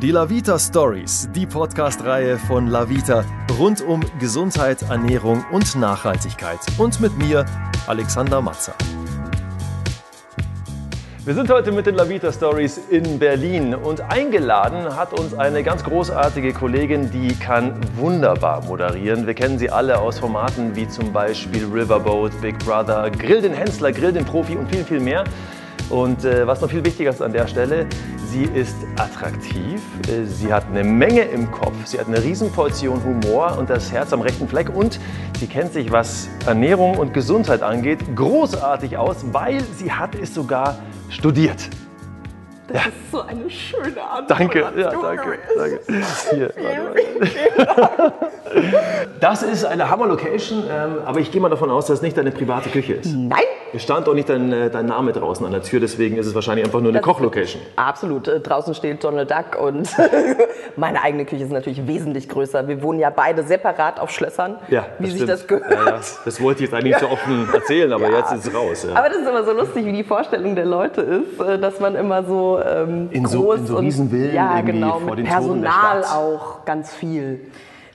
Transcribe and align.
Die 0.00 0.12
Lavita 0.12 0.60
Stories, 0.60 1.28
die 1.34 1.44
Podcast-Reihe 1.44 2.38
von 2.38 2.68
Lavita 2.68 3.24
rund 3.58 3.80
um 3.80 4.00
Gesundheit, 4.20 4.82
Ernährung 4.82 5.44
und 5.50 5.74
Nachhaltigkeit. 5.74 6.60
Und 6.78 7.00
mit 7.00 7.18
mir, 7.18 7.44
Alexander 7.88 8.40
Matzer. 8.40 8.74
Wir 11.24 11.34
sind 11.34 11.50
heute 11.50 11.72
mit 11.72 11.86
den 11.86 11.96
Lavita 11.96 12.32
Stories 12.32 12.78
in 12.90 13.18
Berlin 13.18 13.74
und 13.74 14.00
eingeladen 14.00 14.94
hat 14.94 15.18
uns 15.18 15.34
eine 15.34 15.64
ganz 15.64 15.82
großartige 15.82 16.52
Kollegin, 16.52 17.10
die 17.10 17.34
kann 17.34 17.74
wunderbar 17.96 18.64
moderieren. 18.66 19.26
Wir 19.26 19.34
kennen 19.34 19.58
sie 19.58 19.68
alle 19.68 19.98
aus 19.98 20.20
Formaten 20.20 20.76
wie 20.76 20.86
zum 20.86 21.12
Beispiel 21.12 21.64
Riverboat, 21.64 22.40
Big 22.40 22.56
Brother, 22.60 23.10
Grill 23.10 23.42
den 23.42 23.52
Hensler, 23.52 23.90
Grill 23.90 24.12
den 24.12 24.24
Profi 24.24 24.56
und 24.56 24.70
viel, 24.70 24.84
viel 24.84 25.00
mehr. 25.00 25.24
Und 25.90 26.24
äh, 26.24 26.46
was 26.46 26.60
noch 26.60 26.68
viel 26.70 26.84
wichtiger 26.84 27.10
ist 27.10 27.22
an 27.22 27.32
der 27.32 27.46
Stelle, 27.46 27.86
sie 28.30 28.44
ist 28.44 28.76
attraktiv, 28.96 29.80
äh, 30.08 30.24
sie 30.24 30.52
hat 30.52 30.66
eine 30.68 30.84
Menge 30.84 31.22
im 31.22 31.50
Kopf, 31.50 31.74
sie 31.86 31.98
hat 31.98 32.08
eine 32.08 32.22
Riesenportion 32.22 33.02
Humor 33.02 33.56
und 33.58 33.70
das 33.70 33.90
Herz 33.90 34.12
am 34.12 34.20
rechten 34.20 34.48
Fleck. 34.48 34.74
Und 34.74 35.00
sie 35.38 35.46
kennt 35.46 35.72
sich, 35.72 35.90
was 35.90 36.28
Ernährung 36.46 36.98
und 36.98 37.14
Gesundheit 37.14 37.62
angeht, 37.62 38.00
großartig 38.14 38.98
aus, 38.98 39.24
weil 39.32 39.62
sie 39.76 39.90
hat 39.90 40.14
es 40.14 40.34
sogar 40.34 40.78
studiert. 41.08 41.70
Das 42.68 42.76
ja. 42.76 42.88
ist 42.88 43.10
so 43.10 43.22
eine 43.22 43.48
schöne 43.48 44.02
Antwort. 44.02 44.30
Danke, 44.30 44.60
ja, 44.60 44.90
danke, 44.90 45.38
danke. 45.56 45.80
Hier, 46.30 46.52
das 49.20 49.42
ist 49.42 49.64
eine 49.64 49.88
Hammer-Location, 49.88 50.64
ähm, 50.70 50.98
aber 51.04 51.20
ich 51.20 51.32
gehe 51.32 51.40
mal 51.40 51.48
davon 51.48 51.70
aus, 51.70 51.86
dass 51.86 51.98
es 51.98 52.02
nicht 52.02 52.16
deine 52.16 52.30
private 52.30 52.68
Küche 52.68 52.94
ist. 52.94 53.14
Nein. 53.14 53.40
Es 53.74 53.82
stand 53.82 54.08
auch 54.08 54.14
nicht 54.14 54.28
dein, 54.28 54.50
äh, 54.52 54.70
dein 54.70 54.86
Name 54.86 55.12
draußen 55.12 55.44
an 55.44 55.52
der 55.52 55.62
Tür, 55.62 55.80
deswegen 55.80 56.16
ist 56.16 56.26
es 56.26 56.34
wahrscheinlich 56.34 56.64
einfach 56.64 56.80
nur 56.80 56.90
eine 56.90 57.00
Kochlocation. 57.00 57.60
Absolut. 57.76 58.26
Äh, 58.26 58.40
draußen 58.40 58.74
steht 58.74 59.04
Donald 59.04 59.30
Duck 59.30 59.60
und 59.60 59.88
meine 60.76 61.02
eigene 61.02 61.26
Küche 61.26 61.44
ist 61.44 61.52
natürlich 61.52 61.86
wesentlich 61.86 62.28
größer. 62.28 62.66
Wir 62.66 62.82
wohnen 62.82 62.98
ja 62.98 63.10
beide 63.10 63.42
separat 63.42 64.00
auf 64.00 64.10
Schlössern, 64.10 64.56
ja, 64.68 64.86
wie 64.98 65.06
sich 65.06 65.16
stimmt. 65.16 65.30
das 65.30 65.46
gehört. 65.46 65.70
Ja, 65.70 65.86
ja. 65.86 66.00
Das 66.24 66.40
wollte 66.40 66.64
ich 66.64 66.70
jetzt 66.70 66.74
eigentlich 66.74 66.94
nicht 66.94 67.00
so 67.00 67.08
offen 67.08 67.48
erzählen, 67.52 67.92
aber 67.92 68.10
jetzt 68.10 68.32
ist 68.32 68.46
es 68.46 68.54
raus. 68.54 68.86
Aber 68.94 69.08
das 69.08 69.18
ist 69.18 69.28
immer 69.28 69.44
so 69.44 69.52
lustig, 69.52 69.84
wie 69.84 69.92
die 69.92 70.04
Vorstellung 70.04 70.54
der 70.54 70.66
Leute 70.66 71.02
ist, 71.02 71.40
äh, 71.40 71.58
dass 71.58 71.78
man 71.80 71.94
immer 71.94 72.22
so 72.22 72.57
ähm, 72.66 73.08
in 73.10 73.24
groß 73.24 73.34
so, 73.34 73.78
in 73.78 73.90
so 73.90 74.02
und 74.02 74.32
ja, 74.32 74.60
genau, 74.60 75.00
vor 75.00 75.16
den 75.16 75.26
Personal 75.26 75.48
Toren 75.48 75.62
der 75.62 76.02
Stadt. 76.04 76.16
auch 76.16 76.64
ganz 76.64 76.92
viel. 76.94 77.40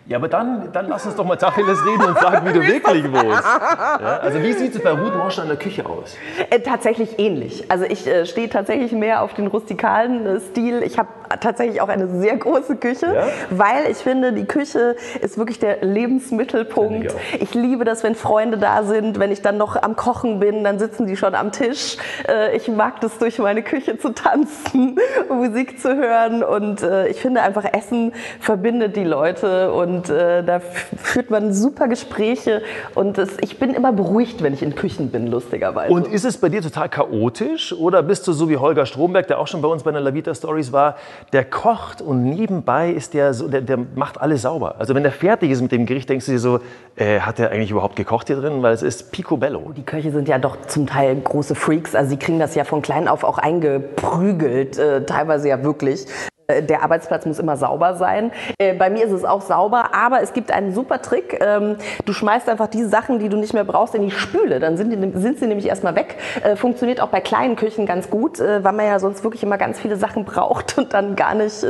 Ja, 0.05 0.17
aber 0.17 0.27
dann, 0.27 0.69
dann 0.73 0.89
lass 0.89 1.05
uns 1.05 1.15
doch 1.15 1.23
mal 1.23 1.37
Tacheles 1.37 1.79
reden 1.85 2.03
und 2.03 2.19
sagen, 2.19 2.45
wie 2.45 2.51
du 2.51 2.61
wirklich 2.61 3.05
wohnst. 3.11 3.43
Ja, 3.43 4.19
also 4.21 4.41
wie 4.43 4.51
sieht 4.51 4.75
es 4.75 4.81
bei 4.83 4.91
Ruth 4.91 5.15
Mosch 5.15 5.37
in 5.37 5.47
der 5.47 5.55
Küche 5.55 5.85
aus? 5.85 6.17
Äh, 6.49 6.59
tatsächlich 6.59 7.19
ähnlich. 7.19 7.65
Also 7.71 7.85
ich 7.85 8.05
äh, 8.05 8.25
stehe 8.25 8.49
tatsächlich 8.49 8.91
mehr 8.91 9.21
auf 9.21 9.33
den 9.33 9.47
rustikalen 9.47 10.25
äh, 10.25 10.39
Stil. 10.41 10.83
Ich 10.83 10.97
habe 10.99 11.07
tatsächlich 11.39 11.79
auch 11.79 11.87
eine 11.87 12.07
sehr 12.19 12.35
große 12.35 12.75
Küche, 12.75 13.05
Ja? 13.15 13.23
weil 13.49 13.89
ich 13.89 13.97
finde, 13.97 14.33
die 14.33 14.43
Küche 14.45 14.97
ist 15.21 15.37
wirklich 15.37 15.59
der 15.59 15.83
Lebensmittelpunkt. 15.83 17.15
Ich 17.35 17.41
Ich, 17.41 17.53
liebe 17.53 17.85
das, 17.85 18.03
wenn 18.03 18.15
Freunde 18.15 18.57
da 18.57 18.83
sind, 18.83 19.19
wenn 19.19 19.31
ich 19.31 19.41
dann 19.41 19.57
noch 19.57 19.81
am 19.81 19.95
Kochen 19.95 20.39
bin, 20.39 20.63
dann 20.63 20.79
sitzen 20.79 21.07
die 21.07 21.15
schon 21.15 21.33
am 21.33 21.51
Tisch. 21.51 21.97
Äh, 22.27 22.55
ich 22.57 22.67
mag 22.67 22.99
das, 23.01 23.17
durch 23.19 23.39
meine 23.39 23.63
Küche 23.63 23.97
zu 23.97 24.09
tanzen, 24.09 24.97
Musik 25.29 25.79
zu 25.79 25.95
hören 25.95 26.43
und 26.43 26.81
äh, 26.83 27.07
ich 27.07 27.21
finde 27.21 27.41
einfach, 27.41 27.63
Essen 27.73 28.11
verbindet 28.39 28.95
die 28.95 29.03
Leute 29.05 29.71
und 29.71 29.92
äh, 30.09 30.43
da 30.43 30.59
führt 30.59 31.29
man 31.29 31.53
super 31.53 31.87
Gespräche 31.87 32.61
und 32.95 33.17
es, 33.17 33.37
ich 33.41 33.59
bin 33.59 33.73
immer 33.73 33.91
beruhigt, 33.91 34.43
wenn 34.43 34.53
ich 34.53 34.63
in 34.63 34.75
Küchen 34.75 35.09
bin, 35.09 35.27
lustigerweise. 35.27 35.93
Und 35.93 36.07
ist 36.07 36.25
es 36.25 36.37
bei 36.37 36.49
dir 36.49 36.61
total 36.61 36.89
chaotisch 36.89 37.73
oder 37.73 38.03
bist 38.03 38.27
du 38.27 38.33
so 38.33 38.49
wie 38.49 38.57
Holger 38.57 38.85
Stromberg, 38.85 39.27
der 39.27 39.39
auch 39.39 39.47
schon 39.47 39.61
bei 39.61 39.67
uns 39.67 39.83
bei 39.83 39.91
den 39.91 40.03
Lavita 40.03 40.33
Stories 40.33 40.71
war, 40.71 40.95
der 41.31 41.45
kocht 41.45 42.01
und 42.01 42.23
nebenbei 42.23 42.91
ist 42.91 43.13
der 43.13 43.33
so, 43.33 43.47
der, 43.47 43.61
der 43.61 43.77
macht 43.95 44.19
alles 44.19 44.43
sauber. 44.43 44.75
Also 44.79 44.95
wenn 44.95 45.03
der 45.03 45.11
fertig 45.11 45.51
ist 45.51 45.61
mit 45.61 45.71
dem 45.71 45.85
Gericht, 45.85 46.09
denkst 46.09 46.25
du 46.25 46.31
dir 46.33 46.39
so, 46.39 46.59
äh, 46.95 47.19
hat 47.19 47.39
der 47.39 47.51
eigentlich 47.51 47.71
überhaupt 47.71 47.95
gekocht 47.95 48.27
hier 48.27 48.37
drin? 48.37 48.61
Weil 48.61 48.73
es 48.73 48.81
ist 48.81 49.11
picobello. 49.11 49.71
Die 49.75 49.83
Köche 49.83 50.11
sind 50.11 50.27
ja 50.27 50.37
doch 50.37 50.57
zum 50.67 50.87
Teil 50.87 51.15
große 51.15 51.55
Freaks. 51.55 51.95
Also 51.95 52.11
sie 52.11 52.17
kriegen 52.17 52.39
das 52.39 52.55
ja 52.55 52.63
von 52.63 52.81
klein 52.81 53.07
auf 53.07 53.23
auch 53.23 53.37
eingeprügelt, 53.37 54.77
äh, 54.77 55.05
teilweise 55.05 55.49
ja 55.49 55.63
wirklich. 55.63 56.05
Äh, 56.47 56.63
Der 56.63 56.83
Arbeitsplatz 56.83 57.25
muss 57.25 57.39
immer 57.39 57.57
sauber 57.57 57.95
sein. 57.95 58.31
Äh, 58.59 58.73
Bei 58.73 58.89
mir 58.89 59.05
ist 59.05 59.11
es 59.11 59.23
auch 59.25 59.41
sauber, 59.41 59.91
aber 59.93 60.21
es 60.21 60.33
gibt 60.33 60.51
einen 60.51 60.73
super 60.73 61.01
Trick. 61.01 61.39
Ähm, 61.41 61.77
Du 62.05 62.13
schmeißt 62.13 62.49
einfach 62.49 62.67
die 62.67 62.83
Sachen, 62.83 63.19
die 63.19 63.29
du 63.29 63.37
nicht 63.37 63.53
mehr 63.53 63.63
brauchst, 63.63 63.95
in 63.95 64.01
die 64.03 64.11
Spüle. 64.11 64.59
Dann 64.59 64.77
sind, 64.77 64.91
die, 64.91 65.19
sind 65.19 65.39
sie 65.39 65.47
nämlich 65.47 65.67
erstmal 65.67 65.95
weg. 65.95 66.17
Äh, 66.43 66.55
Funktioniert 66.55 67.01
auch 67.01 67.09
bei 67.09 67.21
kleinen 67.21 67.55
Küchen 67.55 67.85
ganz 67.85 68.09
gut, 68.09 68.39
weil 68.39 68.61
man 68.61 68.85
ja 68.85 68.99
sonst 68.99 69.23
wirklich 69.23 69.43
immer 69.43 69.57
ganz 69.57 69.79
viele 69.79 69.95
Sachen 69.95 70.25
braucht 70.25 70.77
und 70.77 70.93
dann 70.93 71.15
gar 71.15 71.33
nicht 71.35 71.63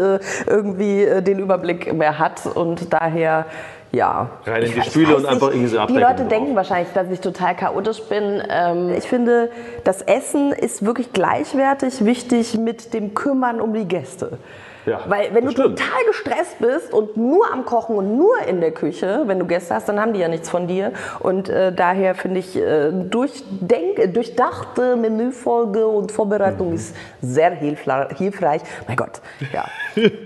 irgendwie 0.47 1.07
den 1.22 1.40
Überblick 1.40 1.94
mehr 1.94 2.19
hat. 2.19 2.45
Und 2.45 2.94
daher 2.94 3.45
ja. 3.91 4.29
Rein 4.45 4.63
in 4.63 4.73
die 4.73 4.81
Spüle 4.81 5.16
und 5.16 5.25
einfach 5.25 5.50
irgendwie 5.50 5.67
so 5.67 5.75
Die 5.75 5.81
Abdeckung 5.81 6.01
Leute 6.01 6.16
drauf. 6.23 6.28
denken 6.29 6.55
wahrscheinlich, 6.55 6.91
dass 6.94 7.09
ich 7.11 7.22
total 7.22 7.55
chaotisch 7.55 8.01
bin. 8.03 8.41
Ähm, 8.50 8.90
ich 8.97 9.03
finde, 9.07 9.51
das 9.84 10.01
Essen 10.01 10.51
ist 10.51 10.84
wirklich 10.85 11.13
gleichwertig 11.13 12.03
wichtig 12.03 12.57
mit 12.57 12.94
dem 12.94 13.13
Kümmern 13.13 13.61
um 13.61 13.73
die 13.73 13.88
Gäste. 13.88 14.38
Ja, 14.86 15.02
Weil 15.08 15.34
wenn 15.34 15.46
du 15.46 15.52
stimmt. 15.52 15.80
total 15.80 16.04
gestresst 16.08 16.60
bist 16.60 16.94
und 16.94 17.16
nur 17.16 17.52
am 17.52 17.64
Kochen 17.66 17.96
und 17.96 18.18
nur 18.18 18.38
in 18.48 18.60
der 18.60 18.72
Küche, 18.72 19.24
wenn 19.28 19.40
du 19.40 19.46
Gäste 19.46 19.76
hast, 19.76 19.88
dann 19.88 20.00
haben 20.00 20.14
die 20.14 20.20
ja 20.20 20.28
nichts 20.28 20.50
von 20.50 20.68
dir. 20.68 20.92
Und 21.20 21.48
äh, 21.50 21.72
daher 21.74 22.16
finde 22.16 22.40
ich, 22.40 22.56
äh, 22.58 22.92
durchdenk, 22.92 24.14
durchdachte 24.14 24.96
Menüfolge 24.96 25.88
und 25.88 26.12
Vorbereitung 26.12 26.70
Mhm. 26.70 26.76
ist 26.76 26.96
sehr 27.22 27.52
hilfreich. 27.52 28.62
Mein 28.88 28.98
Gott, 28.98 29.22
ja. 29.54 29.66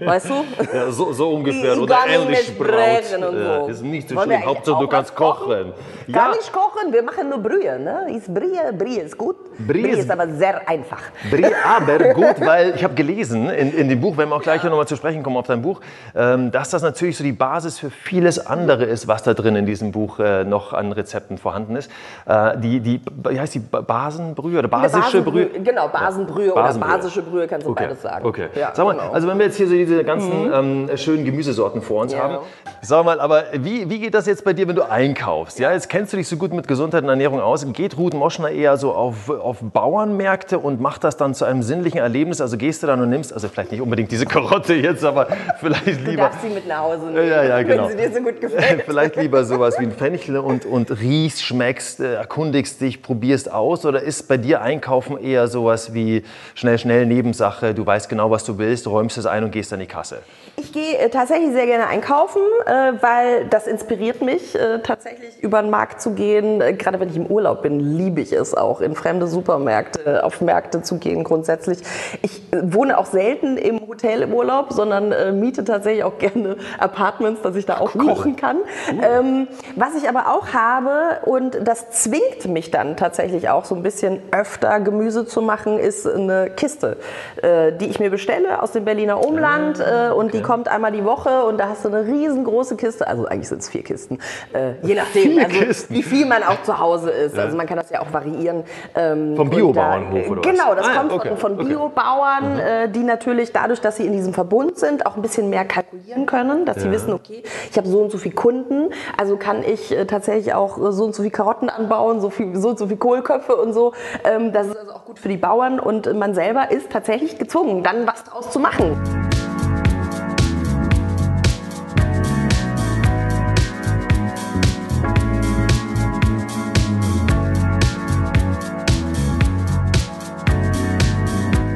Weißt 0.06 0.30
du? 0.30 0.34
Ja, 0.74 0.92
so, 0.92 1.12
so 1.14 1.30
ungefähr. 1.32 1.74
Ich 1.74 1.80
Oder 1.80 1.96
kann 1.96 2.10
nicht 2.10 2.22
ähnlich 2.22 2.48
sprechen 2.48 3.24
und 3.24 3.40
Ja, 3.40 3.62
so. 3.62 3.68
ist 3.68 3.84
nicht 3.84 4.10
so 4.10 4.16
Wollen 4.16 4.30
schlimm. 4.30 4.46
Hauptsache 4.46 4.80
du 4.82 4.88
kannst 4.88 5.16
kochen? 5.16 5.48
kochen. 5.48 5.74
Kann 6.14 6.32
ich 6.40 6.52
kochen? 6.52 6.94
Wir 6.94 7.04
machen 7.04 7.30
nur 7.30 7.40
Brühe, 7.40 7.80
ne? 7.80 8.16
Ist 8.16 8.34
Brühe, 8.34 8.72
Brühe 8.78 9.02
ist 9.02 9.18
gut. 9.18 9.36
Brie 9.60 9.82
Brühe 9.82 9.98
ist- 9.98 10.10
aber 10.12 10.28
sehr 10.30 10.68
einfach. 10.70 11.02
Brie, 11.32 11.46
aber 11.66 12.14
gut, 12.14 12.36
weil 12.40 12.74
ich 12.76 12.84
habe 12.84 12.94
gelesen 12.94 13.50
in, 13.50 13.74
in 13.74 13.90
dem 13.90 14.00
Buch, 14.00 14.16
wenn 14.18 14.30
wir 14.30 14.36
auch 14.36 14.42
gleich 14.42 14.64
noch 14.64 14.72
mal 14.78 14.86
zu 14.88 14.96
sprechen 14.96 15.24
kommen 15.24 15.38
auf 15.38 15.48
dein 15.48 15.62
Buch, 15.62 15.82
ähm, 16.16 16.52
dass 16.52 16.70
das 16.70 16.82
natürlich 16.84 17.18
so 17.18 17.24
die 17.24 17.32
Basis 17.32 17.80
für 17.80 17.90
vieles 17.90 18.46
andere 18.46 18.86
ist, 18.86 19.08
was 19.08 19.24
da 19.24 19.34
drin 19.34 19.56
in 19.56 19.66
diesem 19.66 19.92
Buch 19.92 20.20
äh, 20.20 20.44
noch 20.44 20.74
an 20.74 20.92
Rezepten 20.92 21.38
vorhanden 21.38 21.76
ist. 21.76 21.90
Äh, 22.26 22.58
die, 22.60 22.80
die, 22.80 23.02
wie 23.30 23.40
heißt 23.40 23.56
die, 23.56 23.60
Ba- 23.60 23.82
Basenbrühe 23.82 24.60
oder 24.60 24.68
basische 24.68 25.22
Brühe? 25.22 25.48
Genau, 25.48 25.88
Basenbrühe 25.88 26.52
Basenbrühe. 26.52 26.54
oder 26.54 26.74
basische 26.98 27.22
Brühe, 27.22 27.48
kannst 27.48 27.66
du 27.66 27.72
Okay. 27.72 27.84
beides 27.88 28.02
sagen. 28.02 28.26
Okay. 28.26 28.48
Ja, 28.56 28.72
Sag 28.74 28.86
mal, 28.86 28.94
genau. 28.94 29.12
Also 29.12 29.28
wenn 29.28 29.38
wir 29.40 29.46
jetzt 29.48 29.57
hier 29.58 29.68
so 29.68 29.74
diese 29.74 30.04
ganzen 30.04 30.32
ähm, 30.54 30.90
schönen 30.98 31.26
Gemüsesorten 31.26 31.82
vor 31.82 32.02
uns 32.04 32.14
Ja. 32.14 32.20
haben, 32.20 32.38
sag 32.82 33.06
mal, 33.06 33.20
aber 33.20 33.44
wie, 33.54 33.90
wie 33.90 34.00
geht 34.00 34.14
das 34.14 34.26
jetzt 34.26 34.44
bei 34.46 34.54
dir, 34.54 34.68
wenn 34.68 34.76
du 34.76 34.84
einkaufst? 34.90 35.60
Ja, 35.60 35.72
jetzt 35.74 35.90
kennst 35.90 36.14
du 36.14 36.18
dich 36.18 36.28
so 36.28 36.38
gut 36.38 36.54
mit 36.54 36.68
Gesundheit 36.68 37.04
und 37.04 37.10
Ernährung 37.10 37.42
aus. 37.42 37.66
Geht 37.74 37.98
Ruth 37.98 38.14
Moschner 38.14 38.50
eher 38.50 38.78
so 38.78 38.94
auf, 38.94 39.30
auf 39.30 39.58
Bauernmärkte 39.62 40.60
und 40.60 40.80
macht 40.82 41.04
das 41.04 41.18
dann 41.18 41.34
zu 41.34 41.46
einem 41.46 41.64
sinnlichen 41.64 42.00
Erlebnis? 42.00 42.42
Also 42.42 42.58
gehst 42.58 42.84
du 42.84 42.88
dann 42.88 43.02
und 43.02 43.10
nimmst, 43.10 43.34
also 43.34 43.48
vielleicht 43.48 43.72
nicht 43.72 43.82
unbedingt 43.82 44.12
diese 44.12 44.26
Karotte 44.26 44.74
jetzt, 44.74 45.04
aber 45.04 45.28
vielleicht 45.60 45.88
du 45.88 45.92
lieber. 46.12 46.24
darfst 46.24 46.42
sie 46.42 46.50
mit 46.50 46.68
nach 46.68 46.80
Hause 46.82 47.06
nehmen, 47.08 47.28
Ja, 47.28 47.44
ja, 47.44 47.62
genau. 47.64 47.90
wenn 47.90 47.98
sie 47.98 48.04
dir 48.04 48.14
so 48.14 48.22
gut 48.22 48.40
gefällt. 48.42 48.84
Vielleicht 48.86 49.16
lieber 49.16 49.44
sowas 49.44 49.76
wie 49.80 49.84
ein 49.86 49.92
Fenchel 49.92 50.38
und, 50.38 50.66
und 50.66 50.92
riechst, 51.02 51.44
schmeckst, 51.44 52.00
äh, 52.00 52.14
erkundigst 52.16 52.80
dich, 52.82 53.02
probierst 53.02 53.52
aus? 53.52 53.86
Oder 53.86 54.02
ist 54.02 54.28
bei 54.28 54.38
dir 54.38 54.62
Einkaufen 54.62 55.18
eher 55.18 55.48
sowas 55.48 55.94
wie 55.94 56.24
schnell, 56.56 56.78
schnell 56.78 57.06
Nebensache, 57.06 57.74
du 57.74 57.86
weißt 57.86 58.10
genau, 58.10 58.30
was 58.32 58.44
du 58.44 58.58
willst, 58.58 58.88
räumst 58.88 59.18
es 59.18 59.26
ein 59.26 59.44
und 59.48 59.52
gehst 59.52 59.74
an 59.74 59.80
die 59.80 59.88
Kasse? 59.88 60.20
Ich 60.60 60.74
gehe 60.74 60.98
äh, 60.98 61.10
tatsächlich 61.10 61.52
sehr 61.52 61.66
gerne 61.66 61.88
einkaufen, 61.88 62.42
äh, 62.66 62.94
weil 63.02 63.46
das 63.46 63.68
inspiriert 63.68 64.22
mich, 64.22 64.56
äh, 64.56 64.80
tatsächlich 64.80 65.42
über 65.42 65.62
den 65.62 65.70
Markt 65.70 66.02
zu 66.02 66.12
gehen. 66.12 66.60
Gerade 66.78 67.00
wenn 67.00 67.10
ich 67.10 67.16
im 67.16 67.28
Urlaub 67.28 67.62
bin, 67.62 67.80
liebe 67.80 68.22
ich 68.22 68.34
es 68.34 68.54
auch, 68.54 68.82
in 68.82 68.96
fremde 68.96 69.28
Supermärkte, 69.28 70.24
auf 70.24 70.42
Märkte 70.42 70.82
zu 70.82 70.98
gehen 70.98 71.24
grundsätzlich. 71.24 71.80
Ich 72.22 72.42
wohne 72.52 72.98
auch 72.98 73.06
selten 73.06 73.58
im 73.58 73.88
Hotel 73.88 74.24
im 74.24 74.34
Urlaub, 74.34 74.74
sondern 74.74 75.40
miete 75.40 75.64
tatsächlich 75.64 76.04
auch 76.04 76.18
gerne 76.18 76.58
Apartments, 76.80 77.42
dass 77.42 77.56
ich 77.56 77.66
da 77.66 77.80
auch 77.80 77.94
kochen 77.94 78.36
kann. 78.36 78.58
Ähm, 79.02 79.48
was 79.76 79.96
ich 79.96 80.10
aber 80.10 80.34
auch 80.34 80.54
habe, 80.54 81.22
und 81.26 81.58
das 81.62 81.92
zwingt 81.92 82.46
mich 82.48 82.72
dann 82.72 82.98
tatsächlich 82.98 83.50
auch 83.50 83.66
so 83.66 83.76
ein 83.76 83.84
bisschen 83.84 84.22
öfter 84.32 84.80
Gemüse 84.80 85.26
zu 85.26 85.42
machen, 85.42 85.80
ist 85.80 86.08
eine 86.08 86.50
Kiste, 86.50 86.98
die 87.44 87.86
ich 87.86 88.00
mir 88.00 88.10
bestelle 88.10 88.62
aus 88.62 88.72
dem 88.72 88.86
Berliner 88.86 89.24
Umland 89.24 89.37
äh, 89.38 90.12
und 90.12 90.34
die 90.34 90.42
kommt 90.42 90.68
einmal 90.68 90.92
die 90.92 91.06
Woche 91.06 91.44
und 91.46 91.58
da 91.58 91.70
hast 91.70 91.86
du 91.86 91.90
eine 91.90 92.06
riesengroße 92.06 92.76
Kiste, 92.76 93.08
also 93.08 93.26
eigentlich 93.26 93.50
sind 93.50 93.62
es 93.62 93.70
vier 93.70 93.84
Kisten, 93.84 94.20
äh, 94.54 94.74
je 94.82 94.96
nachdem, 94.96 95.38
also, 95.40 95.90
wie 95.90 96.04
viel 96.04 96.26
man 96.26 96.44
auch 96.44 96.64
zu 96.64 96.80
Hause 96.80 97.12
ist. 97.12 97.38
Also 97.38 97.56
man 97.56 97.66
kann 97.68 97.78
das 97.78 97.90
ja 97.90 98.02
auch 98.02 98.12
variieren. 98.12 98.64
Ähm, 98.96 99.36
Vom 99.36 99.50
Biobauernhof 99.50 100.30
oder 100.30 100.44
was? 100.44 100.52
Genau, 100.52 100.76
das 100.76 100.88
Ah 100.88 100.94
ja, 100.94 101.00
kommt 101.00 101.12
okay, 101.14 101.30
von, 101.30 101.38
von 101.38 101.54
okay. 101.54 101.64
Mhm. 101.64 101.70
Biobauern, 101.70 102.60
äh, 102.60 102.90
die 102.90 103.04
natürlich 103.04 103.52
dadurch, 103.52 103.82
dass 103.82 103.98
sie 103.98 104.06
in 104.06 104.14
diesem 104.14 104.34
Verbund 104.34 104.78
sind, 104.78 105.06
auch 105.06 105.16
ein 105.16 105.22
bisschen 105.22 105.50
mehr 105.50 105.66
kalkulieren 105.66 106.26
können, 106.26 106.66
dass 106.66 106.82
sie 106.82 106.92
wissen, 106.92 107.14
okay, 107.14 107.44
ich 107.70 107.78
habe 107.78 107.88
so 107.88 108.00
und 108.02 108.12
so 108.12 108.18
viele 108.18 108.36
Kunden, 108.36 108.90
also 109.18 109.38
kann 109.38 109.64
ich 109.64 109.92
äh, 109.92 110.06
tatsächlich 110.06 110.54
auch 110.54 110.78
äh, 110.78 110.92
so 110.92 111.06
und 111.06 111.16
so 111.16 111.24
viele 111.24 111.32
Karotten 111.32 111.70
anbauen, 111.70 112.22
so, 112.22 112.30
viel, 112.30 112.56
so 112.56 112.70
und 112.70 112.80
so 112.80 112.88
viele 112.88 112.98
Kohlköpfe 112.98 113.56
und 113.56 113.74
so. 113.74 113.94
Ähm, 114.24 114.52
das 114.54 114.68
ist 114.68 114.78
also 114.78 114.94
auch 114.94 115.06
gut 115.06 115.20
für 115.20 115.30
die 115.30 115.38
Bauern 115.38 115.80
und 115.80 116.14
man 116.18 116.34
selber 116.34 116.72
ist 116.72 116.90
tatsächlich 116.92 117.38
gezwungen, 117.38 117.84
dann 117.84 118.08
was 118.08 118.24
draus 118.24 118.52
zu 118.52 118.60
machen. 118.60 119.27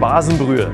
Basenbrühe. 0.01 0.71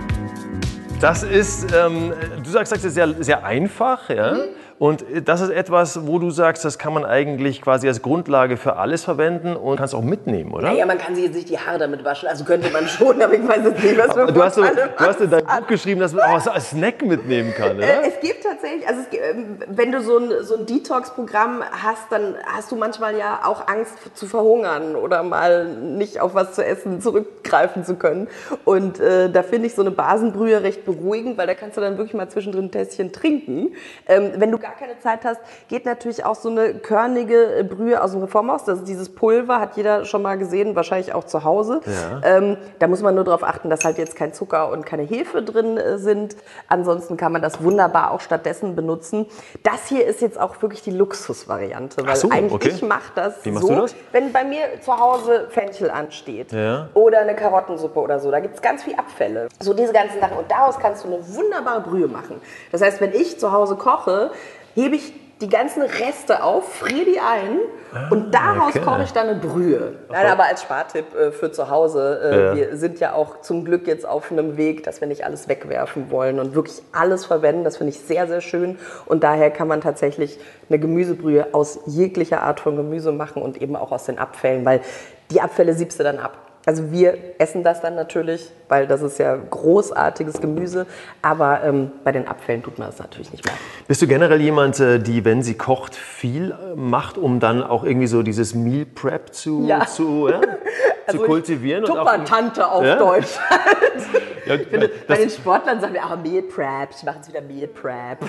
Das 1.01 1.21
ist, 1.21 1.68
ähm, 1.75 2.13
du 2.41 2.50
sagst, 2.50 2.71
das 2.71 2.83
ist 2.85 2.94
sehr, 2.94 3.13
sehr 3.21 3.44
einfach, 3.44 4.09
ja? 4.09 4.31
Mhm. 4.31 4.39
Und 4.79 5.03
das 5.25 5.41
ist 5.41 5.50
etwas, 5.50 6.06
wo 6.06 6.19
du 6.19 6.29
sagst, 6.29 6.63
das 6.63 6.77
kann 6.77 6.94
man 6.94 7.03
eigentlich 7.03 7.62
quasi 7.63 7.88
als 7.88 8.03
Grundlage 8.03 8.57
für 8.57 8.75
alles 8.75 9.03
verwenden 9.03 9.56
und 9.56 9.77
kannst 9.77 9.95
auch 9.95 10.03
mitnehmen, 10.03 10.53
oder? 10.53 10.71
Naja, 10.71 10.85
man 10.85 11.00
kann 11.00 11.15
sich 11.15 11.25
jetzt 11.25 11.35
nicht 11.35 11.50
die 11.50 11.57
Haare 11.57 11.79
damit 11.79 12.06
waschen. 12.06 12.29
Also 12.29 12.44
könnte 12.44 12.69
man 12.69 12.88
schon, 12.88 13.19
aber 13.21 13.33
ich 13.33 13.47
weiß 13.47 13.63
jetzt 13.63 13.83
nicht, 13.83 13.97
was 13.97 14.13
für 14.13 14.31
du 14.31 14.44
hast, 14.44 14.56
so, 14.56 14.62
du 14.62 15.00
hast 15.00 15.21
in 15.21 15.31
deinem 15.31 15.47
Buch 15.47 15.68
geschrieben, 15.68 16.00
dass 16.00 16.13
man 16.13 16.25
auch 16.25 16.47
als 16.47 16.69
Snack 16.69 17.03
mitnehmen 17.03 17.56
kann, 17.56 17.77
oder? 17.77 17.88
Äh, 17.88 18.09
es 18.09 18.19
gibt 18.19 18.44
tatsächlich, 18.44 18.88
also 18.88 19.01
es, 19.01 19.18
ähm, 19.18 19.57
wenn 19.68 19.91
du 19.91 20.01
so 20.01 20.19
ein, 20.19 20.31
so 20.44 20.57
ein 20.57 20.68
Detox-Programm 20.68 21.63
hast, 21.71 22.12
dann 22.12 22.35
hast 22.45 22.71
du 22.71 22.75
manchmal 22.75 23.18
ja 23.18 23.39
auch 23.45 23.68
Angst 23.68 23.95
zu 24.13 24.27
verhungern 24.27 24.95
oder 24.95 25.24
mal 25.24 25.65
nicht 25.69 26.19
auf 26.19 26.35
was 26.35 26.53
zu 26.53 26.63
essen 26.63 27.01
zurückgreifen 27.01 27.83
zu 27.83 27.95
können. 27.95 28.27
Und 28.63 29.00
äh, 29.00 29.31
da 29.31 29.41
finde 29.41 29.68
ich 29.68 29.75
so 29.75 29.81
eine 29.81 29.91
Basenbrühe 29.91 30.62
recht 30.62 30.85
beruhigend, 30.85 31.38
weil 31.39 31.47
da 31.47 31.56
kannst 31.56 31.77
du 31.77 31.81
dann 31.81 31.97
wirklich 31.97 32.13
mal 32.13 32.29
zwischendrin 32.29 32.65
ein 32.65 32.71
Tässchen 32.71 33.12
trinken. 33.12 33.74
Ähm, 34.07 34.33
wenn 34.38 34.51
du 34.51 34.59
gar 34.67 34.75
keine 34.75 34.99
Zeit 34.99 35.23
hast, 35.23 35.39
geht 35.67 35.85
natürlich 35.85 36.25
auch 36.25 36.35
so 36.35 36.49
eine 36.49 36.73
körnige 36.73 37.65
Brühe 37.67 38.01
aus 38.01 38.11
dem 38.11 38.21
Reformhaus. 38.21 38.65
Das 38.65 38.79
ist 38.79 38.87
dieses 38.87 39.09
Pulver, 39.13 39.59
hat 39.59 39.77
jeder 39.77 40.05
schon 40.05 40.21
mal 40.21 40.37
gesehen, 40.37 40.75
wahrscheinlich 40.75 41.13
auch 41.13 41.23
zu 41.23 41.43
Hause. 41.43 41.81
Ja. 41.85 42.21
Ähm, 42.23 42.57
da 42.79 42.87
muss 42.87 43.01
man 43.01 43.15
nur 43.15 43.23
darauf 43.23 43.43
achten, 43.43 43.69
dass 43.69 43.85
halt 43.85 43.97
jetzt 43.97 44.15
kein 44.15 44.33
Zucker 44.33 44.69
und 44.69 44.85
keine 44.85 45.03
Hefe 45.03 45.41
drin 45.41 45.77
äh, 45.77 45.97
sind. 45.97 46.35
Ansonsten 46.67 47.17
kann 47.17 47.31
man 47.31 47.41
das 47.41 47.63
wunderbar 47.63 48.11
auch 48.11 48.21
stattdessen 48.21 48.75
benutzen. 48.75 49.25
Das 49.63 49.87
hier 49.87 50.05
ist 50.05 50.21
jetzt 50.21 50.39
auch 50.39 50.61
wirklich 50.61 50.81
die 50.81 50.91
Luxusvariante, 50.91 52.05
weil 52.05 52.15
so, 52.15 52.29
eigentlich 52.29 52.53
okay. 52.53 52.69
ich 52.69 52.81
mache 52.81 53.11
das 53.15 53.45
Wie 53.45 53.51
machst 53.51 53.67
so, 53.67 53.73
du 53.73 53.81
das? 53.81 53.95
wenn 54.11 54.31
bei 54.31 54.43
mir 54.43 54.81
zu 54.81 54.97
Hause 54.97 55.47
Fenchel 55.49 55.89
ansteht 55.89 56.51
ja. 56.51 56.89
oder 56.93 57.19
eine 57.19 57.35
Karottensuppe 57.35 57.99
oder 57.99 58.19
so, 58.19 58.31
da 58.31 58.39
gibt 58.39 58.55
es 58.55 58.61
ganz 58.61 58.83
viel 58.83 58.95
Abfälle. 58.95 59.47
So 59.59 59.73
diese 59.73 59.93
ganzen 59.93 60.19
Sachen 60.19 60.37
und 60.37 60.51
daraus 60.51 60.77
kannst 60.79 61.03
du 61.03 61.07
eine 61.07 61.19
wunderbare 61.35 61.81
Brühe 61.81 62.07
machen. 62.07 62.41
Das 62.71 62.81
heißt, 62.81 62.99
wenn 62.99 63.13
ich 63.13 63.39
zu 63.39 63.51
Hause 63.51 63.75
koche, 63.75 64.31
hebe 64.77 64.95
ich 64.95 65.12
die 65.41 65.50
ganzen 65.50 65.81
Reste 65.83 66.44
auf, 66.44 66.77
friere 66.77 67.06
die 67.06 67.19
ein 67.19 67.59
ah, 67.94 68.09
und 68.09 68.33
daraus 68.33 68.75
okay. 68.75 68.83
koche 68.83 69.03
ich 69.03 69.12
dann 69.12 69.27
eine 69.27 69.39
Brühe. 69.39 69.94
Nein, 70.09 70.27
aber 70.27 70.45
als 70.45 70.63
Spartipp 70.63 71.13
äh, 71.15 71.31
für 71.31 71.51
zu 71.51 71.69
Hause, 71.69 72.19
äh, 72.24 72.45
ja. 72.45 72.56
wir 72.56 72.77
sind 72.77 73.00
ja 73.00 73.13
auch 73.13 73.41
zum 73.41 73.63
Glück 73.65 73.85
jetzt 73.88 74.07
auf 74.07 74.31
einem 74.31 74.57
Weg, 74.57 74.83
dass 74.83 75.00
wir 75.01 75.07
nicht 75.07 75.25
alles 75.25 75.47
wegwerfen 75.47 76.09
wollen 76.09 76.39
und 76.39 76.56
wirklich 76.56 76.81
alles 76.91 77.25
verwenden. 77.25 77.63
Das 77.63 77.77
finde 77.77 77.91
ich 77.91 78.00
sehr, 78.00 78.27
sehr 78.27 78.41
schön 78.41 78.79
und 79.06 79.24
daher 79.24 79.51
kann 79.51 79.68
man 79.68 79.81
tatsächlich 79.81 80.39
eine 80.69 80.79
Gemüsebrühe 80.79 81.47
aus 81.53 81.79
jeglicher 81.85 82.41
Art 82.41 82.59
von 82.59 82.75
Gemüse 82.75 83.12
machen 83.12 83.41
und 83.41 83.62
eben 83.62 83.75
auch 83.75 83.91
aus 83.91 84.06
den 84.06 84.18
Abfällen, 84.18 84.65
weil 84.65 84.81
die 85.29 85.41
Abfälle 85.41 85.74
siebst 85.74 86.00
du 86.00 86.03
dann 86.03 86.19
ab. 86.19 86.46
Also 86.67 86.91
wir 86.91 87.17
essen 87.37 87.63
das 87.63 87.79
dann 87.79 87.95
natürlich, 87.95 88.51
weil 88.67 88.87
das 88.87 89.01
ist 89.01 89.19
ja 89.19 89.37
großartiges 89.37 90.41
Gemüse, 90.41 90.85
aber 91.21 91.63
ähm, 91.63 91.91
bei 92.03 92.11
den 92.11 92.27
Abfällen 92.27 92.61
tut 92.61 92.77
man 92.77 92.89
das 92.89 92.99
natürlich 92.99 93.31
nicht 93.31 93.45
mehr. 93.45 93.53
Bist 93.87 94.01
du 94.01 94.07
generell 94.07 94.41
jemand, 94.41 94.77
äh, 94.81 94.99
die, 94.99 95.23
wenn 95.23 95.43
sie 95.43 95.53
kocht, 95.53 95.95
viel 95.95 96.51
äh, 96.51 96.75
macht, 96.75 97.17
um 97.17 97.39
dann 97.39 97.63
auch 97.63 97.85
irgendwie 97.85 98.07
so 98.07 98.21
dieses 98.21 98.53
Meal 98.53 98.85
Prep 98.85 99.33
zu, 99.33 99.63
ja. 99.65 99.85
zu, 99.85 100.27
ja, 100.27 100.41
also 101.07 101.19
zu 101.19 101.25
kultivieren? 101.25 101.85
Tupper-Tante 101.85 102.69
auf 102.69 102.83
ja? 102.83 102.97
Deutsch. 102.97 103.39
Ja, 104.47 104.57
finde, 104.69 104.89
bei 105.07 105.17
den 105.17 105.29
Sportlern 105.29 105.79
sagen 105.79 105.93
wir, 105.93 106.03
ah, 106.03 106.15
Meal 106.15 106.41
Prep, 106.43 106.89
ich 106.95 107.03
mache 107.03 107.17
jetzt 107.17 107.29
wieder 107.29 107.41
Meal 107.41 107.67
Prep. 107.67 108.19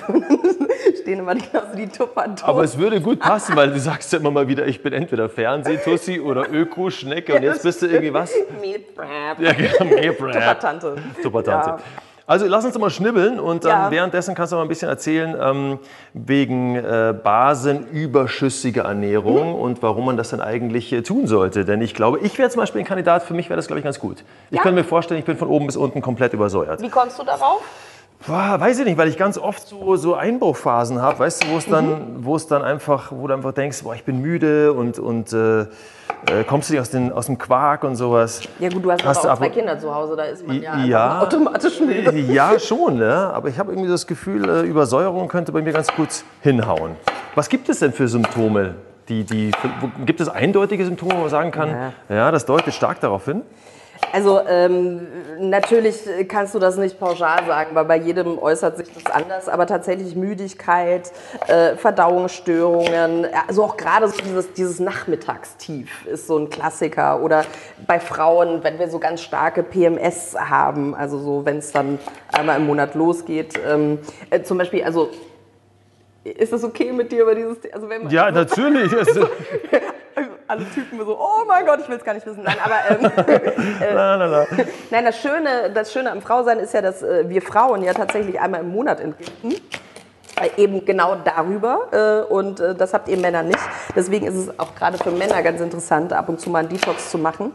Stehen 1.01 1.19
immer 1.19 1.35
genauso 1.35 1.75
die 1.75 1.87
Tupper 1.87 2.35
Aber 2.41 2.63
es 2.63 2.77
würde 2.77 3.01
gut 3.01 3.19
passen, 3.19 3.55
weil 3.55 3.71
du 3.71 3.79
sagst 3.79 4.11
ja 4.11 4.19
immer 4.19 4.31
mal 4.31 4.47
wieder, 4.47 4.67
ich 4.67 4.83
bin 4.83 4.93
entweder 4.93 5.29
Fernsehtussi 5.29 6.19
oder 6.19 6.51
Öko-Schnecke 6.51 7.35
und 7.35 7.43
jetzt 7.43 7.63
bist 7.63 7.81
du 7.81 7.87
irgendwie 7.87 8.13
was? 8.13 8.28
Meal 8.61 8.79
Prep. 8.79 9.39
Ja, 9.39 9.53
genau, 9.53 9.95
Meal 9.95 10.13
Prep. 10.13 10.35
Ja. 10.35 11.77
Also 12.29 12.45
lass 12.45 12.63
uns 12.63 12.77
mal 12.77 12.91
schnibbeln 12.91 13.39
und 13.39 13.65
dann 13.65 13.85
ja. 13.85 13.89
währenddessen 13.91 14.35
kannst 14.35 14.51
du 14.51 14.55
mal 14.55 14.61
ein 14.61 14.67
bisschen 14.67 14.87
erzählen 14.87 15.35
ähm, 15.41 15.79
wegen 16.13 16.75
äh, 16.75 17.11
basenüberschüssiger 17.23 18.83
Ernährung 18.83 19.53
mhm. 19.53 19.55
und 19.55 19.81
warum 19.81 20.05
man 20.05 20.15
das 20.15 20.29
dann 20.29 20.39
eigentlich 20.39 20.93
äh, 20.93 21.01
tun 21.01 21.25
sollte. 21.25 21.65
Denn 21.65 21.81
ich 21.81 21.95
glaube, 21.95 22.19
ich 22.19 22.37
wäre 22.37 22.51
zum 22.51 22.59
Beispiel 22.59 22.81
ein 22.81 22.85
Kandidat, 22.85 23.23
für 23.23 23.33
mich 23.33 23.49
wäre 23.49 23.57
das, 23.57 23.65
glaube 23.65 23.79
ich, 23.79 23.83
ganz 23.83 23.99
gut. 23.99 24.23
Ich 24.51 24.57
ja. 24.57 24.61
könnte 24.61 24.75
mir 24.75 24.83
vorstellen, 24.83 25.19
ich 25.19 25.25
bin 25.25 25.37
von 25.37 25.47
oben 25.47 25.65
bis 25.65 25.75
unten 25.75 26.03
komplett 26.03 26.33
übersäuert. 26.33 26.83
Wie 26.83 26.89
kommst 26.89 27.17
du 27.17 27.23
darauf? 27.23 27.63
Boah, 28.27 28.59
weiß 28.59 28.79
ich 28.79 28.85
nicht, 28.85 28.97
weil 28.97 29.07
ich 29.07 29.17
ganz 29.17 29.37
oft 29.37 29.65
so, 29.65 29.95
so 29.95 30.13
Einbruchphasen 30.13 31.01
habe, 31.01 31.19
weißt 31.19 31.43
du, 31.43 31.51
wo 31.51 31.57
es 31.57 31.65
dann, 31.65 31.85
mhm. 31.87 32.25
wo 32.25 32.35
es 32.35 32.47
dann 32.47 32.63
einfach, 32.63 33.11
wo 33.13 33.27
du 33.27 33.33
einfach 33.33 33.53
denkst, 33.53 33.81
boah, 33.83 33.95
ich 33.95 34.03
bin 34.03 34.21
müde 34.21 34.73
und, 34.73 34.99
und 34.99 35.31
äh, 35.31 35.61
äh, 35.61 35.65
kommst 36.45 36.69
du 36.69 36.73
nicht 36.73 36.81
aus, 36.81 36.89
den, 36.89 37.13
aus 37.13 37.27
dem 37.27 37.37
Quark 37.37 37.85
und 37.85 37.95
sowas. 37.95 38.41
Ja 38.59 38.67
gut, 38.67 38.83
du 38.83 38.91
hast, 38.91 39.05
hast 39.05 39.25
auch 39.25 39.37
zwei 39.37 39.49
Kinder 39.49 39.79
zu 39.79 39.93
Hause, 39.93 40.17
da 40.17 40.23
ist 40.23 40.45
man 40.45 40.61
ja, 40.61 40.83
ja 40.83 41.21
automatisch 41.21 41.79
müde. 41.79 42.11
Ja, 42.19 42.59
schon, 42.59 42.97
ne? 42.97 43.31
aber 43.33 43.47
ich 43.47 43.57
habe 43.57 43.71
irgendwie 43.71 43.89
das 43.89 44.05
Gefühl, 44.05 44.49
äh, 44.49 44.61
Übersäuerung 44.63 45.29
könnte 45.29 45.53
bei 45.53 45.61
mir 45.61 45.71
ganz 45.71 45.87
gut 45.87 46.09
hinhauen. 46.41 46.97
Was 47.35 47.47
gibt 47.47 47.69
es 47.69 47.79
denn 47.79 47.93
für 47.93 48.09
Symptome? 48.09 48.75
Die, 49.07 49.23
die, 49.23 49.51
gibt 50.05 50.19
es 50.19 50.27
eindeutige 50.27 50.85
Symptome, 50.85 51.13
wo 51.15 51.21
man 51.21 51.29
sagen 51.29 51.51
kann, 51.51 51.69
ja, 52.09 52.15
ja 52.15 52.31
das 52.31 52.45
deutet 52.45 52.73
stark 52.73 52.99
darauf 52.99 53.25
hin? 53.25 53.43
Also 54.11 54.41
ähm, 54.47 55.07
natürlich 55.39 55.97
kannst 56.27 56.55
du 56.55 56.59
das 56.59 56.77
nicht 56.77 56.99
pauschal 56.99 57.45
sagen, 57.45 57.75
weil 57.75 57.85
bei 57.85 57.97
jedem 57.97 58.39
äußert 58.39 58.77
sich 58.77 58.87
das 58.93 59.05
anders, 59.05 59.47
aber 59.47 59.67
tatsächlich 59.67 60.15
Müdigkeit, 60.15 61.11
äh, 61.47 61.75
Verdauungsstörungen, 61.75 63.27
also 63.47 63.63
auch 63.63 63.77
gerade 63.77 64.07
so 64.07 64.17
dieses, 64.21 64.53
dieses 64.53 64.79
Nachmittagstief 64.79 66.05
ist 66.07 66.27
so 66.27 66.37
ein 66.37 66.49
Klassiker. 66.49 67.21
Oder 67.21 67.45
bei 67.85 67.99
Frauen, 67.99 68.63
wenn 68.63 68.79
wir 68.79 68.89
so 68.89 68.99
ganz 68.99 69.21
starke 69.21 69.63
PMS 69.63 70.35
haben, 70.39 70.95
also 70.95 71.19
so 71.19 71.45
wenn 71.45 71.57
es 71.57 71.71
dann 71.71 71.99
einmal 72.31 72.57
im 72.57 72.65
Monat 72.65 72.95
losgeht, 72.95 73.53
ähm, 73.67 73.99
äh, 74.29 74.41
zum 74.41 74.57
Beispiel, 74.57 74.83
also 74.83 75.09
ist 76.23 76.51
das 76.51 76.63
okay 76.63 76.91
mit 76.91 77.11
dir 77.11 77.23
über 77.23 77.35
dieses 77.35 77.57
also 77.71 77.89
wenn 77.89 78.03
man, 78.03 78.11
Ja, 78.11 78.31
natürlich. 78.31 78.91
alle 80.49 80.65
Typen 80.71 80.99
so, 80.99 81.17
oh 81.17 81.45
mein 81.47 81.65
Gott, 81.65 81.79
ich 81.81 81.87
will 81.87 81.97
es 81.97 82.03
gar 82.03 82.13
nicht 82.13 82.25
wissen. 82.25 82.43
Nein, 82.43 82.57
aber 82.63 82.75
ähm, 82.89 83.11
äh, 83.81 83.93
na, 83.93 84.17
na. 84.17 84.45
nein, 84.89 85.05
das 85.05 85.19
Schöne, 85.19 85.71
das 85.73 85.93
Schöne 85.93 86.11
am 86.11 86.21
Frausein 86.21 86.59
ist 86.59 86.73
ja, 86.73 86.81
dass 86.81 87.03
äh, 87.03 87.29
wir 87.29 87.41
Frauen 87.41 87.83
ja 87.83 87.93
tatsächlich 87.93 88.39
einmal 88.39 88.61
im 88.61 88.69
Monat 88.69 88.99
entgiften. 88.99 89.55
Äh, 90.39 90.61
eben 90.61 90.85
genau 90.85 91.15
darüber 91.23 91.87
äh, 91.91 92.33
und 92.33 92.59
äh, 92.59 92.75
das 92.75 92.93
habt 92.93 93.07
ihr 93.09 93.17
Männer 93.17 93.43
nicht. 93.43 93.59
Deswegen 93.95 94.25
ist 94.25 94.35
es 94.35 94.59
auch 94.59 94.75
gerade 94.75 94.97
für 94.97 95.11
Männer 95.11 95.41
ganz 95.43 95.59
interessant, 95.61 96.13
ab 96.13 96.29
und 96.29 96.39
zu 96.39 96.49
mal 96.49 96.59
einen 96.59 96.69
Detox 96.69 97.11
zu 97.11 97.17
machen. 97.17 97.51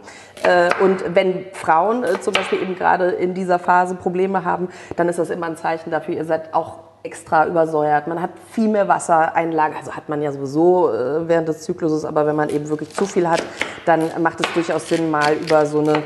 Und 0.80 1.14
wenn 1.14 1.46
Frauen 1.52 2.04
zum 2.20 2.34
Beispiel 2.34 2.60
eben 2.60 2.76
gerade 2.76 3.12
in 3.12 3.32
dieser 3.32 3.58
Phase 3.58 3.94
Probleme 3.94 4.44
haben, 4.44 4.68
dann 4.96 5.08
ist 5.08 5.18
das 5.18 5.30
immer 5.30 5.46
ein 5.46 5.56
Zeichen 5.56 5.90
dafür, 5.90 6.14
ihr 6.14 6.24
seid 6.26 6.52
auch 6.52 6.83
extra 7.04 7.46
übersäuert. 7.46 8.06
Man 8.06 8.20
hat 8.20 8.30
viel 8.50 8.68
mehr 8.68 8.88
Wassereinlagen, 8.88 9.76
also 9.76 9.92
hat 9.94 10.08
man 10.08 10.22
ja 10.22 10.32
sowieso 10.32 10.90
äh, 10.90 11.28
während 11.28 11.46
des 11.46 11.62
Zykluses, 11.62 12.04
aber 12.04 12.26
wenn 12.26 12.34
man 12.34 12.48
eben 12.48 12.68
wirklich 12.68 12.92
zu 12.94 13.06
viel 13.06 13.28
hat, 13.28 13.42
dann 13.84 14.10
macht 14.22 14.40
es 14.40 14.52
durchaus 14.54 14.88
Sinn, 14.88 15.10
mal 15.10 15.34
über 15.34 15.66
so 15.66 15.80
eine 15.80 16.02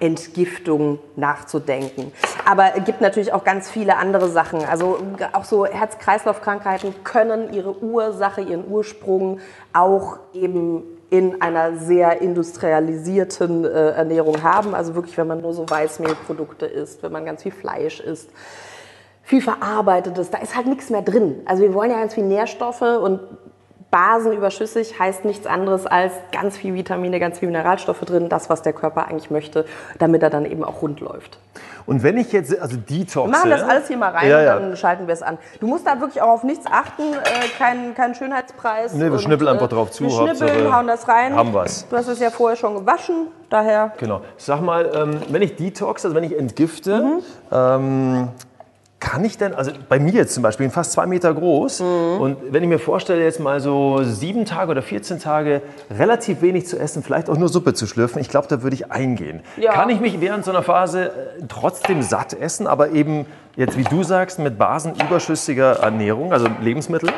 Entgiftung 0.00 0.98
nachzudenken. 1.14 2.10
Aber 2.44 2.72
es 2.76 2.84
gibt 2.84 3.00
natürlich 3.00 3.32
auch 3.32 3.44
ganz 3.44 3.70
viele 3.70 3.96
andere 3.96 4.28
Sachen. 4.28 4.64
Also 4.64 4.98
auch 5.32 5.44
so 5.44 5.66
Herz-Kreislauf-Krankheiten 5.66 6.94
können 7.04 7.52
ihre 7.52 7.80
Ursache, 7.82 8.40
ihren 8.40 8.66
Ursprung 8.68 9.38
auch 9.72 10.18
eben 10.32 10.82
in 11.10 11.42
einer 11.42 11.76
sehr 11.76 12.20
industrialisierten 12.22 13.64
äh, 13.64 13.90
Ernährung 13.90 14.42
haben. 14.42 14.74
Also 14.74 14.94
wirklich, 14.94 15.16
wenn 15.16 15.26
man 15.26 15.42
nur 15.42 15.52
so 15.52 15.68
Weißmehlprodukte 15.68 16.66
isst, 16.66 17.02
wenn 17.02 17.12
man 17.12 17.24
ganz 17.24 17.42
viel 17.42 17.52
Fleisch 17.52 18.00
isst 18.00 18.30
viel 19.30 19.40
Verarbeitetes, 19.40 20.30
da 20.30 20.38
ist 20.38 20.56
halt 20.56 20.66
nichts 20.66 20.90
mehr 20.90 21.02
drin. 21.02 21.42
Also 21.46 21.62
wir 21.62 21.72
wollen 21.72 21.92
ja 21.92 22.00
ganz 22.00 22.14
viel 22.14 22.24
Nährstoffe 22.24 22.82
und 22.82 23.20
basenüberschüssig 23.92 24.98
heißt 24.98 25.24
nichts 25.24 25.46
anderes 25.46 25.86
als 25.86 26.12
ganz 26.32 26.56
viel 26.56 26.74
Vitamine, 26.74 27.20
ganz 27.20 27.38
viel 27.38 27.46
Mineralstoffe 27.46 28.00
drin, 28.00 28.28
das, 28.28 28.50
was 28.50 28.62
der 28.62 28.72
Körper 28.72 29.06
eigentlich 29.06 29.30
möchte, 29.30 29.66
damit 30.00 30.24
er 30.24 30.30
dann 30.30 30.46
eben 30.46 30.64
auch 30.64 30.82
rund 30.82 30.98
läuft. 30.98 31.38
Und 31.86 32.02
wenn 32.02 32.16
ich 32.16 32.32
jetzt, 32.32 32.58
also 32.60 32.76
Detox. 32.76 33.30
Wir 33.30 33.38
machen 33.38 33.50
das 33.50 33.62
alles 33.62 33.86
hier 33.86 33.98
mal 33.98 34.10
rein 34.10 34.28
ja, 34.28 34.42
ja. 34.42 34.56
und 34.56 34.62
dann 34.62 34.76
schalten 34.76 35.06
wir 35.06 35.14
es 35.14 35.22
an. 35.22 35.38
Du 35.60 35.68
musst 35.68 35.86
da 35.86 36.00
wirklich 36.00 36.20
auch 36.22 36.30
auf 36.30 36.42
nichts 36.42 36.66
achten, 36.66 37.02
äh, 37.02 37.48
kein, 37.56 37.94
kein 37.94 38.16
Schönheitspreis. 38.16 38.94
Nee, 38.94 39.04
wir 39.04 39.12
und, 39.12 39.20
schnippeln 39.20 39.48
einfach 39.48 39.68
drauf 39.68 39.92
zu. 39.92 40.04
Wir 40.04 40.10
schnippeln, 40.10 40.74
hauen 40.74 40.88
das 40.88 41.06
rein. 41.06 41.36
Haben 41.36 41.54
wir's. 41.54 41.86
Du 41.88 41.96
hast 41.96 42.08
es 42.08 42.18
ja 42.18 42.30
vorher 42.30 42.56
schon 42.56 42.74
gewaschen, 42.74 43.28
daher. 43.48 43.92
Genau. 43.98 44.22
Sag 44.36 44.60
mal, 44.60 44.90
ähm, 44.92 45.20
wenn 45.28 45.42
ich 45.42 45.54
Detox, 45.54 46.04
also 46.04 46.16
wenn 46.16 46.24
ich 46.24 46.36
entgifte, 46.36 47.00
mhm. 47.00 47.22
ähm, 47.52 48.28
kann 49.00 49.24
ich 49.24 49.38
denn, 49.38 49.54
also 49.54 49.72
bei 49.88 49.98
mir 49.98 50.12
jetzt 50.12 50.34
zum 50.34 50.42
Beispiel, 50.42 50.66
bin 50.66 50.72
fast 50.72 50.92
zwei 50.92 51.06
Meter 51.06 51.32
groß 51.32 51.80
mhm. 51.80 52.20
und 52.20 52.36
wenn 52.50 52.62
ich 52.62 52.68
mir 52.68 52.78
vorstelle, 52.78 53.24
jetzt 53.24 53.40
mal 53.40 53.60
so 53.60 54.02
sieben 54.02 54.44
Tage 54.44 54.70
oder 54.70 54.82
14 54.82 55.18
Tage 55.18 55.62
relativ 55.90 56.42
wenig 56.42 56.66
zu 56.66 56.78
essen, 56.78 57.02
vielleicht 57.02 57.30
auch 57.30 57.36
nur 57.36 57.48
Suppe 57.48 57.72
zu 57.72 57.86
schlürfen, 57.86 58.20
ich 58.20 58.28
glaube, 58.28 58.46
da 58.48 58.62
würde 58.62 58.74
ich 58.74 58.92
eingehen. 58.92 59.40
Ja. 59.56 59.72
Kann 59.72 59.88
ich 59.88 60.00
mich 60.00 60.20
während 60.20 60.44
so 60.44 60.50
einer 60.50 60.62
Phase 60.62 61.06
äh, 61.06 61.10
trotzdem 61.48 62.02
satt 62.02 62.34
essen, 62.34 62.66
aber 62.66 62.90
eben 62.90 63.24
jetzt, 63.56 63.78
wie 63.78 63.84
du 63.84 64.02
sagst, 64.02 64.38
mit 64.38 64.58
basenüberschüssiger 64.58 65.78
Ernährung, 65.80 66.32
also 66.32 66.48
Lebensmittel? 66.60 67.10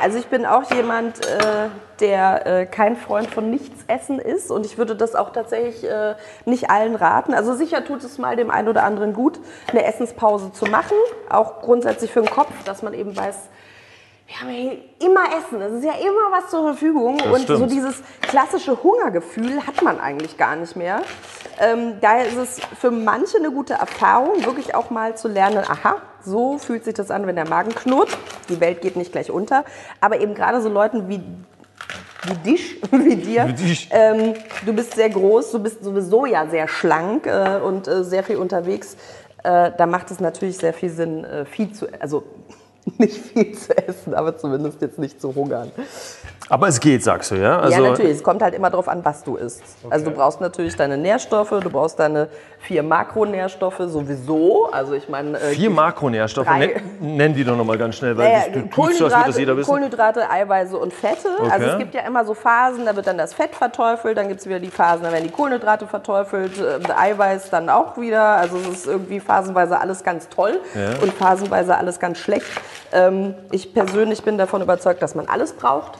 Also 0.00 0.18
ich 0.18 0.26
bin 0.26 0.44
auch 0.44 0.70
jemand, 0.72 1.24
äh, 1.26 1.68
der 2.00 2.46
äh, 2.46 2.66
kein 2.66 2.96
Freund 2.96 3.28
von 3.28 3.50
Nichtsessen 3.50 4.18
ist 4.18 4.50
und 4.50 4.66
ich 4.66 4.78
würde 4.78 4.94
das 4.94 5.14
auch 5.14 5.30
tatsächlich 5.30 5.84
äh, 5.84 6.14
nicht 6.44 6.70
allen 6.70 6.94
raten. 6.94 7.34
Also 7.34 7.54
sicher 7.54 7.84
tut 7.84 8.04
es 8.04 8.18
mal 8.18 8.36
dem 8.36 8.50
einen 8.50 8.68
oder 8.68 8.84
anderen 8.84 9.12
gut, 9.14 9.40
eine 9.70 9.84
Essenspause 9.84 10.52
zu 10.52 10.66
machen, 10.66 10.96
auch 11.30 11.60
grundsätzlich 11.60 12.12
für 12.12 12.20
den 12.20 12.30
Kopf, 12.30 12.52
dass 12.64 12.82
man 12.82 12.94
eben 12.94 13.16
weiß, 13.16 13.48
wir 14.26 14.40
haben 14.40 14.50
ja 14.50 14.72
immer 15.06 15.24
Essen, 15.38 15.60
es 15.60 15.72
ist 15.74 15.84
ja 15.84 15.92
immer 15.92 16.32
was 16.36 16.50
zur 16.50 16.62
Verfügung 16.64 17.18
Das 17.18 17.26
und 17.28 17.42
stimmt. 17.42 17.58
so 17.60 17.66
dieses 17.66 18.02
klassische 18.22 18.82
Hungergefühl 18.82 19.64
hat 19.66 19.82
man 19.82 20.00
eigentlich 20.00 20.36
gar 20.36 20.56
nicht 20.56 20.74
mehr. 20.74 21.02
Ähm, 21.60 21.94
daher 22.00 22.26
ist 22.26 22.36
es 22.36 22.60
für 22.78 22.90
manche 22.90 23.38
eine 23.38 23.50
gute 23.52 23.74
Erfahrung, 23.74 24.44
wirklich 24.44 24.74
auch 24.74 24.90
mal 24.90 25.16
zu 25.16 25.28
lernen, 25.28 25.58
aha, 25.58 25.96
so 26.24 26.58
fühlt 26.58 26.84
sich 26.84 26.94
das 26.94 27.10
an, 27.12 27.26
wenn 27.26 27.36
der 27.36 27.48
Magen 27.48 27.72
knurrt. 27.74 28.08
Die 28.48 28.60
Welt 28.60 28.80
geht 28.80 28.96
nicht 28.96 29.12
gleich 29.12 29.30
unter. 29.30 29.64
Aber 30.00 30.20
eben 30.20 30.34
gerade 30.34 30.60
so 30.60 30.68
Leuten 30.68 31.08
wie, 31.08 31.22
wie 32.24 32.34
dich, 32.50 32.82
wie 32.90 33.16
dir, 33.16 33.46
Wie 33.46 33.52
dich. 33.52 33.88
ähm, 33.92 34.34
du 34.66 34.72
bist 34.72 34.94
sehr 34.96 35.08
groß, 35.08 35.52
du 35.52 35.60
bist 35.60 35.84
sowieso 35.84 36.26
ja 36.26 36.46
sehr 36.48 36.66
schlank 36.66 37.26
äh, 37.26 37.60
und 37.64 37.86
äh, 37.86 38.02
sehr 38.02 38.24
viel 38.24 38.36
unterwegs. 38.36 38.96
Äh, 39.44 39.70
da 39.78 39.86
macht 39.86 40.10
es 40.10 40.18
natürlich 40.18 40.58
sehr 40.58 40.74
viel 40.74 40.90
Sinn, 40.90 41.24
äh, 41.24 41.44
viel 41.44 41.72
zu, 41.72 41.86
also 42.00 42.24
nicht 42.98 43.16
viel 43.16 43.52
zu 43.52 43.76
essen, 43.76 44.14
aber 44.14 44.36
zumindest 44.36 44.80
jetzt 44.80 44.98
nicht 44.98 45.20
zu 45.20 45.34
hungern. 45.34 45.70
Aber 46.48 46.68
es 46.68 46.78
geht, 46.78 47.02
sagst 47.02 47.32
du, 47.32 47.34
ja? 47.34 47.58
Also, 47.58 47.82
ja, 47.82 47.90
natürlich. 47.90 48.12
Es 48.12 48.22
kommt 48.22 48.40
halt 48.40 48.54
immer 48.54 48.70
darauf 48.70 48.86
an, 48.86 49.04
was 49.04 49.24
du 49.24 49.34
isst. 49.36 49.62
Also 49.90 50.04
du 50.04 50.10
brauchst 50.12 50.40
natürlich 50.40 50.76
deine 50.76 50.96
Nährstoffe, 50.96 51.50
du 51.50 51.70
brauchst 51.70 51.98
deine 51.98 52.28
vier 52.60 52.84
Makronährstoffe 52.84 53.80
sowieso. 53.86 54.68
Also 54.70 54.94
ich 54.94 55.08
meine... 55.08 55.38
äh, 55.38 55.50
Vier 55.54 55.70
Makronährstoffe, 55.70 56.48
nenn, 56.48 56.70
nenn 57.00 57.34
die 57.34 57.42
doch 57.42 57.56
nochmal 57.56 57.78
ganz 57.78 57.96
schnell, 57.96 58.16
weil 58.16 58.32
naja, 58.32 58.44
du 58.52 58.62
tust 58.68 58.98
so, 58.98 59.06
als 59.06 59.14
würde 59.14 59.26
das 59.26 59.38
jeder 59.38 59.56
wissen. 59.56 59.68
Kohlenhydrate, 59.68 60.30
Eiweiße 60.30 60.76
und 60.76 60.92
Fette. 60.92 61.28
Also 61.50 61.66
es 61.66 61.78
gibt 61.78 61.94
ja 61.94 62.02
immer 62.02 62.24
so 62.24 62.34
Phasen, 62.34 62.86
da 62.86 62.94
wird 62.94 63.08
dann 63.08 63.18
das 63.18 63.34
Fett 63.34 63.54
verteufelt, 63.54 64.16
dann 64.16 64.28
gibt 64.28 64.40
es 64.40 64.46
wieder 64.46 64.60
die 64.60 64.70
Phasen, 64.70 65.02
da 65.02 65.10
werden 65.10 65.24
die 65.24 65.32
Kohlenhydrate 65.32 65.88
verteufelt, 65.88 66.52
äh, 66.60 66.78
Eiweiß 66.96 67.50
dann 67.50 67.68
auch 67.68 67.98
wieder. 67.98 68.22
Also 68.22 68.56
es 68.58 68.68
ist 68.68 68.86
irgendwie 68.86 69.18
phasenweise 69.18 69.80
alles 69.80 70.04
ganz 70.04 70.28
toll 70.28 70.60
Ja. 70.74 71.02
und 71.02 71.12
phasenweise 71.12 71.76
alles 71.76 71.98
ganz 71.98 72.18
schlecht. 72.18 72.46
Ähm, 72.92 73.34
ich 73.50 73.74
persönlich 73.74 74.22
bin 74.22 74.38
davon 74.38 74.62
überzeugt, 74.62 75.02
dass 75.02 75.16
man 75.16 75.26
alles 75.26 75.52
braucht. 75.52 75.98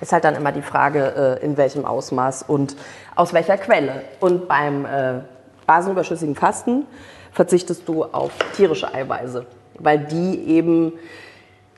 Ist 0.00 0.12
halt 0.12 0.24
dann 0.24 0.36
immer 0.36 0.52
die 0.52 0.62
Frage, 0.62 1.38
äh, 1.40 1.44
in 1.44 1.56
welchem 1.56 1.84
Ausmaß 1.84 2.44
und 2.46 2.76
aus 3.16 3.32
welcher 3.32 3.56
Quelle. 3.58 4.02
Und 4.20 4.46
beim 4.48 4.84
äh, 4.84 5.20
basenüberschüssigen 5.66 6.34
Fasten 6.34 6.86
verzichtest 7.32 7.88
du 7.88 8.04
auf 8.04 8.32
tierische 8.56 8.92
Eiweiße, 8.92 9.46
weil 9.78 9.98
die 9.98 10.44
eben, 10.48 10.92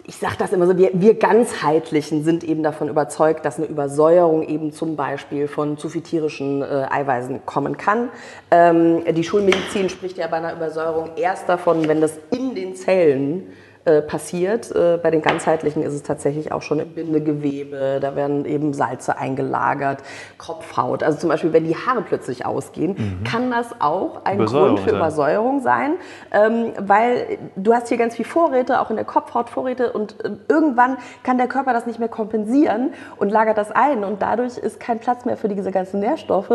ich 0.05 0.17
sage 0.17 0.37
das 0.39 0.53
immer 0.53 0.67
so, 0.67 0.77
wir, 0.79 0.91
wir 0.95 1.15
ganzheitlichen 1.15 2.25
sind 2.25 2.45
eben 2.45 2.62
davon 2.62 2.89
überzeugt, 2.89 3.45
dass 3.45 3.59
eine 3.59 3.67
Übersäuerung 3.67 4.43
eben 4.43 4.73
zum 4.73 4.97
Beispiel 4.97 5.49
von 5.49 5.77
zu 5.77 5.89
viel 5.89 6.03
tierischen 6.03 6.62
äh, 6.62 6.87
Eiweißen 6.91 7.45
kommen 7.47 7.77
kann. 7.77 8.11
Ähm, 8.50 9.03
die 9.15 9.25
Schulmedizin 9.25 9.89
spricht 9.89 10.19
ja 10.19 10.29
bei 10.29 10.37
einer 10.37 10.53
Übersäuerung 10.53 11.11
erst 11.17 11.49
davon, 11.49 11.89
wenn 11.89 12.00
das 12.00 12.19
in 12.31 12.55
den 12.55 12.77
Zellen 12.77 13.53
äh, 13.87 14.03
passiert. 14.03 14.71
Äh, 14.75 14.99
bei 15.03 15.11
den 15.11 15.23
ganzheitlichen 15.23 15.83
ist 15.83 15.95
es 15.95 16.03
tatsächlich 16.03 16.53
auch 16.53 16.61
schon 16.61 16.81
im 16.81 16.89
Bindegewebe, 16.91 17.99
da 18.01 18.15
werden 18.15 18.45
eben 18.45 18.75
Salze 18.75 19.17
eingelagert, 19.17 20.03
Kopfhaut. 20.37 21.03
Also 21.03 21.19
zum 21.19 21.31
Beispiel, 21.31 21.53
wenn 21.55 21.65
die 21.65 21.75
Haare 21.75 22.03
plötzlich 22.03 22.45
ausgehen, 22.45 23.23
kann 23.25 23.51
das 23.51 23.69
auch 23.81 24.25
ein 24.25 24.39
Mhm. 24.39 24.47
Grund 24.47 24.81
für 24.81 24.91
sein. 24.91 24.99
Übersäuerung 24.99 25.61
sein, 25.61 25.95
ähm, 26.31 26.73
weil 26.79 27.39
du 27.57 27.73
hast 27.73 27.89
hier 27.89 27.97
ganz 27.97 28.17
viel 28.17 28.27
Vorräte, 28.27 28.81
auch 28.81 28.91
in 28.91 28.97
der 28.97 29.07
Kopfhaut 29.07 29.49
Vorräte 29.49 29.93
und 29.93 30.23
äh, 30.25 30.31
irgendwann 30.49 30.99
kann 31.23 31.39
der 31.39 31.49
Körper 31.49 31.73
das 31.73 31.87
nicht 31.87 31.99
mehr 31.99 32.09
kompensieren 32.09 32.93
und 33.17 33.31
lagert 33.31 33.57
das 33.57 33.71
ein 33.71 34.05
und 34.05 34.21
dadurch 34.21 34.59
ist 34.59 34.79
kein 34.79 34.99
Platz 34.99 35.25
mehr 35.25 35.39
für 35.39 35.49
diese 35.49 35.71
ganzen 35.71 36.01
Nährstoffe, 36.01 36.53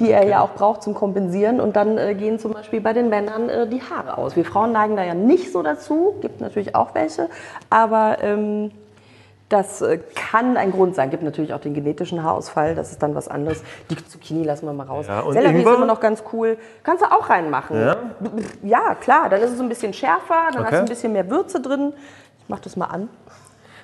die 0.00 0.10
er 0.10 0.26
ja 0.26 0.40
auch 0.40 0.54
braucht 0.54 0.82
zum 0.82 0.94
Kompensieren 0.94 1.60
und 1.60 1.76
dann 1.76 1.98
äh, 1.98 2.14
gehen 2.14 2.38
zum 2.38 2.54
Beispiel 2.54 2.80
bei 2.80 2.94
den 2.94 3.10
Männern 3.10 3.50
die 3.70 3.82
Haare 3.82 4.16
aus. 4.16 4.36
Wir 4.36 4.44
Frauen 4.46 4.72
neigen 4.72 4.96
da 4.96 5.04
ja 5.04 5.14
nicht 5.14 5.52
so 5.52 5.62
dazu, 5.62 6.14
gibt 6.20 6.40
natürlich 6.40 6.61
auch 6.74 6.94
welche, 6.94 7.28
aber 7.70 8.18
ähm, 8.22 8.70
das 9.48 9.82
äh, 9.82 9.98
kann 10.14 10.56
ein 10.56 10.72
Grund 10.72 10.94
sein. 10.94 11.10
Gibt 11.10 11.22
natürlich 11.22 11.52
auch 11.52 11.60
den 11.60 11.74
genetischen 11.74 12.22
Haarausfall, 12.22 12.74
das 12.74 12.90
ist 12.90 13.02
dann 13.02 13.14
was 13.14 13.28
anderes. 13.28 13.62
Die 13.90 13.96
Zucchini 13.96 14.44
lassen 14.44 14.64
wir 14.66 14.72
mal 14.72 14.86
raus. 14.86 15.06
Ja, 15.08 15.22
Sellerie 15.30 15.58
ist 15.62 15.66
immer 15.66 15.84
noch 15.84 16.00
ganz 16.00 16.24
cool. 16.32 16.56
Kannst 16.82 17.02
du 17.04 17.06
auch 17.12 17.28
reinmachen. 17.28 17.78
Ja? 17.78 17.96
Ja, 18.62 18.94
klar. 18.94 19.28
Dann 19.28 19.42
ist 19.42 19.50
es 19.52 19.60
ein 19.60 19.68
bisschen 19.68 19.92
schärfer, 19.92 20.48
dann 20.52 20.62
hast 20.62 20.68
Okay. 20.68 20.76
du 20.76 20.82
ein 20.82 20.88
bisschen 20.88 21.12
mehr 21.12 21.28
Würze 21.28 21.60
drin. 21.60 21.92
Ich 22.40 22.48
mach 22.48 22.60
das 22.60 22.76
mal 22.76 22.86
an. 22.86 23.10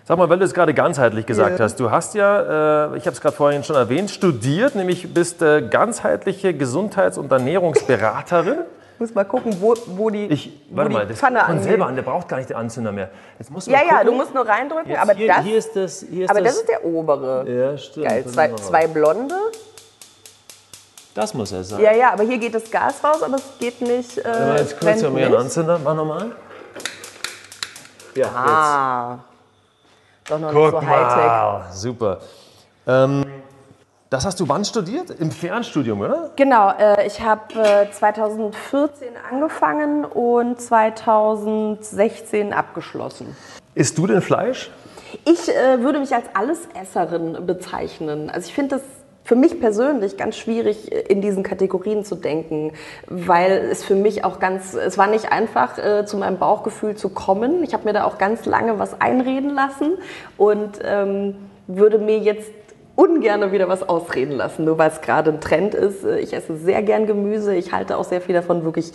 Sag 0.04 0.16
mal, 0.16 0.30
weil 0.30 0.38
du 0.38 0.46
es 0.46 0.54
gerade 0.54 0.72
ganzheitlich 0.72 1.26
gesagt 1.26 1.58
Ja. 1.58 1.64
hast, 1.66 1.78
du 1.78 1.90
hast 1.90 2.14
ja, 2.14 2.86
äh, 2.94 2.96
ich 2.96 3.04
habe 3.04 3.12
es 3.14 3.20
gerade 3.20 3.36
vorhin 3.36 3.62
schon 3.62 3.76
erwähnt, 3.76 4.10
studiert, 4.10 4.74
nämlich 4.74 5.12
bist 5.12 5.42
äh, 5.42 5.60
ganzheitliche 5.68 6.54
Gesundheits- 6.54 7.18
und 7.18 7.30
Ernährungsberaterin. 7.30 8.56
Muss 8.98 9.14
mal 9.14 9.24
gucken, 9.24 9.56
wo, 9.60 9.74
wo 9.86 10.10
die, 10.10 10.26
Ich, 10.26 10.50
wo 10.70 10.76
warte 10.78 10.90
die 10.90 10.96
mal, 10.96 11.06
das 11.06 11.18
Pfanne 11.18 11.40
kommt 11.46 11.62
selber 11.62 11.86
an, 11.86 11.94
der 11.94 12.02
braucht 12.02 12.28
gar 12.28 12.38
nicht 12.38 12.50
den 12.50 12.56
Anzünder 12.56 12.90
mehr. 12.90 13.10
Jetzt 13.38 13.50
musst 13.50 13.66
du 13.68 13.70
Ja, 13.70 13.78
mal 13.78 13.84
ja, 13.86 13.90
gucken. 13.92 14.06
du 14.06 14.12
musst 14.14 14.34
nur 14.34 14.48
reindrücken, 14.48 14.90
Jetzt 14.90 15.00
aber, 15.00 15.12
hier, 15.14 15.28
das, 15.28 15.44
hier 15.44 15.58
ist 15.58 15.76
das, 15.76 16.04
hier 16.10 16.24
ist 16.24 16.30
aber 16.30 16.40
das 16.40 16.48
das, 16.54 16.60
ist 16.62 16.68
der 16.68 16.84
obere. 16.84 17.48
Ja, 17.48 17.78
stimmt. 17.78 18.06
Geil, 18.08 18.24
zwei, 18.26 18.52
zwei 18.54 18.86
blonde. 18.88 19.34
Das 21.14 21.34
muss 21.34 21.52
er 21.52 21.62
sein. 21.64 21.80
Ja, 21.80 21.92
ja, 21.92 22.12
aber 22.12 22.24
hier 22.24 22.38
geht 22.38 22.54
das 22.54 22.70
Gas 22.70 23.02
raus, 23.04 23.22
aber 23.22 23.36
es 23.36 23.42
geht 23.58 23.80
nicht. 23.80 24.18
Äh, 24.18 24.56
jetzt 24.58 24.78
kurz 24.80 25.02
haben 25.02 25.16
wir 25.16 25.26
einen. 25.26 25.34
Anzünder, 25.36 25.78
mach 25.82 25.94
nochmal. 25.94 26.32
Ja, 28.14 28.26
Ah, 28.34 29.18
doch 30.28 30.38
noch 30.38 30.48
jetzt. 30.52 30.56
nicht 30.56 30.72
Guck 30.72 30.80
so 30.82 30.86
Hightech. 30.88 31.26
mal, 31.26 31.66
super. 31.72 32.18
Ähm, 32.86 33.24
das 34.10 34.24
hast 34.24 34.40
du 34.40 34.48
wann 34.48 34.64
studiert? 34.64 35.10
Im 35.10 35.30
Fernstudium, 35.30 36.00
oder? 36.00 36.30
Genau, 36.36 36.70
äh, 36.70 37.06
ich 37.06 37.20
habe 37.20 37.54
äh, 37.54 37.90
2014 37.90 39.08
angefangen 39.30 40.04
und 40.04 40.60
2016 40.60 42.52
abgeschlossen. 42.52 43.36
Isst 43.74 43.98
du 43.98 44.06
denn 44.06 44.22
Fleisch? 44.22 44.70
Ich 45.24 45.48
äh, 45.48 45.82
würde 45.82 46.00
mich 46.00 46.14
als 46.14 46.24
Allesesserin 46.34 47.46
bezeichnen. 47.46 48.30
Also 48.30 48.48
ich 48.48 48.54
finde 48.54 48.76
das 48.76 48.82
für 49.24 49.36
mich 49.36 49.60
persönlich 49.60 50.16
ganz 50.16 50.36
schwierig, 50.36 50.90
in 50.90 51.20
diesen 51.20 51.42
Kategorien 51.42 52.02
zu 52.02 52.14
denken, 52.14 52.72
weil 53.08 53.68
es 53.70 53.84
für 53.84 53.94
mich 53.94 54.24
auch 54.24 54.40
ganz, 54.40 54.72
es 54.72 54.96
war 54.96 55.06
nicht 55.06 55.30
einfach, 55.30 55.76
äh, 55.76 56.06
zu 56.06 56.16
meinem 56.16 56.38
Bauchgefühl 56.38 56.96
zu 56.96 57.10
kommen. 57.10 57.62
Ich 57.62 57.74
habe 57.74 57.84
mir 57.84 57.92
da 57.92 58.04
auch 58.04 58.16
ganz 58.16 58.46
lange 58.46 58.78
was 58.78 59.02
einreden 59.02 59.54
lassen 59.54 59.98
und 60.38 60.78
ähm, 60.82 61.36
würde 61.66 61.98
mir 61.98 62.18
jetzt 62.20 62.50
ungern 62.98 63.52
wieder 63.52 63.68
was 63.68 63.88
ausreden 63.88 64.32
lassen, 64.32 64.64
nur 64.64 64.76
weil 64.76 64.90
es 64.90 65.00
gerade 65.00 65.30
ein 65.30 65.40
Trend 65.40 65.72
ist. 65.72 66.04
Äh, 66.04 66.18
Ich 66.18 66.32
esse 66.32 66.56
sehr 66.56 66.82
gern 66.82 67.06
Gemüse. 67.06 67.54
Ich 67.54 67.72
halte 67.72 67.96
auch 67.96 68.04
sehr 68.04 68.20
viel 68.20 68.34
davon, 68.34 68.64
wirklich 68.64 68.90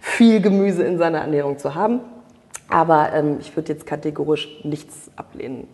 viel 0.00 0.40
Gemüse 0.40 0.82
in 0.82 0.98
seiner 0.98 1.18
Ernährung 1.18 1.56
zu 1.58 1.76
haben. 1.76 2.00
Aber 2.68 3.12
ähm, 3.12 3.36
ich 3.40 3.54
würde 3.54 3.72
jetzt 3.72 3.86
kategorisch 3.86 4.48
nichts 4.64 5.08
ablehnen. 5.14 5.68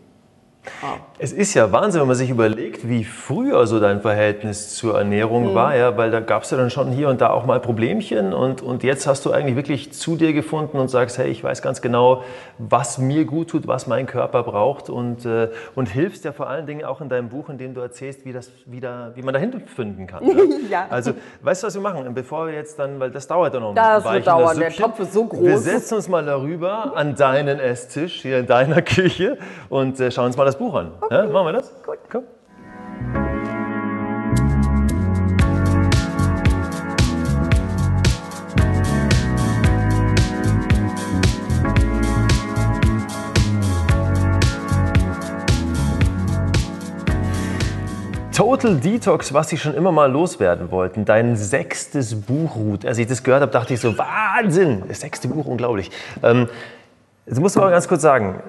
Es 1.18 1.32
ist 1.32 1.54
ja 1.54 1.72
Wahnsinn, 1.72 2.02
wenn 2.02 2.08
man 2.08 2.16
sich 2.16 2.30
überlegt, 2.30 2.88
wie 2.88 3.04
früher 3.04 3.66
so 3.66 3.80
dein 3.80 4.00
Verhältnis 4.00 4.74
zur 4.74 4.96
Ernährung 4.98 5.54
war, 5.54 5.74
ja, 5.76 5.96
weil 5.96 6.10
da 6.10 6.20
gab 6.20 6.42
es 6.42 6.50
ja 6.50 6.56
dann 6.56 6.70
schon 6.70 6.92
hier 6.92 7.08
und 7.08 7.20
da 7.20 7.30
auch 7.30 7.46
mal 7.46 7.60
Problemchen 7.60 8.32
und, 8.32 8.62
und 8.62 8.82
jetzt 8.82 9.06
hast 9.06 9.24
du 9.24 9.32
eigentlich 9.32 9.56
wirklich 9.56 9.92
zu 9.92 10.16
dir 10.16 10.32
gefunden 10.32 10.78
und 10.78 10.88
sagst, 10.88 11.18
hey, 11.18 11.28
ich 11.28 11.42
weiß 11.42 11.62
ganz 11.62 11.80
genau, 11.80 12.24
was 12.58 12.98
mir 12.98 13.24
gut 13.24 13.48
tut, 13.50 13.66
was 13.66 13.86
mein 13.86 14.06
Körper 14.06 14.42
braucht 14.42 14.90
und, 14.90 15.24
äh, 15.24 15.48
und 15.74 15.88
hilfst 15.88 16.24
ja 16.24 16.32
vor 16.32 16.48
allen 16.48 16.66
Dingen 16.66 16.84
auch 16.84 17.00
in 17.00 17.08
deinem 17.08 17.28
Buch, 17.30 17.48
in 17.48 17.58
dem 17.58 17.74
du 17.74 17.80
erzählst, 17.80 18.24
wie, 18.24 18.32
das 18.32 18.50
wieder, 18.66 19.12
wie 19.14 19.22
man 19.22 19.34
dahin 19.34 19.60
finden 19.66 20.06
kann. 20.06 20.26
Ja? 20.26 20.34
Ja. 20.70 20.86
Also, 20.88 21.12
weißt 21.42 21.62
du, 21.62 21.66
was 21.66 21.74
wir 21.74 21.80
machen? 21.80 22.14
Bevor 22.14 22.46
wir 22.46 22.54
jetzt 22.54 22.78
dann, 22.78 23.00
weil 23.00 23.10
das 23.10 23.26
dauert 23.26 23.52
dann 23.54 23.62
noch 23.62 23.70
ein 23.70 23.74
Das 23.74 24.04
bisschen. 24.04 24.14
wird 24.14 24.26
Weichen, 24.26 24.38
dauern, 24.38 24.58
der. 24.58 24.70
Topf 24.70 25.00
ist 25.00 25.12
so 25.12 25.24
groß. 25.24 25.40
Wir 25.42 25.58
setzen 25.58 25.94
uns 25.94 26.08
mal 26.08 26.24
darüber 26.24 26.96
an 26.96 27.16
deinen 27.16 27.58
Esstisch 27.58 28.22
hier 28.22 28.38
in 28.38 28.46
deiner 28.46 28.80
Küche 28.82 29.38
und 29.68 29.98
äh, 29.98 30.12
schauen 30.12 30.26
uns 30.26 30.36
mal 30.36 30.44
das 30.44 30.49
Buch 30.56 30.74
an. 30.74 30.92
Ja, 31.10 31.26
machen 31.26 31.46
wir 31.46 31.52
das? 31.52 31.72
Gut. 31.84 31.98
Komm. 32.10 32.24
Total 48.40 48.74
Detox, 48.74 49.34
was 49.34 49.50
Sie 49.50 49.58
schon 49.58 49.74
immer 49.74 49.92
mal 49.92 50.10
loswerden 50.10 50.70
wollten. 50.70 51.04
Dein 51.04 51.36
sechstes 51.36 52.18
Buch, 52.18 52.56
Ruth. 52.56 52.86
Als 52.86 52.96
ich 52.96 53.06
das 53.06 53.22
gehört 53.22 53.42
habe, 53.42 53.52
dachte 53.52 53.74
ich 53.74 53.80
so, 53.80 53.98
Wahnsinn! 53.98 54.82
Das 54.88 55.00
sechste 55.00 55.28
Buch, 55.28 55.44
unglaublich. 55.44 55.90
Ähm, 56.22 56.48
jetzt 57.26 57.38
musst 57.38 57.56
du 57.56 57.60
aber 57.60 57.70
ganz 57.70 57.86
kurz 57.86 58.00
sagen, 58.00 58.42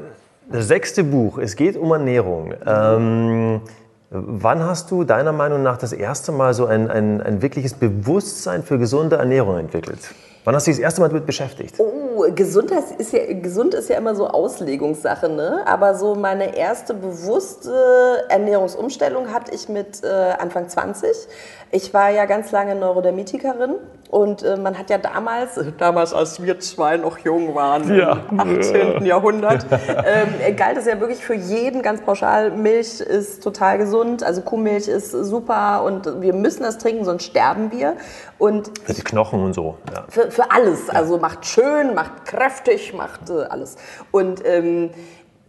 das 0.51 0.67
sechste 0.67 1.03
Buch, 1.03 1.37
es 1.37 1.55
geht 1.55 1.77
um 1.77 1.91
Ernährung. 1.91 2.53
Ähm, 2.65 3.61
wann 4.09 4.63
hast 4.63 4.91
du 4.91 5.03
deiner 5.03 5.31
Meinung 5.31 5.63
nach 5.63 5.77
das 5.77 5.93
erste 5.93 6.31
Mal 6.31 6.53
so 6.53 6.65
ein, 6.65 6.89
ein, 6.89 7.21
ein 7.21 7.41
wirkliches 7.41 7.73
Bewusstsein 7.73 8.63
für 8.63 8.77
gesunde 8.77 9.17
Ernährung 9.17 9.57
entwickelt? 9.57 10.13
Wann 10.43 10.55
hast 10.55 10.65
du 10.65 10.71
dich 10.71 10.79
das 10.79 10.83
erste 10.83 11.01
Mal 11.01 11.09
damit 11.09 11.27
beschäftigt? 11.27 11.75
Oh, 11.77 12.25
gesund 12.33 12.71
ist, 12.97 13.13
ja, 13.13 13.31
gesund 13.33 13.75
ist 13.75 13.89
ja 13.89 13.97
immer 13.97 14.15
so 14.15 14.27
Auslegungssache, 14.27 15.29
ne? 15.29 15.63
Aber 15.67 15.93
so 15.93 16.15
meine 16.15 16.57
erste 16.57 16.95
bewusste 16.95 18.25
Ernährungsumstellung 18.27 19.31
hatte 19.31 19.53
ich 19.53 19.69
mit 19.69 20.03
äh, 20.03 20.07
Anfang 20.07 20.67
20. 20.67 21.09
Ich 21.73 21.93
war 21.93 22.09
ja 22.09 22.25
ganz 22.25 22.51
lange 22.51 22.75
Neurodermitikerin 22.75 23.75
und 24.09 24.43
äh, 24.43 24.57
man 24.57 24.77
hat 24.77 24.89
ja 24.89 24.97
damals, 24.97 25.57
damals 25.77 26.13
als 26.13 26.43
wir 26.43 26.59
zwei 26.59 26.97
noch 26.97 27.17
jung 27.19 27.55
waren, 27.55 27.95
ja. 27.95 28.19
im 28.29 28.39
18. 28.41 29.05
Jahrhundert, 29.05 29.65
ähm, 29.71 30.55
galt 30.57 30.77
es 30.77 30.85
ja 30.85 30.99
wirklich 30.99 31.23
für 31.23 31.33
jeden 31.33 31.81
ganz 31.81 32.01
pauschal, 32.01 32.51
Milch 32.51 32.99
ist 32.99 33.41
total 33.41 33.77
gesund, 33.77 34.21
also 34.21 34.41
Kuhmilch 34.41 34.89
ist 34.89 35.11
super 35.11 35.83
und 35.85 36.21
wir 36.21 36.33
müssen 36.33 36.63
das 36.63 36.77
trinken, 36.77 37.05
sonst 37.05 37.23
sterben 37.23 37.71
wir. 37.71 37.95
Und 38.37 38.71
für 38.83 38.93
die 38.93 39.01
Knochen 39.01 39.41
und 39.41 39.53
so. 39.53 39.77
Ja. 39.93 40.03
Für, 40.09 40.29
für 40.29 40.51
alles, 40.51 40.89
also 40.89 41.19
macht 41.19 41.45
schön, 41.45 41.95
macht 41.95 42.25
kräftig, 42.25 42.93
macht 42.93 43.29
äh, 43.29 43.43
alles. 43.43 43.77
Und 44.11 44.41
ähm, 44.45 44.89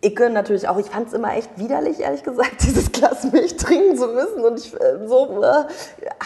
ich 0.05 0.17
gönne 0.17 0.35
natürlich 0.35 0.69
auch, 0.69 0.79
ich 0.79 0.87
fand 0.87 1.07
es 1.07 1.13
immer 1.15 1.37
echt 1.37 1.49
widerlich, 1.57 2.01
ehrlich 2.01 2.25
gesagt, 2.25 2.55
dieses 2.63 2.91
Glas 2.91 3.31
Milch 3.31 3.57
trinken 3.57 3.97
zu 3.97 4.09
müssen. 4.09 4.45
Und 4.45 4.59
ich 4.59 4.75
äh, 4.75 5.07
so 5.07 5.43
äh, 5.43 5.65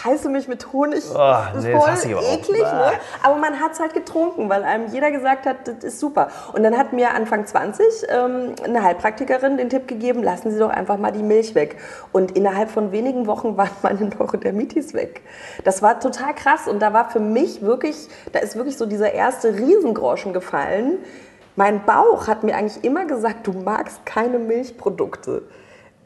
heiße 0.03 0.29
mich 0.29 0.47
mit 0.47 0.73
Honig 0.73 1.03
oh, 1.13 1.37
nee, 1.61 1.77
voll 1.77 1.91
eklig. 2.33 2.63
Ne? 2.63 2.91
Aber 3.21 3.35
man 3.35 3.59
hat 3.59 3.73
es 3.73 3.79
halt 3.79 3.93
getrunken, 3.93 4.49
weil 4.49 4.63
einem 4.63 4.87
jeder 4.91 5.11
gesagt 5.11 5.45
hat, 5.45 5.67
das 5.67 5.83
ist 5.83 5.99
super. 5.99 6.29
Und 6.53 6.63
dann 6.63 6.75
hat 6.75 6.91
mir 6.91 7.13
Anfang 7.13 7.45
20 7.45 7.85
ähm, 8.09 8.55
eine 8.63 8.81
Heilpraktikerin 8.81 9.57
den 9.57 9.69
Tipp 9.69 9.87
gegeben, 9.87 10.23
lassen 10.23 10.49
Sie 10.49 10.57
doch 10.57 10.71
einfach 10.71 10.97
mal 10.97 11.11
die 11.11 11.23
Milch 11.23 11.53
weg. 11.53 11.77
Und 12.11 12.31
innerhalb 12.31 12.71
von 12.71 12.91
wenigen 12.91 13.27
Wochen 13.27 13.57
waren 13.57 13.69
meine 13.83 14.05
Neurodermitis 14.05 14.95
weg. 14.95 15.21
Das 15.63 15.83
war 15.83 15.99
total 15.99 16.33
krass. 16.33 16.67
Und 16.67 16.79
da 16.79 16.93
war 16.93 17.11
für 17.11 17.19
mich 17.19 17.61
wirklich, 17.61 18.07
da 18.31 18.39
ist 18.39 18.55
wirklich 18.55 18.75
so 18.75 18.87
dieser 18.87 19.13
erste 19.13 19.53
Riesengroschen 19.53 20.33
gefallen 20.33 20.97
mein 21.57 21.85
Bauch 21.85 22.27
hat 22.27 22.43
mir 22.43 22.55
eigentlich 22.55 22.83
immer 22.83 23.05
gesagt, 23.05 23.47
du 23.47 23.51
magst 23.51 24.05
keine 24.05 24.37
Milchprodukte. 24.37 25.41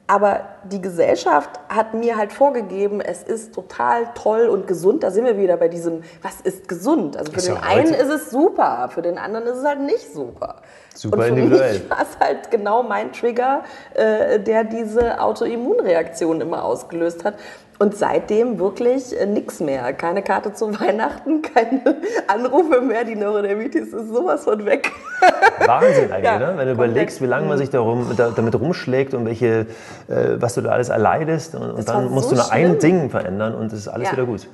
Aber 0.07 0.41
die 0.63 0.81
Gesellschaft 0.81 1.59
hat 1.69 1.93
mir 1.93 2.17
halt 2.17 2.33
vorgegeben, 2.33 2.99
es 3.01 3.21
ist 3.23 3.53
total 3.53 4.07
toll 4.15 4.47
und 4.47 4.65
gesund. 4.65 5.03
Da 5.03 5.11
sind 5.11 5.25
wir 5.25 5.37
wieder 5.37 5.57
bei 5.57 5.67
diesem, 5.67 6.03
was 6.21 6.41
ist 6.41 6.67
gesund? 6.67 7.17
Also 7.17 7.31
für 7.31 7.37
ist 7.37 7.47
den 7.47 7.55
ja 7.55 7.61
einen 7.61 7.93
ist 7.93 8.09
es 8.09 8.29
super, 8.29 8.89
für 8.93 9.01
den 9.01 9.17
anderen 9.17 9.45
ist 9.47 9.57
es 9.57 9.65
halt 9.65 9.81
nicht 9.81 10.13
super. 10.13 10.61
Super 10.93 11.17
und 11.17 11.23
für 11.23 11.29
individuell. 11.29 11.73
mich 11.79 11.89
war 11.89 12.01
es 12.01 12.19
halt 12.19 12.51
genau 12.51 12.83
mein 12.83 13.11
Trigger, 13.13 13.63
äh, 13.93 14.39
der 14.39 14.63
diese 14.63 15.21
Autoimmunreaktion 15.21 16.41
immer 16.41 16.63
ausgelöst 16.63 17.23
hat. 17.23 17.35
Und 17.79 17.97
seitdem 17.97 18.59
wirklich 18.59 19.19
äh, 19.19 19.25
nichts 19.25 19.59
mehr. 19.59 19.91
Keine 19.93 20.21
Karte 20.21 20.53
zu 20.53 20.79
Weihnachten, 20.79 21.41
keine 21.41 21.95
Anrufe 22.27 22.79
mehr. 22.79 23.03
Die 23.05 23.15
Neurodermitis 23.15 23.87
ist 23.87 24.09
sowas 24.09 24.43
von 24.43 24.63
weg. 24.65 24.91
Wahnsinn 25.65 26.11
eigentlich, 26.11 26.23
ja, 26.25 26.37
ne? 26.37 26.53
wenn 26.57 26.67
du 26.67 26.73
überlegst, 26.73 27.21
wie 27.21 27.25
lange 27.25 27.47
man 27.47 27.57
sich 27.57 27.71
darum, 27.71 28.11
da, 28.15 28.29
damit 28.29 28.53
rumschlägt 28.53 29.15
und 29.15 29.25
welche, 29.25 29.65
äh, 30.07 30.35
was 30.35 30.53
du 30.53 30.61
da 30.61 30.69
alles 30.69 30.89
erleidest. 30.89 31.55
Und, 31.55 31.71
und 31.71 31.89
dann 31.89 32.11
musst 32.11 32.29
so 32.29 32.35
du 32.35 32.41
nur 32.41 32.51
ein 32.51 32.77
Ding 32.77 33.09
verändern 33.09 33.55
und 33.55 33.73
es 33.73 33.79
ist 33.79 33.87
alles 33.87 34.09
ja. 34.09 34.13
wieder 34.13 34.25
gut. 34.25 34.47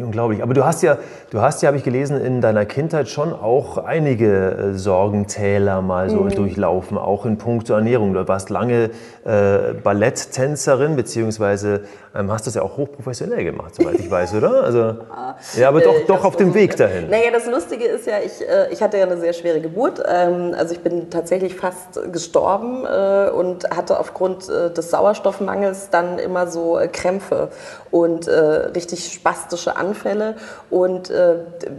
Unglaublich. 0.00 0.42
Aber 0.42 0.54
du 0.54 0.64
hast 0.64 0.82
ja, 0.82 0.98
du 1.30 1.42
hast 1.42 1.62
ja, 1.62 1.66
habe 1.66 1.76
ich 1.76 1.84
gelesen, 1.84 2.18
in 2.18 2.40
deiner 2.40 2.64
Kindheit 2.64 3.08
schon 3.08 3.32
auch 3.32 3.76
einige 3.76 4.50
äh, 4.50 4.74
Sorgentäler 4.74 5.82
mal 5.82 6.08
so 6.08 6.22
mhm. 6.22 6.30
durchlaufen, 6.30 6.96
auch 6.96 7.26
in 7.26 7.36
puncto 7.36 7.74
Ernährung. 7.74 8.14
Du 8.14 8.26
warst 8.26 8.48
lange 8.48 8.90
äh, 9.24 9.74
Balletttänzerin, 9.82 10.96
beziehungsweise 10.96 11.82
ähm, 12.14 12.30
hast 12.30 12.46
das 12.46 12.54
ja 12.54 12.62
auch 12.62 12.76
hochprofessionell 12.76 13.42
gemacht, 13.42 13.74
soweit 13.74 13.94
ich 13.94 14.10
weiß, 14.10 14.34
oder? 14.34 14.64
Also, 14.64 14.96
ja, 15.56 15.68
aber 15.68 15.80
doch, 15.80 15.94
äh, 15.94 16.04
doch 16.06 16.24
auf 16.24 16.36
dem 16.36 16.52
Weg 16.52 16.76
dahin. 16.76 17.08
Naja, 17.08 17.30
das 17.32 17.46
Lustige 17.46 17.86
ist 17.86 18.06
ja, 18.06 18.18
ich, 18.18 18.46
äh, 18.46 18.70
ich 18.70 18.82
hatte 18.82 18.98
ja 18.98 19.04
eine 19.04 19.16
sehr 19.16 19.32
schwere 19.32 19.60
Geburt. 19.60 20.02
Ähm, 20.06 20.54
also 20.56 20.74
ich 20.74 20.80
bin 20.80 21.08
tatsächlich 21.08 21.54
fast 21.54 22.12
gestorben 22.12 22.84
äh, 22.84 23.30
und 23.30 23.70
hatte 23.70 23.98
aufgrund 23.98 24.48
äh, 24.48 24.70
des 24.70 24.90
Sauerstoffmangels 24.90 25.88
dann 25.88 26.18
immer 26.18 26.46
so 26.46 26.78
Krämpfe 26.92 27.48
und 27.90 28.26
richtig 28.28 29.12
spastische 29.12 29.76
Anfälle. 29.76 30.36
Und 30.70 31.12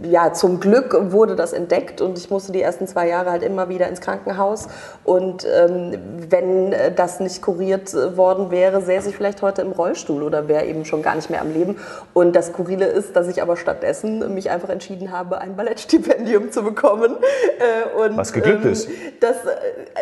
ja, 0.02 0.32
zum 0.32 0.60
Glück 0.60 0.96
wurde 1.12 1.34
das 1.34 1.52
entdeckt 1.52 2.00
und 2.00 2.18
ich 2.18 2.30
musste 2.30 2.52
die 2.52 2.62
ersten 2.62 2.86
zwei 2.86 3.08
Jahre 3.08 3.30
halt 3.30 3.42
immer 3.42 3.68
wieder 3.68 3.88
ins 3.88 4.00
Krankenhaus. 4.00 4.68
Und 5.02 5.44
ähm, 5.44 5.98
wenn 6.30 6.74
das 6.94 7.18
nicht 7.20 7.42
kuriert 7.42 7.92
worden 8.16 8.50
wäre, 8.50 8.80
säße 8.80 9.10
ich 9.10 9.16
vielleicht 9.16 9.42
heute 9.42 9.62
im 9.62 9.72
Rollstuhl 9.72 10.23
oder 10.24 10.48
wäre 10.48 10.66
eben 10.66 10.84
schon 10.84 11.02
gar 11.02 11.14
nicht 11.14 11.30
mehr 11.30 11.40
am 11.40 11.52
Leben. 11.52 11.76
Und 12.12 12.34
das 12.34 12.48
Skurrile 12.48 12.86
ist, 12.86 13.14
dass 13.16 13.28
ich 13.28 13.42
aber 13.42 13.56
stattdessen 13.56 14.34
mich 14.34 14.50
einfach 14.50 14.68
entschieden 14.68 15.12
habe, 15.12 15.38
ein 15.38 15.56
Ballettstipendium 15.56 16.50
zu 16.50 16.62
bekommen. 16.62 17.16
Äh, 17.58 17.98
und, 17.98 18.16
Was 18.16 18.32
geglückt 18.32 18.64
ähm, 18.64 18.72
ist. 18.72 18.88
Das, 19.20 19.36
äh, 19.36 19.50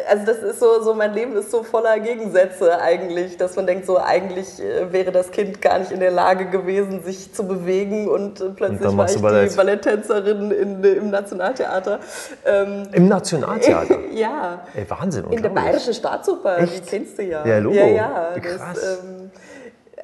also 0.09 0.27
das 0.27 0.39
ist 0.39 0.61
so, 0.61 0.83
so, 0.83 0.95
mein 0.95 1.13
Leben 1.15 1.37
ist 1.37 1.51
so 1.51 1.63
voller 1.63 1.99
Gegensätze 2.01 2.81
eigentlich, 2.81 3.37
dass 3.37 3.57
man 3.57 3.67
denkt, 3.67 3.87
so 3.87 3.99
eigentlich 3.99 4.61
äh, 4.61 4.93
wäre 4.93 5.13
das 5.13 5.31
Kind 5.31 5.61
gar 5.61 5.79
nicht 5.79 5.91
in 5.93 6.01
der 6.01 6.11
Lage 6.11 6.47
gewesen, 6.47 7.03
sich 7.03 7.33
zu 7.33 7.47
bewegen 7.47 8.09
und 8.09 8.57
plötzlich 8.57 8.89
und 8.89 8.97
war 8.97 9.11
ich 9.11 9.21
Ballett. 9.21 9.53
die 9.53 9.57
Balletttänzerin 9.57 10.51
in, 10.51 10.85
im 10.85 11.11
Nationaltheater. 11.11 12.01
Ähm, 12.45 12.89
Im 12.93 13.09
Nationaltheater? 13.09 13.99
ja. 14.13 14.67
Ey, 14.75 14.89
Wahnsinn, 14.89 15.25
In 15.31 15.43
der 15.43 15.51
Bayerischen 15.51 15.95
Staatsoper, 15.95 16.59
Echt? 16.59 16.87
die 16.87 16.91
kennst 16.91 17.19
du 17.19 17.23
ja. 17.23 17.47
Ja, 17.47 17.59
Logo. 17.59 17.77
Ja, 17.77 17.87
ja. 17.87 18.29
Krass. 18.41 18.61
Das, 18.75 18.99
ähm, 19.01 19.31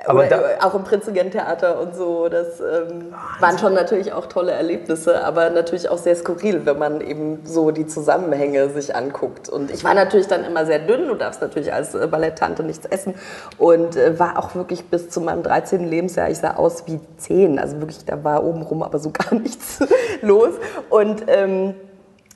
aber 0.06 0.26
da, 0.26 0.40
auch 0.61 0.74
im 0.74 0.84
Prinzengen-Theater 0.84 1.80
und 1.80 1.94
so. 1.94 2.28
Das 2.28 2.61
ähm, 2.61 3.12
waren 3.40 3.58
schon 3.58 3.74
natürlich 3.74 4.12
auch 4.12 4.26
tolle 4.26 4.52
Erlebnisse, 4.52 5.24
aber 5.24 5.50
natürlich 5.50 5.88
auch 5.88 5.98
sehr 5.98 6.14
skurril, 6.14 6.64
wenn 6.64 6.78
man 6.78 7.00
eben 7.00 7.40
so 7.44 7.72
die 7.72 7.87
Zusammenhänge 7.87 8.70
sich 8.70 8.94
anguckt. 8.94 9.48
Und 9.48 9.70
ich 9.70 9.82
war 9.82 9.94
natürlich 9.94 10.28
dann 10.28 10.44
immer 10.44 10.66
sehr 10.66 10.78
dünn, 10.78 11.08
du 11.08 11.14
darfst 11.14 11.40
natürlich 11.42 11.72
als 11.72 11.94
äh, 11.94 12.06
Balletttante 12.06 12.62
nichts 12.62 12.87
essen 12.87 13.14
und 13.58 13.96
äh, 13.96 14.18
war 14.18 14.38
auch 14.38 14.54
wirklich 14.54 14.88
bis 14.88 15.11
zu 15.11 15.20
meinem 15.20 15.42
13. 15.42 15.84
Lebensjahr, 15.88 16.30
ich 16.30 16.38
sah 16.38 16.54
aus 16.54 16.87
wie 16.87 17.00
10, 17.16 17.58
also 17.58 17.80
wirklich, 17.80 18.04
da 18.04 18.22
war 18.22 18.44
obenrum 18.44 18.82
aber 18.82 18.98
so 18.98 19.11
gar 19.12 19.34
nichts 19.34 19.80
los. 20.22 20.54
Und 20.90 21.24
ähm, 21.26 21.74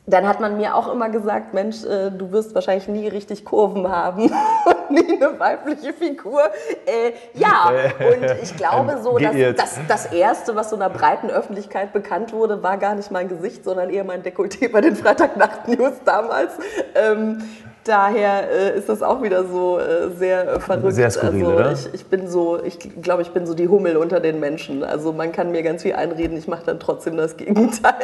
dann 0.07 0.27
hat 0.27 0.41
man 0.41 0.57
mir 0.57 0.75
auch 0.75 0.93
immer 0.93 1.11
gesagt, 1.11 1.55
Mensch, 1.55 1.85
äh, 1.85 2.11
du 2.11 2.33
wirst 2.33 2.55
wahrscheinlich 2.55 2.89
nie 2.89 3.07
richtig 3.07 3.45
Kurven 3.45 3.89
haben 3.89 4.23
und 4.65 4.91
nie 4.91 5.23
eine 5.23 5.39
weibliche 5.39 5.93
Figur. 5.93 6.43
Äh, 6.87 7.13
ja, 7.35 7.71
und 7.99 8.43
ich 8.43 8.57
glaube 8.57 8.99
so, 9.01 9.17
dass 9.19 9.37
das, 9.57 9.79
das 9.87 10.07
Erste, 10.07 10.57
was 10.57 10.71
so 10.71 10.77
einer 10.77 10.91
breiten 10.91 11.31
Öffentlichkeit 11.31 11.93
bekannt 11.93 12.33
wurde, 12.33 12.63
war 12.65 12.79
gar 12.79 12.97
nicht 12.97 13.13
mein 13.13 13.29
Gesicht, 13.29 13.65
sondern 13.65 13.91
eher 13.91 14.05
mein 14.05 14.23
Dekolleté 14.25 14.71
bei 14.73 14.81
den 14.81 14.97
Freitagnacht-News 14.97 16.01
damals. 16.05 16.53
Ähm, 16.97 17.43
daher 17.85 18.51
äh, 18.51 18.79
ist 18.79 18.89
das 18.89 19.03
auch 19.03 19.23
wieder 19.23 19.45
so 19.45 19.79
äh, 19.79 20.11
sehr 20.17 20.61
verrückt. 20.61 20.95
Sehr 20.95 21.11
skurril, 21.11 21.45
also, 21.47 21.57
oder? 21.57 21.73
Ich, 21.73 21.95
ich 21.95 22.07
bin 22.07 22.29
so, 22.29 22.63
ich 22.63 22.79
glaube, 23.03 23.23
ich 23.23 23.31
bin 23.31 23.47
so 23.47 23.55
die 23.55 23.69
Hummel 23.69 23.97
unter 23.97 24.21
den 24.21 24.41
Menschen. 24.41 24.85
Also 24.85 25.13
man 25.13 25.33
kann 25.33 25.51
mir 25.51 25.63
ganz 25.63 25.83
viel 25.83 25.95
einreden, 25.95 26.37
ich 26.37 26.49
mache 26.49 26.65
dann 26.67 26.81
trotzdem 26.81 27.17
das 27.17 27.37
Gegenteil. 27.37 27.95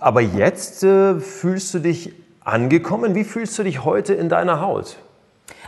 Aber 0.00 0.20
jetzt 0.20 0.82
äh, 0.82 1.18
fühlst 1.20 1.74
du 1.74 1.78
dich 1.78 2.12
angekommen. 2.44 3.14
Wie 3.14 3.24
fühlst 3.24 3.58
du 3.58 3.62
dich 3.62 3.84
heute 3.84 4.14
in 4.14 4.28
deiner 4.28 4.60
Haut? 4.60 4.96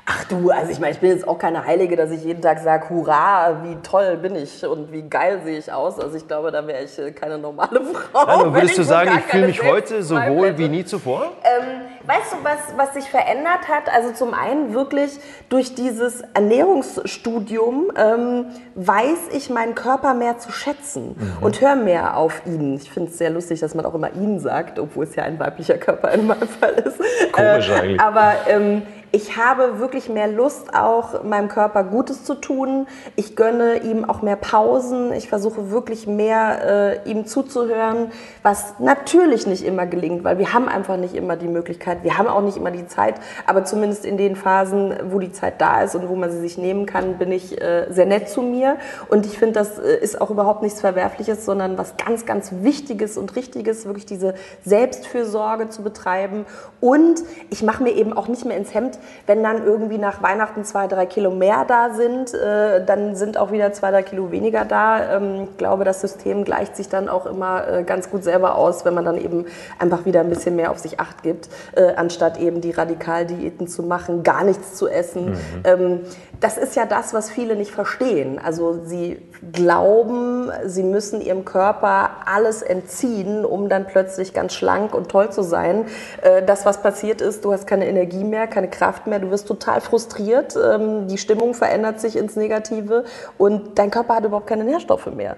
Ach 0.08 0.22
du, 0.26 0.50
also 0.50 0.70
ich 0.70 0.78
meine, 0.78 0.92
ich 0.92 1.00
bin 1.00 1.10
jetzt 1.10 1.26
auch 1.26 1.36
keine 1.36 1.66
Heilige, 1.66 1.96
dass 1.96 2.12
ich 2.12 2.22
jeden 2.22 2.40
Tag 2.40 2.60
sage, 2.60 2.90
hurra, 2.90 3.64
wie 3.64 3.74
toll 3.82 4.16
bin 4.16 4.36
ich 4.36 4.64
und 4.64 4.92
wie 4.92 5.02
geil 5.02 5.40
sehe 5.44 5.58
ich 5.58 5.72
aus. 5.72 5.98
Also 5.98 6.16
ich 6.16 6.28
glaube, 6.28 6.52
da 6.52 6.64
wäre 6.64 6.84
ich 6.84 6.96
äh, 6.96 7.10
keine 7.10 7.38
normale 7.38 7.80
Frau. 8.12 8.20
Also 8.20 8.54
würdest 8.54 8.78
du 8.78 8.84
sagen, 8.84 9.10
ich 9.18 9.24
fühle 9.24 9.48
mich 9.48 9.64
heute 9.64 10.04
so 10.04 10.14
wohl 10.14 10.56
wie 10.58 10.68
nie 10.68 10.84
zuvor? 10.84 11.32
Ähm, 11.42 11.80
weißt 12.06 12.34
du, 12.34 12.36
was, 12.44 12.58
was 12.76 12.94
sich 12.94 13.10
verändert 13.10 13.68
hat? 13.68 13.92
Also 13.92 14.12
zum 14.12 14.32
einen 14.32 14.72
wirklich 14.72 15.18
durch 15.48 15.74
dieses 15.74 16.22
Ernährungsstudium 16.34 17.90
ähm, 17.96 18.46
weiß 18.76 19.30
ich 19.32 19.50
meinen 19.50 19.74
Körper 19.74 20.14
mehr 20.14 20.38
zu 20.38 20.52
schätzen 20.52 21.16
mhm. 21.18 21.44
und 21.44 21.60
höre 21.60 21.74
mehr 21.74 22.16
auf 22.16 22.42
ihn. 22.46 22.76
Ich 22.76 22.92
finde 22.92 23.10
es 23.10 23.18
sehr 23.18 23.30
lustig, 23.30 23.58
dass 23.58 23.74
man 23.74 23.84
auch 23.84 23.94
immer 23.94 24.12
ihn 24.14 24.38
sagt, 24.38 24.78
obwohl 24.78 25.02
es 25.02 25.16
ja 25.16 25.24
ein 25.24 25.40
weiblicher 25.40 25.78
Körper 25.78 26.12
in 26.12 26.28
meinem 26.28 26.46
Fall 26.46 26.74
ist. 26.74 27.00
Komisch 27.32 27.70
äh, 27.70 27.74
eigentlich. 27.74 28.00
Aber 28.00 28.34
ähm, 28.46 28.82
ich 29.12 29.36
habe 29.36 29.78
wirklich 29.78 30.08
mehr 30.08 30.28
Lust, 30.28 30.74
auch 30.74 31.22
meinem 31.22 31.48
Körper 31.48 31.84
Gutes 31.84 32.24
zu 32.24 32.34
tun. 32.34 32.86
Ich 33.14 33.36
gönne 33.36 33.78
ihm 33.78 34.04
auch 34.04 34.20
mehr 34.20 34.36
Pausen. 34.36 35.12
Ich 35.12 35.28
versuche 35.28 35.70
wirklich 35.70 36.06
mehr 36.06 37.02
äh, 37.04 37.10
ihm 37.10 37.26
zuzuhören, 37.26 38.10
was 38.42 38.74
natürlich 38.78 39.46
nicht 39.46 39.64
immer 39.64 39.86
gelingt, 39.86 40.24
weil 40.24 40.38
wir 40.38 40.52
haben 40.52 40.68
einfach 40.68 40.96
nicht 40.96 41.14
immer 41.14 41.36
die 41.36 41.48
Möglichkeit, 41.48 42.02
wir 42.02 42.18
haben 42.18 42.26
auch 42.26 42.42
nicht 42.42 42.56
immer 42.56 42.70
die 42.70 42.86
Zeit, 42.86 43.14
aber 43.46 43.64
zumindest 43.64 44.04
in 44.04 44.16
den 44.16 44.36
Phasen, 44.36 44.94
wo 45.10 45.18
die 45.18 45.32
Zeit 45.32 45.60
da 45.60 45.82
ist 45.82 45.94
und 45.94 46.08
wo 46.08 46.16
man 46.16 46.30
sie 46.30 46.40
sich 46.40 46.58
nehmen 46.58 46.86
kann, 46.86 47.18
bin 47.18 47.32
ich 47.32 47.60
äh, 47.60 47.86
sehr 47.90 48.06
nett 48.06 48.28
zu 48.28 48.42
mir. 48.42 48.76
Und 49.08 49.24
ich 49.26 49.38
finde, 49.38 49.54
das 49.54 49.78
äh, 49.78 49.96
ist 49.98 50.20
auch 50.20 50.30
überhaupt 50.30 50.62
nichts 50.62 50.80
Verwerfliches, 50.80 51.44
sondern 51.44 51.78
was 51.78 51.96
ganz, 51.96 52.26
ganz 52.26 52.52
Wichtiges 52.60 53.16
und 53.16 53.36
Richtiges, 53.36 53.86
wirklich 53.86 54.06
diese 54.06 54.34
Selbstfürsorge 54.64 55.68
zu 55.68 55.82
betreiben. 55.82 56.44
Und 56.80 57.22
ich 57.50 57.62
mache 57.62 57.82
mir 57.82 57.92
eben 57.92 58.12
auch 58.12 58.28
nicht 58.28 58.44
mehr 58.44 58.56
ins 58.56 58.74
Hemd 58.74 58.95
Wenn 59.26 59.42
dann 59.42 59.64
irgendwie 59.64 59.98
nach 59.98 60.22
Weihnachten 60.22 60.64
zwei, 60.64 60.86
drei 60.86 61.06
Kilo 61.06 61.30
mehr 61.30 61.64
da 61.66 61.90
sind, 61.90 62.34
äh, 62.34 62.84
dann 62.84 63.16
sind 63.16 63.38
auch 63.38 63.52
wieder 63.52 63.72
zwei, 63.72 63.90
drei 63.90 64.02
Kilo 64.02 64.30
weniger 64.30 64.64
da. 64.64 65.16
Ähm, 65.16 65.48
ich 65.50 65.56
glaube, 65.56 65.84
das 65.84 66.00
System 66.00 66.44
gleicht 66.44 66.76
sich 66.76 66.88
dann 66.88 67.08
auch 67.08 67.26
immer 67.26 67.66
äh, 67.68 67.82
ganz 67.82 68.10
gut 68.10 68.24
selber 68.24 68.56
aus, 68.56 68.84
wenn 68.84 68.94
man 68.94 69.04
dann 69.04 69.18
eben 69.18 69.46
einfach 69.78 70.04
wieder 70.04 70.20
ein 70.20 70.28
bisschen 70.28 70.56
mehr 70.56 70.70
auf 70.70 70.78
sich 70.78 71.00
acht 71.00 71.22
gibt, 71.22 71.48
äh, 71.74 71.94
anstatt 71.96 72.38
eben 72.38 72.60
die 72.60 72.70
Radikaldiäten 72.70 73.68
zu 73.68 73.82
machen, 73.82 74.22
gar 74.22 74.44
nichts 74.44 74.74
zu 74.74 74.88
essen. 74.88 75.30
Mhm. 75.30 75.36
Ähm, 75.64 76.00
das 76.40 76.58
ist 76.58 76.76
ja 76.76 76.86
das, 76.86 77.14
was 77.14 77.30
viele 77.30 77.56
nicht 77.56 77.70
verstehen. 77.70 78.38
Also 78.38 78.84
sie 78.84 79.20
glauben, 79.52 80.50
sie 80.64 80.82
müssen 80.82 81.20
ihrem 81.20 81.44
Körper 81.44 82.10
alles 82.26 82.62
entziehen, 82.62 83.44
um 83.44 83.68
dann 83.68 83.86
plötzlich 83.86 84.34
ganz 84.34 84.54
schlank 84.54 84.94
und 84.94 85.08
toll 85.08 85.30
zu 85.30 85.42
sein. 85.42 85.86
Äh, 86.22 86.42
das, 86.42 86.66
was 86.66 86.82
passiert 86.82 87.20
ist, 87.20 87.44
du 87.44 87.52
hast 87.52 87.66
keine 87.66 87.88
Energie 87.88 88.24
mehr, 88.24 88.46
keine 88.46 88.68
Kraft 88.68 89.06
mehr, 89.06 89.18
du 89.18 89.30
wirst 89.30 89.48
total 89.48 89.80
frustriert, 89.80 90.56
ähm, 90.56 91.08
die 91.08 91.18
Stimmung 91.18 91.54
verändert 91.54 92.00
sich 92.00 92.16
ins 92.16 92.36
Negative 92.36 93.04
und 93.38 93.78
dein 93.78 93.90
Körper 93.90 94.16
hat 94.16 94.24
überhaupt 94.24 94.46
keine 94.46 94.64
Nährstoffe 94.64 95.06
mehr. 95.06 95.36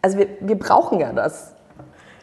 Also 0.00 0.18
wir, 0.18 0.28
wir 0.40 0.58
brauchen 0.58 1.00
ja 1.00 1.12
das 1.12 1.54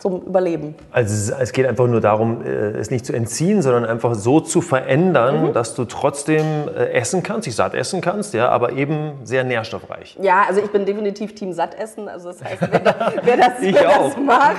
zum 0.05 0.21
Überleben. 0.21 0.75
Also 0.91 1.33
es 1.33 1.51
geht 1.51 1.65
einfach 1.65 1.87
nur 1.87 1.99
darum, 1.99 2.45
äh, 2.45 2.49
es 2.77 2.91
nicht 2.91 3.05
zu 3.05 3.13
entziehen, 3.13 3.63
sondern 3.63 3.85
einfach 3.85 4.13
so 4.13 4.39
zu 4.39 4.61
verändern, 4.61 5.47
mhm. 5.47 5.53
dass 5.53 5.73
du 5.73 5.85
trotzdem 5.85 6.45
äh, 6.67 6.91
essen 6.91 7.23
kannst, 7.23 7.47
dich 7.47 7.55
satt 7.55 7.73
essen 7.73 8.01
kannst, 8.01 8.35
ja, 8.35 8.49
aber 8.49 8.73
eben 8.73 9.13
sehr 9.23 9.43
nährstoffreich. 9.43 10.17
Ja, 10.21 10.43
also 10.47 10.61
ich 10.61 10.69
bin 10.69 10.85
definitiv 10.85 11.33
Team 11.33 11.53
satt 11.53 11.79
essen. 11.79 12.07
Also 12.07 12.29
das 12.29 12.43
heißt, 12.43 12.61
wer, 12.69 12.79
da, 12.79 13.13
wer 13.23 13.37
das, 13.37 13.49
wer 13.59 13.71
das 13.71 14.17
macht, 14.17 14.55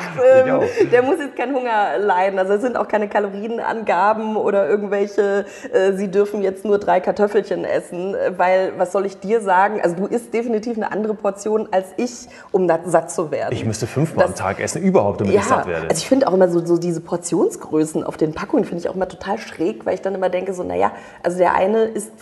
ähm, 0.46 0.90
der 0.90 1.02
muss 1.02 1.18
jetzt 1.18 1.36
keinen 1.36 1.54
Hunger 1.54 1.98
leiden. 1.98 2.38
Also 2.38 2.54
es 2.54 2.62
sind 2.62 2.76
auch 2.76 2.88
keine 2.88 3.08
Kalorienangaben 3.08 4.36
oder 4.36 4.68
irgendwelche, 4.68 5.44
äh, 5.72 5.92
sie 5.92 6.10
dürfen 6.10 6.42
jetzt 6.42 6.64
nur 6.64 6.78
drei 6.78 6.98
Kartoffelchen 6.98 7.64
essen, 7.64 8.16
weil 8.36 8.72
was 8.78 8.90
soll 8.90 9.06
ich 9.06 9.20
dir 9.20 9.40
sagen? 9.40 9.80
Also 9.80 9.94
du 9.94 10.06
isst 10.06 10.34
definitiv 10.34 10.76
eine 10.76 10.90
andere 10.90 11.14
Portion 11.14 11.68
als 11.70 11.86
ich, 11.96 12.26
um 12.50 12.66
satt 12.86 13.12
zu 13.12 13.30
werden. 13.30 13.52
Ich 13.52 13.64
müsste 13.64 13.86
fünfmal 13.86 14.26
das, 14.26 14.40
am 14.40 14.46
Tag 14.46 14.60
essen, 14.60 14.82
überhaupt, 14.82 15.20
um 15.36 15.50
ja, 15.50 15.66
werde. 15.66 15.88
Also 15.88 16.00
ich 16.00 16.08
finde 16.08 16.28
auch 16.28 16.34
immer 16.34 16.48
so, 16.48 16.64
so 16.64 16.78
diese 16.78 17.00
Portionsgrößen 17.00 18.04
auf 18.04 18.16
den 18.16 18.32
Packungen 18.32 18.64
finde 18.64 18.80
ich 18.80 18.88
auch 18.88 18.94
immer 18.94 19.08
total 19.08 19.38
schräg, 19.38 19.86
weil 19.86 19.94
ich 19.94 20.02
dann 20.02 20.14
immer 20.14 20.28
denke 20.28 20.52
so, 20.52 20.62
naja, 20.62 20.92
also 21.22 21.38
der 21.38 21.54
eine 21.54 21.84
ist 21.84 22.12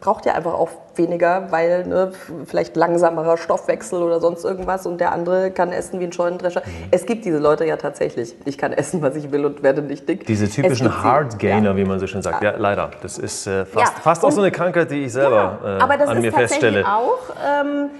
braucht 0.00 0.26
ja 0.26 0.34
einfach 0.34 0.54
auch 0.54 0.70
weniger, 0.94 1.50
weil 1.50 1.86
ne, 1.86 2.12
vielleicht 2.46 2.76
langsamerer 2.76 3.36
Stoffwechsel 3.36 4.02
oder 4.02 4.20
sonst 4.20 4.44
irgendwas 4.44 4.86
und 4.86 5.00
der 5.00 5.12
andere 5.12 5.50
kann 5.50 5.72
essen 5.72 6.00
wie 6.00 6.04
ein 6.04 6.12
Scheunendrescher. 6.12 6.62
Mhm. 6.64 6.88
Es 6.90 7.06
gibt 7.06 7.24
diese 7.24 7.38
Leute 7.38 7.64
ja 7.64 7.76
tatsächlich. 7.76 8.34
Ich 8.44 8.58
kann 8.58 8.72
essen, 8.72 9.02
was 9.02 9.16
ich 9.16 9.30
will 9.30 9.44
und 9.44 9.62
werde 9.62 9.82
nicht 9.82 10.08
dick. 10.08 10.26
Diese 10.26 10.48
typischen 10.48 11.02
Hard 11.02 11.38
Gainer, 11.38 11.70
ja. 11.70 11.76
wie 11.76 11.84
man 11.84 11.98
so 11.98 12.06
schön 12.06 12.22
sagt. 12.22 12.42
Ja, 12.42 12.54
leider. 12.56 12.90
Das 13.02 13.18
ist 13.18 13.46
äh, 13.46 13.64
fast, 13.64 13.94
ja. 13.94 14.00
fast 14.00 14.24
auch 14.24 14.32
so 14.32 14.40
eine 14.40 14.50
Krankheit, 14.50 14.90
die 14.90 15.04
ich 15.04 15.12
selber 15.12 15.58
äh, 15.64 15.82
Aber 15.82 15.96
das 15.96 16.08
an 16.08 16.20
mir 16.20 16.28
ist 16.28 16.36
feststelle. 16.36 16.86
auch, 16.86 17.18
ähm, 17.44 17.90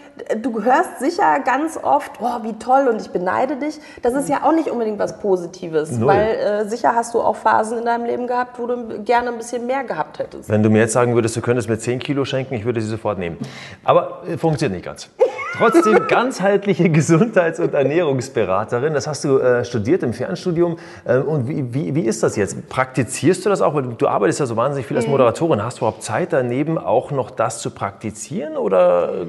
du 0.40 0.62
hörst 0.62 0.98
sicher 0.98 1.40
ganz 1.44 1.78
oft, 1.82 2.12
oh, 2.20 2.42
wie 2.42 2.54
toll 2.58 2.88
und 2.88 3.00
ich 3.00 3.10
beneide 3.10 3.56
dich. 3.56 3.78
Das 4.02 4.14
ist 4.14 4.28
ja 4.28 4.38
auch 4.42 4.52
nicht 4.52 4.68
unbedingt 4.70 4.98
was 4.98 5.18
Positives, 5.18 5.92
Null. 5.92 6.08
weil 6.08 6.28
äh, 6.28 6.68
sicher 6.68 6.94
hast 6.94 7.14
du 7.14 7.20
auch 7.20 7.36
Phasen 7.36 7.78
in 7.78 7.84
deinem 7.84 8.04
Leben 8.04 8.26
gehabt, 8.26 8.58
wo 8.58 8.66
du 8.66 9.02
gerne 9.02 9.28
ein 9.28 9.38
bisschen 9.38 9.66
mehr 9.66 9.84
gehabt 9.84 10.18
hättest. 10.18 10.48
Wenn 10.48 10.62
du 10.62 10.70
mir 10.70 10.80
jetzt 10.80 10.92
sagen 10.92 11.14
würdest, 11.14 11.36
du 11.36 11.40
könntest 11.40 11.68
mir 11.76 11.78
10 11.78 11.98
Kilo 11.98 12.24
schenken, 12.24 12.54
ich 12.54 12.64
würde 12.64 12.80
sie 12.80 12.88
sofort 12.88 13.18
nehmen. 13.18 13.36
Aber 13.84 14.22
äh, 14.28 14.36
funktioniert 14.36 14.76
nicht 14.76 14.84
ganz. 14.84 15.10
Trotzdem 15.56 16.06
ganzheitliche 16.08 16.90
Gesundheits- 16.90 17.60
und 17.60 17.74
Ernährungsberaterin. 17.74 18.94
Das 18.94 19.06
hast 19.06 19.24
du 19.24 19.38
äh, 19.38 19.64
studiert 19.64 20.02
im 20.02 20.12
Fernstudium. 20.12 20.78
Äh, 21.04 21.18
und 21.18 21.48
wie, 21.48 21.72
wie, 21.72 21.94
wie, 21.94 22.02
ist 22.02 22.22
das 22.22 22.36
jetzt? 22.36 22.68
Praktizierst 22.68 23.44
du 23.46 23.50
das 23.50 23.62
auch? 23.62 23.74
Weil 23.74 23.82
du, 23.84 23.92
du 23.92 24.08
arbeitest 24.08 24.40
ja 24.40 24.46
so 24.46 24.56
wahnsinnig 24.56 24.86
viel 24.86 24.96
als 24.96 25.06
mhm. 25.06 25.12
Moderatorin. 25.12 25.62
Hast 25.62 25.78
du 25.78 25.80
überhaupt 25.80 26.02
Zeit 26.02 26.32
daneben 26.32 26.78
auch 26.78 27.10
noch 27.10 27.30
das 27.30 27.60
zu 27.60 27.70
praktizieren 27.70 28.56
oder 28.56 29.22
äh, 29.22 29.24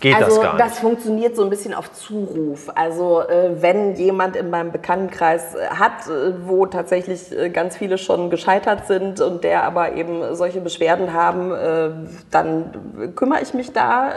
geht 0.00 0.16
also, 0.16 0.26
das 0.28 0.40
gar 0.40 0.54
nicht? 0.54 0.64
Das 0.64 0.78
funktioniert 0.80 1.36
so 1.36 1.44
ein 1.44 1.50
bisschen 1.50 1.74
auf 1.74 1.92
Zuruf. 1.92 2.70
Also 2.74 3.22
äh, 3.22 3.50
wenn 3.60 3.94
jemand 3.94 4.36
in 4.36 4.50
meinem 4.50 4.72
Bekanntenkreis 4.72 5.54
äh, 5.54 5.68
hat, 5.68 6.08
äh, 6.08 6.34
wo 6.46 6.66
tatsächlich 6.66 7.20
ganz 7.52 7.76
viele 7.76 7.98
schon 7.98 8.30
gescheitert 8.30 8.86
sind 8.86 9.20
und 9.20 9.44
der 9.44 9.64
aber 9.64 9.94
eben 9.94 10.34
solche 10.34 10.60
Beschwerden 10.60 11.12
haben, 11.12 11.52
dann 12.30 13.12
kümmere 13.14 13.42
ich 13.42 13.54
mich 13.54 13.72
da, 13.72 14.10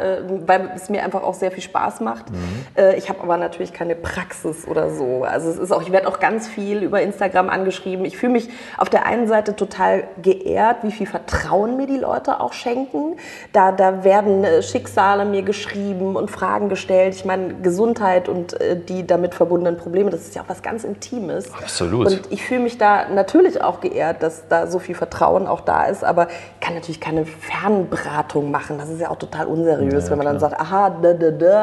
weil 0.45 0.71
es 0.76 0.89
mir 0.89 1.04
einfach 1.04 1.23
auch 1.23 1.34
sehr 1.34 1.52
viel 1.52 1.63
Spaß 1.63 2.02
macht. 2.02 2.30
Mhm. 2.32 2.38
Äh, 2.76 2.95
ich 2.97 3.10
habe 3.10 3.21
aber 3.21 3.38
natürlich 3.38 3.73
keine 3.73 3.95
Praxis 3.95 4.67
oder 4.67 4.89
so. 4.89 5.23
Also 5.23 5.50
es 5.50 5.58
ist 5.58 5.71
auch, 5.71 5.82
ich 5.82 5.91
werde 5.91 6.08
auch 6.08 6.19
ganz 6.19 6.47
viel 6.47 6.84
über 6.84 7.02
Instagram 7.02 7.50
angeschrieben. 7.50 8.06
Ich 8.06 8.17
fühle 8.17 8.34
mich 8.34 8.50
auf 8.78 8.89
der 8.89 9.06
einen 9.06 9.28
Seite 9.28 9.56
total 9.56 10.04
geehrt, 10.21 10.78
wie 10.84 10.91
viel 10.91 11.08
Vertrauen 11.08 11.78
mir 11.78 11.88
die 11.88 11.97
Leute 11.97 12.39
auch 12.39 12.54
schenken. 12.54 13.17
Da, 13.54 13.71
da 13.71 14.04
werden 14.04 14.43
äh, 14.43 14.62
Schicksale 14.62 15.26
mir 15.26 15.43
geschrieben 15.43 16.15
und 16.15 16.32
Fragen 16.32 16.69
gestellt. 16.69 17.15
Ich 17.15 17.26
meine, 17.26 17.56
Gesundheit 17.56 18.30
und 18.30 18.60
äh, 18.60 18.80
die 18.80 19.06
damit 19.06 19.36
verbundenen 19.36 19.78
Probleme, 19.78 20.10
das 20.10 20.21
ist 20.21 20.36
ja 20.36 20.41
auch 20.41 20.50
was 20.50 20.62
ganz 20.62 20.84
Intimes. 20.84 21.54
Absolut. 21.54 22.08
Und 22.08 22.21
ich 22.32 22.43
fühle 22.43 22.62
mich 22.62 22.78
da 22.78 23.10
natürlich 23.10 23.62
auch 23.62 23.82
geehrt, 23.82 24.23
dass 24.23 24.47
da 24.47 24.67
so 24.67 24.80
viel 24.80 24.95
Vertrauen 24.95 25.47
auch 25.47 25.62
da 25.62 25.86
ist. 25.86 26.04
Aber 26.04 26.28
ich 26.30 26.60
kann 26.65 26.76
natürlich 26.76 27.02
keine 27.02 27.26
Fernberatung 27.27 28.51
machen. 28.51 28.77
Das 28.77 28.89
ist 28.89 29.01
ja 29.01 29.09
auch 29.09 29.17
total 29.17 29.47
unseriös, 29.47 30.05
ja, 30.05 30.11
wenn 30.11 30.17
man 30.17 30.25
klar. 30.25 30.33
dann 30.33 30.39
sagt, 30.39 30.59
aha, 30.59 30.95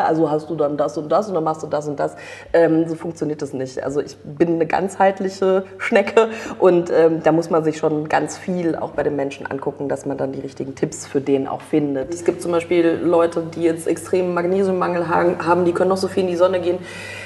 also 0.07 0.31
hast 0.31 0.51
du 0.51 0.55
dann 0.55 0.77
das 0.77 0.97
und 0.99 1.11
das 1.11 1.29
und 1.29 1.35
dann 1.35 1.45
machst 1.45 1.63
du 1.63 1.67
das 1.67 1.89
und 1.89 1.99
das. 1.99 2.17
Ähm, 2.53 2.89
so 2.89 2.95
funktioniert 2.95 3.43
das 3.43 3.53
nicht. 3.53 3.83
Also 3.83 4.01
ich 4.01 4.17
bin 4.25 4.55
eine 4.55 4.67
ganzheitliche 4.67 5.65
Schnecke 5.79 6.29
und 6.59 6.91
ähm, 6.91 7.23
da 7.23 7.33
muss 7.33 7.51
man 7.51 7.65
sich 7.65 7.79
schon 7.79 8.09
ganz 8.09 8.37
viel 8.37 8.77
auch 8.77 8.91
bei 8.91 9.03
den 9.03 9.17
Menschen 9.17 9.47
angucken, 9.47 9.89
dass 9.89 10.07
man 10.07 10.17
dann 10.17 10.33
die 10.33 10.41
richtigen 10.41 10.75
Tipps 10.75 11.07
für 11.07 11.21
den 11.21 11.49
auch 11.49 11.61
findet. 11.61 12.13
Es 12.13 12.25
gibt 12.25 12.43
zum 12.43 12.53
Beispiel 12.53 12.99
Leute, 13.03 13.43
die 13.55 13.63
jetzt 13.63 13.87
extremen 13.87 14.35
Magnesiummangel 14.35 15.09
haben, 15.09 15.65
die 15.65 15.73
können 15.73 15.91
noch 15.91 15.97
so 15.97 16.09
viel 16.09 16.25
in 16.25 16.29
die 16.29 16.37
Sonne 16.37 16.61
gehen, 16.61 16.79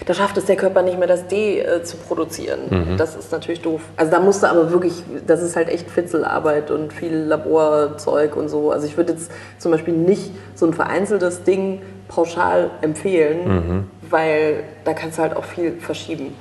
da 0.06 0.14
schafft 0.14 0.36
es 0.38 0.46
der 0.46 0.56
Körper 0.56 0.82
nicht 0.82 0.98
mehr, 0.98 1.08
das 1.08 1.26
D 1.26 1.60
äh, 1.60 1.82
zu 1.82 1.96
produzieren. 1.96 2.60
Mhm. 2.70 2.96
Das 2.96 3.16
ist 3.16 3.30
natürlich 3.32 3.60
doof. 3.62 3.80
Also 3.96 4.10
da 4.10 4.20
musst 4.20 4.42
du 4.42 4.46
aber 4.46 4.70
wirklich, 4.70 5.02
das 5.26 5.42
ist 5.42 5.56
halt 5.56 5.68
echt 5.68 5.90
Fitzelarbeit 5.90 6.70
und 6.70 6.92
viel 6.92 7.14
Laborzeug 7.14 8.27
und 8.36 8.48
so. 8.48 8.70
Also 8.70 8.86
ich 8.86 8.96
würde 8.96 9.12
jetzt 9.12 9.30
zum 9.58 9.72
Beispiel 9.72 9.94
nicht 9.94 10.32
so 10.54 10.66
ein 10.66 10.72
vereinzeltes 10.72 11.44
Ding 11.44 11.82
pauschal 12.08 12.70
empfehlen, 12.80 13.48
mhm. 13.48 13.90
weil 14.10 14.64
da 14.84 14.94
kannst 14.94 15.18
du 15.18 15.22
halt 15.22 15.36
auch 15.36 15.44
viel 15.44 15.72
verschieben. 15.72 16.34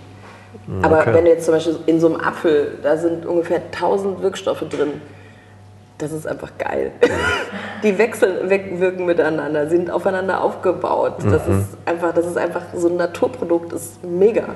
Okay. 0.68 0.80
Aber 0.82 1.14
wenn 1.14 1.26
du 1.26 1.32
jetzt 1.32 1.46
zum 1.46 1.54
Beispiel 1.54 1.78
in 1.86 2.00
so 2.00 2.08
einem 2.08 2.20
Apfel, 2.20 2.80
da 2.82 2.98
sind 2.98 3.26
ungefähr 3.26 3.62
1000 3.72 4.22
Wirkstoffe 4.22 4.64
drin, 4.70 5.02
das 5.98 6.12
ist 6.12 6.28
einfach 6.28 6.52
geil. 6.58 6.92
Die 7.84 7.98
wechselwirken 7.98 9.06
miteinander, 9.06 9.68
sind 9.68 9.90
aufeinander 9.90 10.44
aufgebaut. 10.44 11.16
Das, 11.24 11.48
mhm. 11.48 11.60
ist 11.60 11.78
einfach, 11.86 12.14
das 12.14 12.28
ist 12.28 12.38
einfach 12.38 12.62
so 12.76 12.88
ein 12.88 12.98
Naturprodukt, 12.98 13.74
ist 13.74 14.04
mega. 14.04 14.56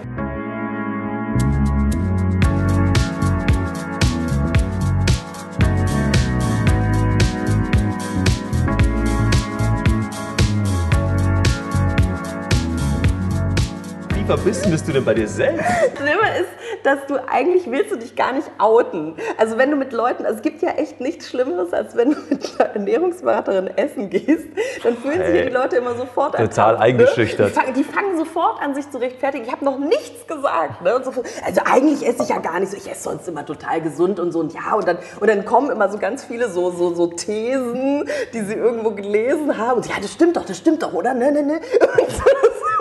Verbissen 14.38 14.72
bist 14.72 14.88
du 14.88 14.94
denn 14.94 15.04
bei 15.04 15.14
dir 15.14 15.28
selbst? 15.28 15.66
Schlimmer 15.98 16.38
ist, 16.40 16.50
dass 16.84 17.06
du 17.08 17.16
eigentlich 17.30 17.70
willst 17.70 17.92
du 17.92 17.98
dich 17.98 18.16
gar 18.16 18.32
nicht 18.32 18.50
outen. 18.60 19.16
Also 19.38 19.58
wenn 19.58 19.72
du 19.72 19.76
mit 19.76 19.92
Leuten, 19.92 20.26
also 20.26 20.38
es 20.38 20.42
gibt 20.42 20.62
ja 20.62 20.70
echt 20.70 21.02
nichts 21.02 21.28
Schlimmeres, 21.28 21.74
als 21.74 21.98
wenn 21.98 22.12
du 22.12 22.18
mit 22.30 22.50
einer 22.58 22.70
Ernährungsberaterin 22.70 23.68
essen 23.76 24.10
gehst, 24.10 24.48
dann 24.84 24.96
fühlen 24.96 25.20
hey, 25.20 25.32
sich 25.34 25.42
die 25.48 25.54
Leute 25.54 25.76
immer 25.76 25.96
sofort 25.96 26.38
Total 26.38 26.76
an, 26.76 26.82
eingeschüchtert. 26.82 27.50
Die 27.50 27.54
fangen, 27.54 27.74
die 27.74 27.84
fangen, 27.84 28.18
sofort 28.18 28.62
an, 28.62 28.74
sich 28.74 28.90
zu 28.90 29.00
rechtfertigen. 29.00 29.44
Ich 29.46 29.52
habe 29.52 29.66
noch 29.66 29.78
nichts 29.78 30.26
gesagt. 30.26 30.82
Ne? 30.82 31.02
So, 31.04 31.12
also 31.46 31.62
eigentlich 31.66 32.08
esse 32.08 32.24
ich 32.24 32.30
ja 32.30 32.40
gar 32.40 32.58
nicht 32.62 32.72
so. 32.72 32.78
Ich 32.78 32.90
esse 32.90 33.04
sonst 33.04 33.28
immer 33.28 33.46
total 33.46 33.82
gesund 33.82 34.18
und 34.18 34.32
so 34.32 34.40
und 34.40 34.54
ja. 34.54 34.76
Und 34.76 34.88
dann, 34.88 34.98
und 35.20 35.28
dann 35.28 35.44
kommen 35.44 35.70
immer 35.70 35.90
so 35.90 35.98
ganz 35.98 36.24
viele 36.24 36.50
so, 36.50 36.72
so, 36.72 36.94
so 36.94 37.08
Thesen, 37.08 38.08
die 38.34 38.42
sie 38.42 38.54
irgendwo 38.54 38.92
gelesen 38.92 39.58
haben. 39.58 39.78
Und 39.78 39.88
ja, 39.88 39.96
das 40.02 40.14
stimmt 40.14 40.38
doch, 40.38 40.46
das 40.46 40.58
stimmt 40.58 40.84
doch, 40.84 40.94
oder? 40.94 41.14
Ne, 41.14 41.34
ne, 41.34 41.44
ne. 41.44 41.56
Und 42.02 42.10
so, 42.10 42.24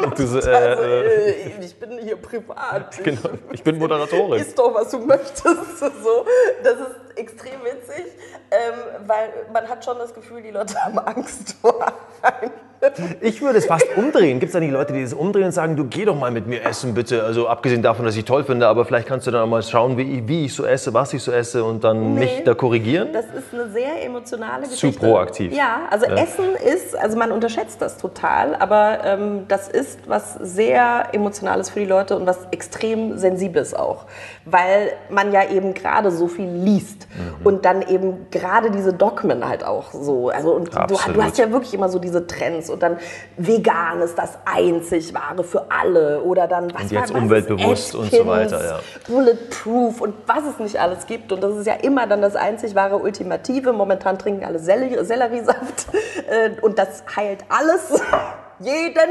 äh, 0.47 0.49
also, 0.49 1.63
ich 1.63 1.75
bin 1.77 1.99
hier 1.99 2.17
privat. 2.17 3.03
Genau, 3.03 3.31
ich 3.53 3.63
bin 3.63 3.79
Moderatorin. 3.79 4.41
Ist 4.41 4.59
doch, 4.59 4.75
was 4.75 4.91
du 4.91 4.99
möchtest. 4.99 5.45
So, 6.03 6.25
das 6.63 6.75
ist 6.75 7.10
extrem 7.16 7.62
witzig, 7.64 8.05
ähm, 8.51 9.07
weil 9.07 9.29
man 9.53 9.68
hat 9.68 9.85
schon 9.85 9.99
das 9.99 10.14
Gefühl, 10.14 10.42
die 10.42 10.51
Leute 10.51 10.75
haben 10.85 10.99
Angst 10.99 11.57
vor 11.61 11.81
einem. 12.23 12.51
Ich 13.20 13.42
würde 13.42 13.59
es 13.59 13.66
fast 13.66 13.85
umdrehen. 13.94 14.40
Gibt 14.40 14.49
es 14.49 14.53
da 14.55 14.61
nicht 14.61 14.70
Leute, 14.73 14.94
die 14.94 15.03
das 15.03 15.12
umdrehen 15.12 15.44
und 15.44 15.53
sagen, 15.53 15.77
du 15.77 15.85
geh 15.85 16.07
doch 16.07 16.14
mal 16.16 16.31
mit 16.31 16.46
mir 16.46 16.64
essen, 16.64 16.94
bitte? 16.94 17.23
Also 17.25 17.46
abgesehen 17.46 17.83
davon, 17.83 18.07
dass 18.07 18.16
ich 18.16 18.25
toll 18.25 18.42
finde, 18.42 18.66
aber 18.68 18.87
vielleicht 18.87 19.07
kannst 19.07 19.27
du 19.27 19.31
dann 19.31 19.42
auch 19.42 19.46
mal 19.46 19.62
schauen, 19.62 19.99
wie 19.99 20.18
ich, 20.20 20.29
wie 20.29 20.46
ich 20.46 20.55
so 20.55 20.64
esse, 20.64 20.94
was 20.94 21.12
ich 21.12 21.23
so 21.23 21.31
esse 21.31 21.62
und 21.62 21.85
dann 21.85 22.14
Nee. 22.14 22.20
mich 22.20 22.44
da 22.44 22.55
korrigieren. 22.55 23.12
Das 23.12 23.27
ist 23.27 23.53
eine 23.53 23.68
sehr 23.70 24.03
emotionale 24.03 24.62
Zu 24.64 24.70
Geschichte. 24.70 24.99
proaktiv. 25.07 25.53
Ja, 25.53 25.81
also 25.90 26.07
Ja. 26.07 26.14
Essen 26.14 26.55
ist, 26.57 26.96
also 26.96 27.18
man 27.18 27.33
unterschätzt 27.33 27.83
das 27.83 27.99
total, 27.99 28.55
aber 28.55 29.01
ähm, 29.05 29.44
das 29.46 29.68
ist 29.68 29.99
was 30.09 30.35
sehr 30.40 31.09
Emotionales 31.12 31.68
für 31.68 31.81
die 31.81 31.87
Leute 31.87 32.16
und 32.16 32.25
was 32.27 32.38
extrem 32.51 33.18
Sensibles 33.18 33.75
auch. 33.75 34.07
Weil 34.46 34.92
man 35.11 35.33
ja 35.33 35.51
eben 35.51 35.75
gerade 35.75 36.11
so 36.11 36.29
viel 36.29 36.49
liest 36.49 37.00
Mhm. 37.09 37.47
und 37.47 37.65
dann 37.65 37.83
eben 37.83 38.27
gerade 38.31 38.71
diese 38.71 38.93
Dogmen 38.93 39.47
halt 39.49 39.65
auch 39.65 39.93
so. 39.93 40.29
Also 40.31 40.53
und 40.53 40.75
du, 40.75 41.13
du 41.13 41.23
hast 41.23 41.39
ja 41.39 41.51
wirklich 41.51 41.75
immer 41.75 41.89
so 41.89 41.99
diese 41.99 42.27
Trends 42.27 42.71
und 42.71 42.83
dann 42.83 42.99
vegan 43.37 44.01
ist 44.01 44.17
das 44.19 44.39
einzig 44.45 45.15
wahre 45.15 45.45
für 45.45 45.67
alle 45.71 46.23
oder 46.23 46.47
dann 46.47 46.73
was 46.75 46.83
Und 46.83 46.93
jetzt 46.93 47.13
war- 47.15 47.21
umweltbewusst 47.23 47.89
ist 47.89 47.95
und 47.95 48.11
so 48.13 48.27
weiter, 48.27 48.57
Atkins, 48.57 48.71
ja. 49.09 49.15
Bulletproof 49.15 50.01
und 50.01 50.15
was 50.27 50.45
es 50.53 50.59
nicht 50.59 50.81
alles 50.81 51.07
gibt. 51.07 51.33
Und 51.33 51.43
das 51.43 51.57
ist 51.57 51.67
ja 51.67 51.75
immer 51.75 52.07
dann 52.07 52.23
das 52.23 52.37
einzig 52.37 52.75
wahre 52.75 52.97
Ultimative. 52.99 53.73
Momentan 53.73 54.19
trinken 54.19 54.45
alle 54.45 54.59
Sellerie, 54.59 55.05
Selleriesaft 55.05 55.87
äh, 56.29 56.51
und 56.63 56.79
das 56.79 57.03
heilt 57.17 57.45
alles. 57.49 58.01
Jeden. 58.61 59.11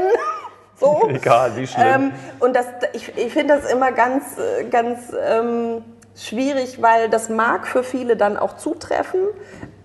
So. 0.82 1.10
Egal, 1.10 1.54
wie 1.56 1.66
schlimm. 1.66 1.84
Ähm, 1.86 2.12
und 2.38 2.56
das, 2.56 2.64
ich, 2.94 3.14
ich 3.14 3.30
finde 3.34 3.58
das 3.60 3.70
immer 3.70 3.92
ganz, 3.92 4.38
äh, 4.38 4.64
ganz 4.64 5.12
ähm, 5.28 5.84
schwierig, 6.20 6.80
weil 6.82 7.08
das 7.08 7.28
mag 7.28 7.66
für 7.66 7.82
viele 7.82 8.16
dann 8.16 8.36
auch 8.36 8.56
zutreffen, 8.56 9.20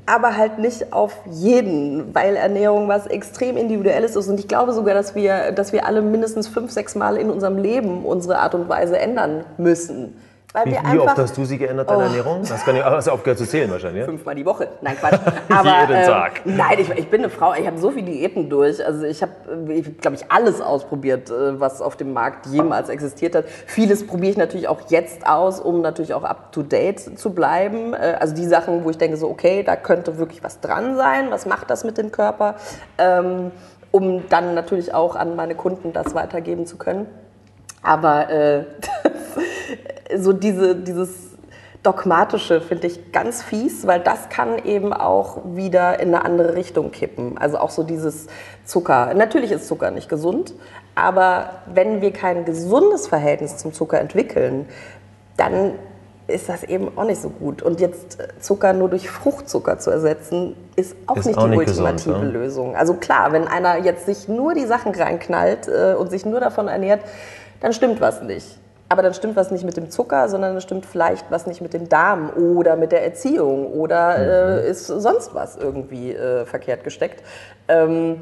aber 0.06 0.38
halt 0.38 0.60
nicht 0.60 0.94
auf 0.94 1.14
jeden, 1.32 2.14
weil 2.14 2.36
Ernährung 2.36 2.88
was 2.88 3.08
extrem 3.08 3.58
Individuelles 3.58 4.16
ist. 4.16 4.28
Und 4.28 4.40
ich 4.40 4.48
glaube 4.48 4.74
sogar, 4.74 4.94
dass 4.94 5.16
wir, 5.16 5.52
dass 5.52 5.74
wir 5.74 5.86
alle 5.86 6.02
mindestens 6.02 6.48
fünf, 6.48 6.72
sechs 6.72 6.96
Mal 6.96 7.18
in 7.18 7.30
unserem 7.30 7.58
Leben 7.58 8.06
unsere 8.06 8.40
Art 8.40 8.54
und 8.54 8.70
Weise 8.70 9.00
ändern 9.00 9.46
müssen. 9.58 10.16
Weil 10.56 10.66
wie, 10.68 10.72
wir 10.72 10.80
wie 10.82 10.86
einfach 10.86 11.06
oft 11.08 11.18
hast 11.18 11.38
du 11.38 11.44
sie 11.44 11.58
geändert, 11.58 11.90
deine 11.90 12.00
Oh. 12.00 12.06
Ernährung? 12.06 12.42
Das 12.48 12.64
kann 12.64 12.76
ich, 12.78 12.84
hast 12.84 13.08
du 13.08 13.12
aufgehört 13.12 13.38
zu 13.38 13.46
zählen 13.46 13.70
wahrscheinlich, 13.70 14.00
ja? 14.02 14.06
fünfmal 14.06 14.36
die 14.36 14.46
Woche. 14.46 14.70
Nein, 14.82 14.96
Quatsch. 14.98 15.20
Aber, 15.50 15.82
Jeden 15.82 15.96
ähm, 15.98 16.06
Tag. 16.06 16.42
Nein, 16.46 16.78
ich, 16.80 16.90
ich 16.92 17.10
bin 17.10 17.22
eine 17.22 17.30
Frau, 17.30 17.54
ich 17.54 17.68
habe 17.68 17.78
so 17.78 17.92
viele 17.92 18.06
Diäten 18.06 18.50
durch. 18.50 18.84
Also 18.86 19.04
ich 19.04 19.22
habe, 19.22 19.32
glaube 20.00 20.16
ich, 20.16 20.32
alles 20.32 20.62
ausprobiert, 20.62 21.30
äh, 21.30 21.60
was 21.60 21.82
auf 21.82 21.98
dem 21.98 22.14
Markt 22.14 22.46
jemals 22.48 22.88
existiert 22.90 23.36
hat. 23.36 23.46
Vieles 23.66 24.08
probiere 24.08 24.32
ich 24.32 24.38
natürlich 24.38 24.68
auch 24.70 24.80
jetzt 24.90 25.28
aus, 25.28 25.60
um 25.60 25.82
natürlich 25.82 26.14
auch 26.14 26.24
up-to-date 26.24 27.20
zu 27.20 27.34
bleiben. 27.34 27.94
Äh, 27.94 28.16
Also 28.20 28.34
die 28.34 28.46
Sachen, 28.46 28.86
wo 28.86 28.90
ich 28.90 28.98
denke 28.98 29.18
so, 29.18 29.30
okay, 29.30 29.62
da 29.64 29.76
könnte 29.76 30.18
wirklich 30.18 30.42
was 30.44 30.62
dran 30.62 30.96
sein. 30.96 31.32
Was 31.32 31.46
macht 31.46 31.70
das 31.70 31.84
mit 31.84 31.98
dem 31.98 32.12
Körper? 32.12 32.56
Ähm, 32.98 33.52
um 33.92 34.24
dann 34.30 34.56
natürlich 34.56 34.94
auch 34.94 35.16
an 35.16 35.36
meine 35.36 35.56
Kunden 35.56 35.94
das 35.94 36.16
weitergeben 36.16 36.66
zu 36.66 36.78
können. 36.78 37.08
Aber 37.82 38.30
äh, 38.30 38.64
so 40.16 40.34
diese, 40.34 40.76
dieses 40.76 41.36
Dogmatische 41.84 42.62
finde 42.62 42.88
ich 42.88 43.12
ganz 43.12 43.44
fies, 43.44 43.86
weil 43.86 44.00
das 44.00 44.30
kann 44.30 44.58
eben 44.66 44.92
auch 44.92 45.38
wieder 45.54 46.00
in 46.00 46.16
eine 46.16 46.26
andere 46.26 46.56
Richtung 46.56 46.92
kippen. 46.92 47.38
Also 47.38 47.60
auch 47.60 47.70
so 47.70 47.84
dieses 47.84 48.28
Zucker. 48.66 49.14
Natürlich 49.14 49.52
ist 49.52 49.68
Zucker 49.68 49.92
nicht 49.92 50.10
gesund, 50.10 50.54
aber 50.96 51.50
wenn 51.72 52.02
wir 52.02 52.12
kein 52.12 52.44
gesundes 52.44 53.08
Verhältnis 53.08 53.58
zum 53.58 53.72
Zucker 53.72 54.00
entwickeln, 54.00 54.66
dann 55.38 55.74
ist 56.28 56.50
das 56.50 56.64
eben 56.64 56.98
auch 56.98 57.04
nicht 57.04 57.22
so 57.22 57.30
gut. 57.30 57.62
Und 57.62 57.80
jetzt 57.80 58.18
Zucker 58.40 58.74
nur 58.74 58.90
durch 58.90 59.08
Fruchtzucker 59.08 59.78
zu 59.78 59.92
ersetzen, 59.92 60.56
ist 60.76 60.96
auch 61.06 61.18
Ist 61.18 61.28
nicht 61.28 61.38
auch 61.38 61.44
die 61.44 61.58
nicht 61.58 61.68
gesund, 61.68 61.88
ultimative 61.88 62.26
ne? 62.26 62.32
Lösung. 62.32 62.76
Also 62.76 62.96
klar, 62.96 63.32
wenn 63.32 63.48
einer 63.48 63.78
jetzt 63.78 64.08
sich 64.08 64.28
nur 64.28 64.56
die 64.56 64.66
Sachen 64.66 64.96
reinknallt 64.96 65.68
äh, 65.68 65.94
und 65.94 66.10
sich 66.10 66.26
nur 66.26 66.40
davon 66.40 66.68
ernährt, 66.68 67.02
dann 67.62 67.74
stimmt 67.74 68.02
was 68.02 68.24
nicht. 68.24 68.60
Aber 68.88 69.02
dann 69.02 69.14
stimmt 69.16 69.36
was 69.36 69.50
nicht 69.50 69.64
mit 69.66 69.78
dem 69.78 69.90
Zucker, 69.90 70.30
sondern 70.30 70.54
dann 70.54 70.62
stimmt 70.62 70.86
vielleicht 70.86 71.32
was 71.32 71.48
nicht 71.48 71.60
mit 71.62 71.74
dem 71.74 71.90
Darm 71.90 72.30
oder 72.32 72.76
mit 72.76 72.92
der 72.92 73.04
Erziehung 73.04 73.72
oder 73.74 74.62
äh, 74.64 74.70
ist 74.70 74.86
sonst 74.88 75.34
was 75.34 75.56
irgendwie 75.56 76.14
äh, 76.14 76.46
verkehrt 76.46 76.84
gesteckt. 76.84 77.24
Ähm, 77.68 78.22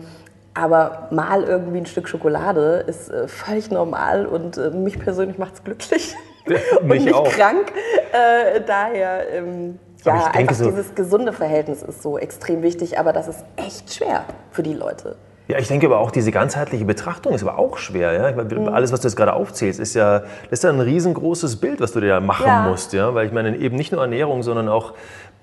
aber 0.53 1.07
mal 1.11 1.43
irgendwie 1.43 1.79
ein 1.79 1.85
Stück 1.85 2.07
Schokolade 2.07 2.83
ist 2.87 3.09
äh, 3.09 3.27
völlig 3.27 3.71
normal 3.71 4.25
und 4.25 4.57
äh, 4.57 4.69
mich 4.69 4.99
persönlich 4.99 5.37
macht 5.37 5.55
es 5.55 5.63
glücklich. 5.63 6.15
und 6.79 6.87
Mich 6.87 7.05
nicht 7.05 7.13
auch. 7.15 7.27
krank. 7.29 7.71
Äh, 8.11 8.61
daher, 8.65 9.29
ähm, 9.33 9.79
ja, 10.05 10.29
denke 10.29 10.53
so- 10.53 10.65
dieses 10.65 10.93
gesunde 10.95 11.33
Verhältnis 11.33 11.81
ist 11.81 12.01
so 12.03 12.17
extrem 12.17 12.61
wichtig, 12.61 12.99
aber 12.99 13.11
das 13.13 13.27
ist 13.27 13.43
echt 13.57 13.93
schwer 13.93 14.23
für 14.51 14.63
die 14.63 14.73
Leute. 14.73 15.15
Ja, 15.47 15.57
ich 15.59 15.67
denke 15.67 15.85
aber 15.87 15.99
auch 15.99 16.11
diese 16.11 16.31
ganzheitliche 16.31 16.85
Betrachtung 16.85 17.33
ist 17.33 17.43
aber 17.43 17.59
auch 17.59 17.77
schwer. 17.77 18.13
Ja? 18.13 18.29
Ich 18.29 18.35
meine, 18.35 18.53
Mhm. 18.55 18.69
Alles, 18.69 18.93
was 18.93 19.01
du 19.01 19.07
jetzt 19.09 19.17
gerade 19.17 19.33
aufzählst, 19.33 19.79
ist 19.79 19.93
ja, 19.93 20.19
das 20.19 20.29
ist 20.51 20.63
ja 20.63 20.69
ein 20.69 20.79
riesengroßes 20.79 21.57
Bild, 21.57 21.81
was 21.81 21.91
du 21.91 21.99
dir 21.99 22.07
da 22.07 22.19
machen 22.21 22.45
Ja. 22.47 22.61
musst. 22.69 22.93
Ja? 22.93 23.13
Weil 23.13 23.25
ich 23.27 23.33
meine, 23.33 23.57
eben 23.57 23.75
nicht 23.75 23.91
nur 23.91 24.01
Ernährung, 24.01 24.41
sondern 24.43 24.69
auch 24.69 24.93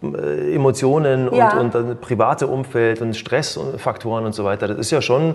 äh, 0.03 0.55
Emotionen 0.55 1.29
und, 1.29 1.37
Ja. 1.37 1.59
und 1.59 1.75
dann 1.75 1.99
private 2.01 2.47
Umfeld 2.47 3.03
und 3.03 3.15
Stressfaktoren 3.15 4.25
und 4.25 4.35
so 4.35 4.45
weiter. 4.45 4.67
Das 4.69 4.79
ist 4.79 4.91
ja 4.91 5.03
schon 5.03 5.35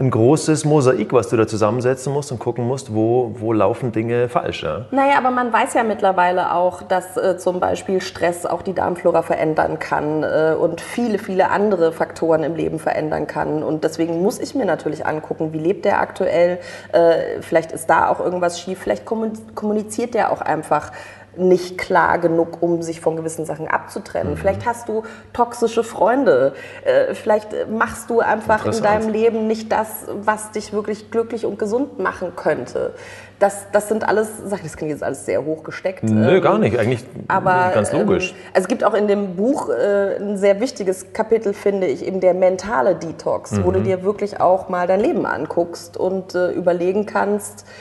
ein 0.00 0.10
großes 0.10 0.64
Mosaik, 0.64 1.12
was 1.12 1.28
du 1.28 1.36
da 1.36 1.46
zusammensetzen 1.46 2.12
musst 2.12 2.30
und 2.30 2.38
gucken 2.38 2.66
musst, 2.66 2.94
wo, 2.94 3.32
wo 3.38 3.52
laufen 3.52 3.90
Dinge 3.90 4.28
falsch. 4.28 4.62
Ja? 4.62 4.86
Naja, 4.92 5.18
aber 5.18 5.30
man 5.30 5.52
weiß 5.52 5.74
ja 5.74 5.82
mittlerweile 5.82 6.52
auch, 6.54 6.82
dass 6.82 7.16
äh, 7.16 7.36
zum 7.36 7.58
Beispiel 7.58 8.00
Stress 8.00 8.46
auch 8.46 8.62
die 8.62 8.74
Darmflora 8.74 9.22
verändern 9.22 9.80
kann 9.80 10.22
äh, 10.22 10.54
und 10.58 10.80
viele, 10.80 11.18
viele 11.18 11.50
andere 11.50 11.90
Faktoren 11.92 12.44
im 12.44 12.54
Leben 12.54 12.78
verändern 12.78 13.26
kann. 13.26 13.64
Und 13.64 13.82
deswegen 13.82 14.22
muss 14.22 14.38
ich 14.38 14.54
mir 14.54 14.66
natürlich 14.66 15.04
angucken, 15.04 15.52
wie 15.52 15.58
lebt 15.58 15.84
der 15.84 16.00
aktuell. 16.00 16.60
Äh, 16.92 17.40
vielleicht 17.40 17.72
ist 17.72 17.90
da 17.90 18.08
auch 18.08 18.20
irgendwas 18.20 18.60
schief. 18.60 18.78
Vielleicht 18.78 19.04
kommun- 19.04 19.54
kommuniziert 19.56 20.14
der 20.14 20.30
auch 20.32 20.40
einfach 20.40 20.92
nicht 21.36 21.78
klar 21.78 22.18
genug, 22.18 22.58
um 22.62 22.82
sich 22.82 23.00
von 23.00 23.16
gewissen 23.16 23.44
Sachen 23.44 23.68
abzutrennen. 23.68 24.36
Vielleicht 24.36 24.66
hast 24.66 24.88
du 24.88 25.02
toxische 25.32 25.84
Freunde. 25.84 26.52
Äh, 26.84 27.14
vielleicht 27.14 27.48
machst 27.70 28.10
du 28.10 28.20
einfach 28.20 28.66
in 28.66 28.82
deinem 28.82 29.08
Leben 29.10 29.46
nicht 29.46 29.70
das, 29.70 30.06
was 30.22 30.50
dich 30.50 30.72
wirklich 30.72 31.10
glücklich 31.10 31.46
und 31.46 31.58
gesund 31.58 31.98
machen 31.98 32.32
könnte. 32.34 32.92
Das, 33.38 33.66
das 33.70 33.88
sind 33.88 34.08
alles 34.08 34.28
Sachen, 34.46 34.64
das 34.64 34.76
klingt 34.76 34.90
jetzt 34.90 35.04
alles 35.04 35.24
sehr 35.24 35.44
hoch 35.44 35.62
gesteckt. 35.62 36.02
Nö, 36.02 36.36
ähm, 36.36 36.42
gar 36.42 36.58
nicht. 36.58 36.76
Eigentlich 36.76 37.04
aber 37.28 37.70
ganz 37.72 37.92
logisch. 37.92 38.32
Ähm, 38.32 38.36
also 38.54 38.64
es 38.64 38.68
gibt 38.68 38.82
auch 38.82 38.94
in 38.94 39.06
dem 39.06 39.36
Buch 39.36 39.68
äh, 39.68 40.16
ein 40.16 40.36
sehr 40.38 40.58
wichtiges 40.60 41.12
Kapitel, 41.12 41.54
finde 41.54 41.86
ich, 41.86 42.04
eben 42.04 42.18
der 42.18 42.34
mentale 42.34 42.96
Detox, 42.96 43.62
wo 43.62 43.68
Mhm. 43.68 43.74
du 43.74 43.80
dir 43.82 44.02
wirklich 44.02 44.40
auch 44.40 44.68
mal 44.68 44.88
dein 44.88 44.98
Leben 44.98 45.24
anguckst 45.24 45.96
und 45.96 46.34
äh, 46.34 46.50
überlegen 46.50 47.06
kannst, 47.06 47.60
ähm, 47.60 47.74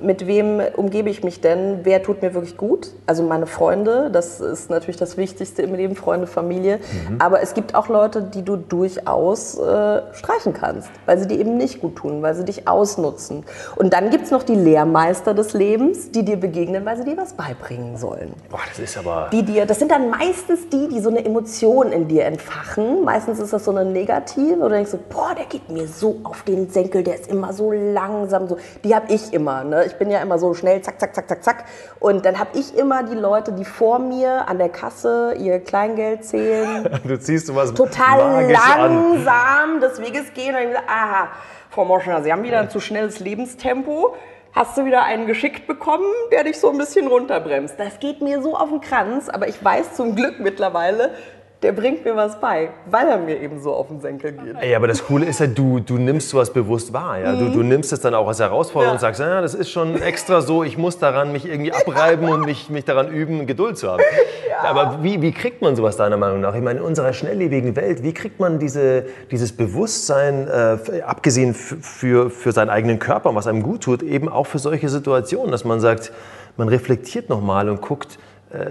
mit 0.00 0.26
wem 0.28 0.62
umgebe 0.76 1.10
ich 1.10 1.24
mich 1.24 1.40
denn? 1.40 1.80
Wer 1.82 2.02
tut 2.02 2.22
mir 2.22 2.34
wirklich 2.34 2.56
gut? 2.56 2.92
Also 3.06 3.24
meine 3.24 3.46
Freunde, 3.46 4.10
das 4.12 4.40
ist 4.40 4.70
natürlich 4.70 4.96
das 4.96 5.16
Wichtigste 5.16 5.62
im 5.62 5.74
Leben, 5.74 5.96
Freunde, 5.96 6.28
Familie. 6.28 6.78
Mhm. 7.08 7.20
Aber 7.20 7.42
es 7.42 7.52
gibt 7.52 7.74
auch 7.74 7.88
Leute, 7.88 8.22
die 8.22 8.42
du 8.42 8.56
durchaus 8.56 9.58
äh, 9.58 10.02
streichen 10.12 10.52
kannst, 10.52 10.88
weil 11.06 11.18
sie 11.18 11.26
dir 11.26 11.38
eben 11.38 11.56
nicht 11.56 11.80
gut 11.80 11.96
tun, 11.96 12.22
weil 12.22 12.36
sie 12.36 12.44
dich 12.44 12.68
ausnutzen. 12.68 13.44
Und 13.74 13.92
dann 13.92 14.10
gibt 14.10 14.26
es 14.26 14.30
noch 14.30 14.44
die 14.44 14.54
Lehrmeister 14.54 15.34
des 15.34 15.52
Lebens, 15.52 16.12
die 16.12 16.24
dir 16.24 16.36
begegnen, 16.36 16.84
weil 16.84 16.96
sie 16.96 17.04
dir 17.04 17.16
was 17.16 17.32
beibringen 17.32 17.96
sollen. 17.96 18.32
Boah, 18.50 18.60
das 18.68 18.78
ist 18.78 18.96
aber... 18.96 19.30
Die 19.32 19.42
dir, 19.42 19.66
das 19.66 19.80
sind 19.80 19.90
dann 19.90 20.10
meistens 20.10 20.68
die, 20.68 20.88
die 20.88 21.00
so 21.00 21.10
eine 21.10 21.24
Emotion 21.24 21.90
in 21.90 22.06
dir 22.06 22.24
entfachen. 22.24 23.02
Meistens 23.04 23.40
ist 23.40 23.52
das 23.52 23.64
so 23.64 23.72
eine 23.72 23.84
negative, 23.84 24.60
oder 24.60 24.76
denkst 24.76 24.92
du, 24.92 24.98
boah, 24.98 25.34
der 25.36 25.46
geht 25.46 25.68
mir 25.70 25.88
so 25.88 26.20
auf 26.22 26.44
den 26.44 26.70
Senkel, 26.70 27.02
der 27.02 27.16
ist 27.16 27.28
immer 27.28 27.52
so 27.52 27.72
langsam. 27.72 28.48
So. 28.48 28.58
Die 28.84 28.94
habe 28.94 29.12
ich 29.12 29.23
immer. 29.32 29.64
Ne? 29.64 29.84
Ich 29.86 29.94
bin 29.94 30.10
ja 30.10 30.20
immer 30.20 30.38
so 30.38 30.52
schnell, 30.54 30.82
zack, 30.82 31.00
zack, 31.00 31.14
zack, 31.14 31.28
zack, 31.28 31.44
zack. 31.44 31.64
Und 32.00 32.26
dann 32.26 32.38
habe 32.38 32.50
ich 32.58 32.76
immer 32.76 33.02
die 33.04 33.14
Leute, 33.14 33.52
die 33.52 33.64
vor 33.64 33.98
mir 33.98 34.48
an 34.48 34.58
der 34.58 34.68
Kasse 34.68 35.34
ihr 35.38 35.60
Kleingeld 35.60 36.24
zählen, 36.24 36.88
Du 37.04 37.18
ziehst 37.18 37.48
du 37.48 37.54
was 37.54 37.72
total 37.72 38.42
Magisches 38.42 38.62
an. 38.62 38.80
langsam 39.24 39.80
des 39.80 40.00
Weges 40.00 40.34
gehen. 40.34 40.54
Und 40.54 40.62
ich 40.62 40.68
gesagt, 40.68 40.88
aha, 40.88 41.28
Frau 41.70 41.84
Moschner, 41.84 42.22
Sie 42.22 42.32
haben 42.32 42.42
wieder 42.42 42.60
ein 42.60 42.70
zu 42.70 42.80
schnelles 42.80 43.20
Lebenstempo. 43.20 44.14
Hast 44.52 44.76
du 44.78 44.84
wieder 44.84 45.02
einen 45.02 45.26
geschickt 45.26 45.66
bekommen, 45.66 46.06
der 46.30 46.44
dich 46.44 46.60
so 46.60 46.70
ein 46.70 46.78
bisschen 46.78 47.08
runterbremst? 47.08 47.74
Das 47.78 47.98
geht 47.98 48.20
mir 48.20 48.40
so 48.40 48.56
auf 48.56 48.68
den 48.68 48.80
Kranz, 48.80 49.28
aber 49.28 49.48
ich 49.48 49.62
weiß 49.64 49.94
zum 49.94 50.14
Glück 50.14 50.38
mittlerweile, 50.38 51.10
der 51.62 51.72
bringt 51.72 52.04
mir 52.04 52.14
was 52.14 52.38
bei, 52.40 52.68
weil 52.90 53.08
er 53.08 53.16
mir 53.16 53.40
eben 53.40 53.58
so 53.58 53.72
auf 53.72 53.88
den 53.88 53.98
Senkel 54.00 54.32
geht. 54.32 54.54
Ey, 54.60 54.74
aber 54.74 54.86
das 54.86 55.02
Coole 55.06 55.24
ist 55.24 55.40
ja, 55.40 55.46
du, 55.46 55.80
du 55.80 55.96
nimmst 55.96 56.28
sowas 56.28 56.52
bewusst 56.52 56.92
wahr. 56.92 57.18
Ja? 57.18 57.32
Du, 57.36 57.48
du 57.48 57.62
nimmst 57.62 57.90
es 57.92 58.00
dann 58.00 58.14
auch 58.14 58.28
als 58.28 58.38
Herausforderung 58.40 58.90
Ja. 58.90 58.92
und 58.94 59.00
sagst, 59.00 59.20
ja, 59.20 59.40
das 59.40 59.54
ist 59.54 59.70
schon 59.70 60.00
extra 60.02 60.42
so, 60.42 60.62
ich 60.62 60.76
muss 60.76 60.98
daran 60.98 61.32
mich 61.32 61.46
irgendwie 61.46 61.72
abreiben 61.72 62.28
und 62.28 62.44
mich, 62.44 62.68
mich 62.68 62.84
daran 62.84 63.08
üben, 63.08 63.46
Geduld 63.46 63.78
zu 63.78 63.90
haben. 63.90 64.02
Aber 64.62 64.98
wie, 65.02 65.22
wie 65.22 65.32
kriegt 65.32 65.62
man 65.62 65.74
sowas 65.74 65.96
deiner 65.96 66.16
Meinung 66.18 66.40
nach? 66.40 66.54
Ich 66.54 66.62
meine, 66.62 66.80
in 66.80 66.84
unserer 66.84 67.12
schnelllebigen 67.14 67.76
Welt, 67.76 68.02
wie 68.02 68.12
kriegt 68.12 68.40
man 68.40 68.58
diese, 68.58 69.06
dieses 69.30 69.56
Bewusstsein, 69.56 70.46
äh, 70.48 71.00
abgesehen 71.02 71.54
für, 71.54 72.30
für 72.30 72.52
seinen 72.52 72.70
eigenen 72.70 72.98
Körper, 72.98 73.34
was 73.34 73.46
einem 73.46 73.62
gut 73.62 73.82
tut, 73.84 74.02
eben 74.02 74.28
auch 74.28 74.46
für 74.46 74.58
solche 74.58 74.88
Situationen, 74.88 75.50
dass 75.50 75.64
man 75.64 75.80
sagt, 75.80 76.12
man 76.56 76.68
reflektiert 76.68 77.28
nochmal 77.30 77.68
und 77.68 77.80
guckt, 77.80 78.18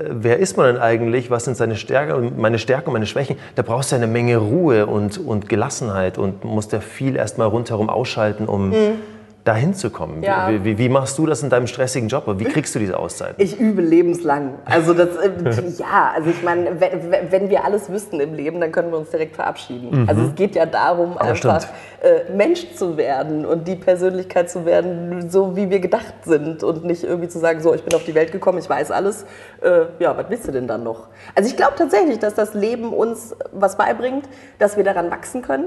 wer 0.10 0.40
ist 0.40 0.58
man 0.58 0.68
denn 0.68 0.82
eigentlich, 0.82 1.30
was 1.30 1.46
sind 1.46 1.58
seine 1.58 1.76
Stärken, 1.76 2.34
meine 2.38 2.60
Stärken 2.60 2.88
und 2.90 2.94
meine 2.94 3.06
Schwächen, 3.06 3.38
da 3.56 3.62
brauchst 3.62 3.92
du 3.92 3.96
eine 3.96 4.08
Menge 4.08 4.38
Ruhe 4.38 4.86
und, 4.86 5.18
und 5.18 5.50
Gelassenheit 5.50 6.18
und 6.18 6.44
musst 6.44 6.72
ja 6.72 6.80
viel 6.80 7.16
erstmal 7.16 7.48
rundherum 7.48 7.90
ausschalten, 7.90 8.46
um 8.46 8.70
mhm 8.70 9.13
dahin 9.44 9.74
zu 9.74 9.90
kommen. 9.90 10.24
Ja. 10.24 10.50
Wie, 10.50 10.64
wie, 10.64 10.78
wie, 10.78 10.90
machst 10.90 11.18
du 11.18 11.26
das 11.26 11.44
in 11.44 11.50
deinem 11.50 11.68
stressigen 11.68 12.08
Job? 12.08 12.24
Wie 12.38 12.46
kriegst 12.46 12.74
du 12.76 12.80
diese 12.80 12.98
Auszeiten? 12.98 13.36
Ich 13.44 13.60
übe 13.60 13.82
lebenslang. 13.82 14.54
Also 14.64 14.94
das, 14.94 15.18
äh, 15.18 15.32
ja, 15.78 16.14
also 16.16 16.30
ich 16.30 16.42
meine, 16.44 16.80
wenn, 16.80 17.32
wenn, 17.32 17.50
wir 17.50 17.66
alles 17.66 17.90
wüssten 17.90 18.22
im 18.22 18.34
Leben, 18.34 18.62
dann 18.62 18.72
können 18.72 18.92
wir 18.92 18.98
uns 18.98 19.10
direkt 19.10 19.36
verabschieden. 19.36 20.04
Mhm. 20.04 20.10
Also 20.10 20.22
es 20.24 20.36
geht 20.36 20.56
ja 20.56 20.66
darum, 20.66 21.18
Aber 21.18 21.32
einfach 21.32 21.62
äh, 22.02 22.32
Mensch 22.34 22.74
zu 22.76 22.96
werden 22.96 23.46
und 23.46 23.68
die 23.68 23.76
Persönlichkeit 23.76 24.50
zu 24.50 24.66
werden, 24.66 25.30
so 25.30 25.58
wie 25.58 25.70
wir 25.70 25.80
gedacht 25.80 26.14
sind 26.24 26.64
und 26.64 26.86
nicht 26.86 27.04
irgendwie 27.04 27.28
zu 27.28 27.40
sagen, 27.40 27.62
so, 27.62 27.74
ich 27.74 27.84
bin 27.84 27.94
auf 27.96 28.06
die 28.06 28.16
Welt 28.16 28.32
gekommen, 28.32 28.60
ich 28.60 28.70
weiß 28.70 28.92
alles. 28.92 29.26
Äh, 29.62 29.88
ja, 30.00 30.16
was 30.16 30.30
willst 30.30 30.48
du 30.48 30.54
denn 30.54 30.68
dann 30.68 30.84
noch? 30.84 31.08
Also 31.36 31.50
ich 31.50 31.58
glaube 31.58 31.74
tatsächlich, 31.78 32.20
dass 32.20 32.34
das 32.34 32.54
Leben 32.54 32.94
uns 32.94 33.36
was 33.52 33.76
beibringt, 33.76 34.30
dass 34.58 34.78
wir 34.78 34.86
daran 34.86 35.12
wachsen 35.12 35.42
können. 35.42 35.66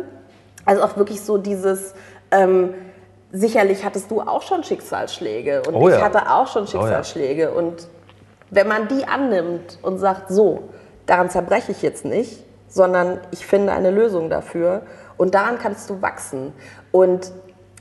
Also 0.65 0.83
auch 0.83 0.97
wirklich 0.97 1.21
so 1.21 1.37
dieses... 1.37 1.93
Ähm, 2.31 2.71
sicherlich 3.37 3.85
hattest 3.85 4.11
du 4.11 4.21
auch 4.21 4.43
schon 4.43 4.65
Schicksalsschläge 4.65 5.63
und 5.67 5.75
oh 5.75 5.89
ja. 5.89 5.97
ich 5.97 6.03
hatte 6.03 6.31
auch 6.31 6.47
schon 6.47 6.67
Schicksalsschläge. 6.67 7.51
Oh 7.53 7.55
ja. 7.55 7.59
Und 7.59 7.89
wenn 8.51 8.69
man 8.69 8.89
die 8.89 9.07
annimmt 9.07 9.79
und 9.83 9.99
sagt, 9.99 10.31
so, 10.31 10.69
daran 11.07 11.31
zerbreche 11.31 11.73
ich 11.73 11.83
jetzt 11.83 12.05
nicht, 12.05 12.45
sondern 12.69 13.21
ich 13.31 13.47
finde 13.47 13.73
eine 13.73 13.91
Lösung 13.91 14.31
dafür 14.31 14.83
und 15.17 15.35
daran 15.35 15.59
kannst 15.59 15.91
du 15.91 16.03
wachsen. 16.03 16.53
Und 16.93 17.33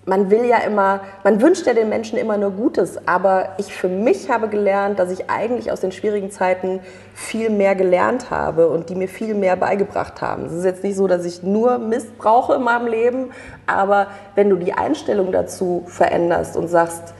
man 0.06 0.30
will 0.30 0.46
ja 0.46 0.58
immer, 0.60 1.02
man 1.24 1.41
wünscht 1.41 1.65
ja 1.65 1.74
den 1.74 1.89
Menschen 1.89 2.18
immer 2.18 2.38
nur 2.38 2.52
Gutes, 2.52 3.08
aber 3.08 3.50
ich 3.58 3.74
für 3.74 3.88
mich 3.89 4.30
habe 4.30 4.48
gelernt, 4.50 5.00
dass 5.00 5.10
ich 5.12 5.30
eigentlich 5.30 5.72
aus 5.72 5.82
den 5.82 5.91
schwierigen 5.91 6.30
Zeiten 6.30 6.80
viel 7.15 7.50
mehr 7.50 7.76
gelernt 7.76 8.30
habe 8.30 8.70
und 8.70 8.89
die 8.89 8.96
mir 8.96 9.08
viel 9.08 9.34
mehr 9.34 9.56
beigebracht 9.56 10.22
haben. 10.22 10.46
Es 10.46 10.54
ist 10.54 10.63
jetzt 10.63 10.84
nicht 10.84 10.96
so, 10.96 11.08
dass 11.08 11.26
ich 11.26 11.41
nur 11.41 11.80
Mist 11.80 12.18
brauche 12.20 12.56
in 12.56 12.63
meinem 12.63 12.88
Leben, 12.88 13.32
aber 13.65 14.08
wenn 14.36 14.50
du 14.50 14.58
die 14.58 14.74
Einstellung 14.74 15.32
dazu 15.32 15.84
veränderst 15.88 16.56
und 16.56 16.68
sagst, 16.68 17.15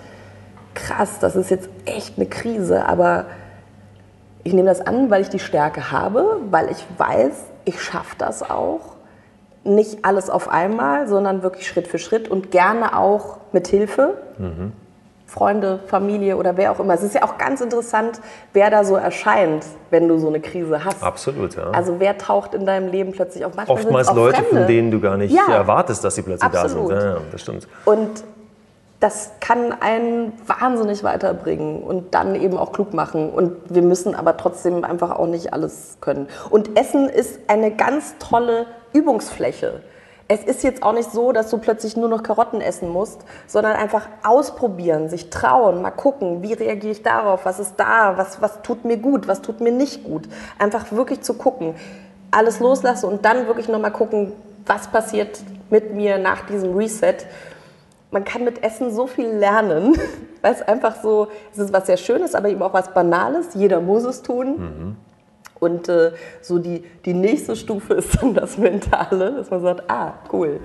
krass, 0.76 1.18
das 1.20 1.36
ist 1.36 1.50
jetzt 1.50 1.70
echt 1.86 2.18
eine 2.18 2.28
Krise, 2.28 2.86
aber 2.86 3.26
ich 4.44 4.54
nehme 4.54 4.70
das 4.70 4.86
an, 4.86 5.10
weil 5.10 5.24
ich 5.24 5.30
die 5.30 5.40
Stärke 5.40 5.92
habe, 5.92 6.38
weil 6.52 6.70
ich 6.70 6.86
weiß, 7.00 7.34
ich 7.64 7.82
schaffe 7.82 8.16
das 8.20 8.48
auch 8.48 8.95
nicht 9.66 10.06
alles 10.06 10.30
auf 10.30 10.48
einmal, 10.48 11.08
sondern 11.08 11.44
wirklich 11.44 11.68
Schritt 11.68 11.88
für 11.88 12.00
Schritt 12.00 12.30
und 12.30 12.52
gerne 12.52 12.98
auch 12.98 13.38
mit 13.52 13.68
Hilfe. 13.68 14.16
Mhm. 14.38 14.74
Freunde, 15.28 15.80
Familie 15.88 16.38
oder 16.38 16.56
wer 16.56 16.72
auch 16.72 16.80
immer. 16.80 16.94
Es 16.94 17.04
ist 17.04 17.16
ja 17.16 17.24
auch 17.24 17.38
ganz 17.38 17.60
interessant, 17.60 18.22
wer 18.54 18.70
da 18.70 18.84
so 18.84 18.96
erscheint, 18.96 19.66
wenn 19.90 20.08
du 20.08 20.18
so 20.20 20.28
eine 20.28 20.40
Krise 20.40 20.86
hast. 20.86 21.04
Absolut, 21.04 21.56
ja. 21.56 21.72
Also 21.72 22.00
wer 22.00 22.18
taucht 22.18 22.54
in 22.54 22.66
deinem 22.66 22.90
Leben 22.90 23.12
plötzlich 23.12 23.44
auf? 23.44 23.56
Manchmal 23.56 23.78
Oftmals 23.78 24.14
Leute, 24.14 24.44
Fremde. 24.44 24.56
von 24.56 24.68
denen 24.68 24.92
du 24.92 25.02
gar 25.02 25.18
nicht 25.18 25.34
ja. 25.34 25.52
erwartest, 25.52 26.04
dass 26.04 26.16
sie 26.16 26.22
plötzlich 26.22 26.54
Absolut. 26.54 26.92
da 26.92 27.02
sind. 27.02 27.10
Ja, 27.10 27.22
das 27.32 27.42
stimmt. 27.42 27.68
Und 27.86 28.24
das 29.06 29.34
kann 29.40 29.72
einen 29.84 30.34
wahnsinnig 30.48 31.04
weiterbringen 31.04 31.84
und 31.84 32.16
dann 32.16 32.34
eben 32.34 32.58
auch 32.58 32.72
klug 32.72 32.92
machen. 32.92 33.30
Und 33.30 33.56
wir 33.70 33.84
müssen 33.84 34.16
aber 34.16 34.36
trotzdem 34.36 34.84
einfach 34.84 35.12
auch 35.12 35.28
nicht 35.28 35.54
alles 35.54 35.98
können. 36.02 36.28
Und 36.50 36.76
Essen 36.76 37.08
ist 37.08 37.40
eine 37.46 37.70
ganz 37.70 38.16
tolle 38.18 38.66
Übungsfläche. 38.94 39.84
Es 40.28 40.44
ist 40.44 40.64
jetzt 40.64 40.82
auch 40.82 40.94
nicht 40.94 41.12
so, 41.12 41.34
dass 41.34 41.52
du 41.52 41.60
plötzlich 41.60 41.96
nur 41.96 42.10
noch 42.10 42.24
Karotten 42.24 42.62
essen 42.62 42.90
musst, 42.90 43.22
sondern 43.46 43.74
einfach 43.74 44.08
ausprobieren, 44.24 45.08
sich 45.08 45.30
trauen, 45.30 45.84
mal 45.84 45.92
gucken, 45.92 46.42
wie 46.42 46.54
reagiere 46.54 46.94
ich 46.94 47.04
darauf, 47.04 47.46
was 47.46 47.60
ist 47.60 47.76
da, 47.78 48.18
was, 48.18 48.42
was 48.42 48.64
tut 48.64 48.86
mir 48.86 48.98
gut, 48.98 49.28
was 49.28 49.44
tut 49.44 49.62
mir 49.62 49.72
nicht 49.72 50.04
gut. 50.04 50.24
Einfach 50.58 50.92
wirklich 50.92 51.22
zu 51.22 51.36
gucken, 51.36 51.76
alles 52.32 52.60
loslassen 52.60 53.06
und 53.06 53.24
dann 53.24 53.46
wirklich 53.46 53.68
nochmal 53.68 53.92
gucken, 53.92 54.32
was 54.66 54.88
passiert 54.88 55.42
mit 55.70 55.94
mir 55.94 56.18
nach 56.18 56.48
diesem 56.48 56.76
Reset 56.76 57.18
man 58.16 58.24
kann 58.24 58.46
mit 58.46 58.64
Essen 58.64 58.94
so 58.94 59.08
viel 59.08 59.28
lernen, 59.28 59.98
weil 60.42 60.54
es 60.54 60.62
einfach 60.62 60.96
so, 61.04 61.28
es 61.52 61.60
ist 61.60 61.74
was 61.74 61.86
sehr 61.86 61.98
Schönes, 61.98 62.34
aber 62.34 62.48
eben 62.48 62.62
auch 62.62 62.74
was 62.74 62.94
Banales. 62.94 63.56
Jeder 63.56 63.82
muss 63.82 64.06
es 64.06 64.22
tun. 64.22 64.58
Mhm. 64.58 64.96
Und 65.60 65.90
äh, 65.90 66.14
so 66.42 66.58
die, 66.58 66.86
die 67.04 67.14
nächste 67.14 67.58
Stufe 67.58 67.94
ist 67.96 68.22
dann 68.22 68.34
das 68.34 68.58
Mentale, 68.58 69.34
dass 69.34 69.52
man 69.52 69.62
sagt, 69.62 69.84
ah, 69.90 70.14
cool. 70.32 70.62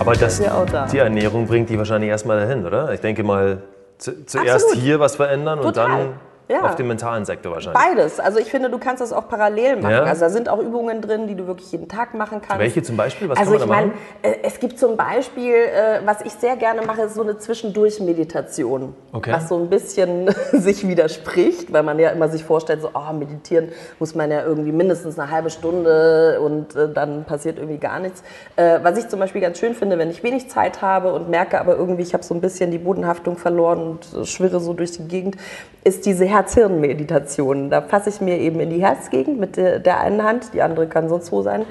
Aber 0.00 0.14
das, 0.14 0.40
da. 0.40 0.86
die 0.86 0.98
Ernährung 0.98 1.46
bringt 1.46 1.68
die 1.68 1.76
wahrscheinlich 1.76 2.08
erstmal 2.08 2.40
dahin, 2.40 2.64
oder? 2.64 2.92
Ich 2.94 3.00
denke 3.00 3.22
mal, 3.22 3.62
zu, 3.98 4.24
zuerst 4.24 4.64
Absolut. 4.64 4.82
hier 4.82 4.98
was 4.98 5.16
verändern 5.16 5.60
Total. 5.60 5.84
und 5.84 5.98
dann 5.98 6.20
ja. 6.50 6.62
Auf 6.62 6.74
dem 6.74 6.88
mentalen 6.88 7.24
Sektor 7.24 7.52
wahrscheinlich. 7.52 7.80
Beides. 7.80 8.18
Also 8.18 8.40
ich 8.40 8.50
finde, 8.50 8.70
du 8.70 8.78
kannst 8.78 9.00
das 9.00 9.12
auch 9.12 9.28
parallel 9.28 9.76
machen. 9.76 9.92
Ja. 9.92 10.02
Also 10.02 10.22
da 10.22 10.30
sind 10.30 10.48
auch 10.48 10.58
Übungen 10.58 11.00
drin, 11.00 11.28
die 11.28 11.36
du 11.36 11.46
wirklich 11.46 11.70
jeden 11.70 11.86
Tag 11.86 12.14
machen 12.14 12.40
kannst. 12.42 12.58
Welche 12.58 12.82
zum 12.82 12.96
Beispiel? 12.96 13.28
Was 13.28 13.38
also 13.38 13.56
kann 13.56 13.68
man 13.68 13.78
ich 13.78 13.92
meine, 14.22 14.34
äh, 14.34 14.38
es 14.42 14.58
gibt 14.58 14.76
zum 14.76 14.96
Beispiel, 14.96 15.54
äh, 15.54 16.00
was 16.04 16.22
ich 16.22 16.32
sehr 16.32 16.56
gerne 16.56 16.82
mache, 16.82 17.02
ist 17.02 17.14
so 17.14 17.22
eine 17.22 17.38
Zwischendurch-Meditation. 17.38 18.94
Okay. 19.12 19.32
Was 19.32 19.48
so 19.48 19.58
ein 19.58 19.70
bisschen 19.70 20.34
sich 20.52 20.86
widerspricht, 20.88 21.72
weil 21.72 21.84
man 21.84 22.00
ja 22.00 22.10
immer 22.10 22.28
sich 22.28 22.42
vorstellt, 22.42 22.82
so, 22.82 22.90
oh, 22.94 23.12
meditieren 23.12 23.68
muss 24.00 24.16
man 24.16 24.32
ja 24.32 24.44
irgendwie 24.44 24.72
mindestens 24.72 25.18
eine 25.20 25.30
halbe 25.30 25.50
Stunde 25.50 26.40
und 26.40 26.74
äh, 26.74 26.92
dann 26.92 27.24
passiert 27.24 27.58
irgendwie 27.58 27.78
gar 27.78 28.00
nichts. 28.00 28.24
Was 28.56 28.98
ich 28.98 29.08
zum 29.08 29.20
Beispiel 29.20 29.40
ganz 29.40 29.58
schön 29.58 29.74
finde, 29.74 29.98
wenn 29.98 30.10
ich 30.10 30.22
wenig 30.22 30.50
Zeit 30.50 30.82
habe 30.82 31.12
und 31.12 31.28
merke 31.28 31.60
aber 31.60 31.76
irgendwie, 31.76 32.02
ich 32.02 32.12
habe 32.12 32.24
so 32.24 32.34
ein 32.34 32.40
bisschen 32.40 32.70
die 32.70 32.78
Bodenhaftung 32.78 33.36
verloren 33.36 33.82
und 33.82 34.28
schwirre 34.28 34.60
so 34.60 34.72
durch 34.72 34.92
die 34.92 35.06
Gegend, 35.08 35.36
ist 35.84 36.04
diese 36.06 36.24
Herz-Hirn-Meditation. 36.40 37.70
Da 37.70 37.82
fasse 37.82 38.08
ich 38.08 38.20
mir 38.20 38.38
eben 38.38 38.60
in 38.60 38.70
die 38.70 38.80
Herzgegend 38.80 39.38
mit 39.38 39.56
der 39.56 40.00
einen 40.00 40.24
Hand, 40.24 40.54
die 40.54 40.62
andere 40.62 40.86
kann 40.86 41.08
sonst 41.08 41.30
wo 41.32 41.42
sein, 41.42 41.66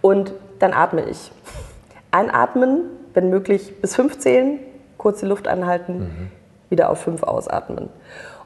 und 0.00 0.32
dann 0.58 0.72
atme 0.72 1.04
ich. 1.08 1.32
Einatmen, 2.10 2.82
wenn 3.14 3.30
möglich 3.30 3.80
bis 3.80 3.96
fünf 3.96 4.18
zählen, 4.18 4.58
kurz 4.96 5.20
die 5.20 5.26
Luft 5.26 5.48
anhalten, 5.48 5.98
mhm. 5.98 6.30
wieder 6.70 6.90
auf 6.90 7.00
fünf 7.00 7.22
ausatmen. 7.22 7.88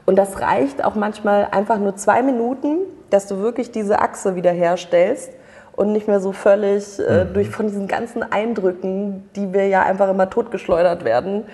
Und 0.06 0.16
das 0.16 0.40
reicht 0.40 0.84
auch 0.84 0.94
manchmal 0.94 1.48
einfach 1.50 1.78
nur 1.78 1.96
zwei 1.96 2.22
Minuten, 2.22 2.78
dass 3.10 3.26
du 3.26 3.38
wirklich 3.38 3.70
diese 3.70 4.00
Achse 4.00 4.36
wiederherstellst 4.36 5.30
und 5.74 5.92
nicht 5.92 6.08
mehr 6.08 6.20
so 6.20 6.32
völlig 6.32 6.98
äh, 6.98 7.26
durch 7.26 7.50
von 7.50 7.66
diesen 7.66 7.86
ganzen 7.86 8.22
Eindrücken, 8.22 9.28
die 9.36 9.52
wir 9.52 9.66
ja 9.68 9.82
einfach 9.82 10.08
immer 10.08 10.30
totgeschleudert 10.30 11.04
werden, 11.04 11.44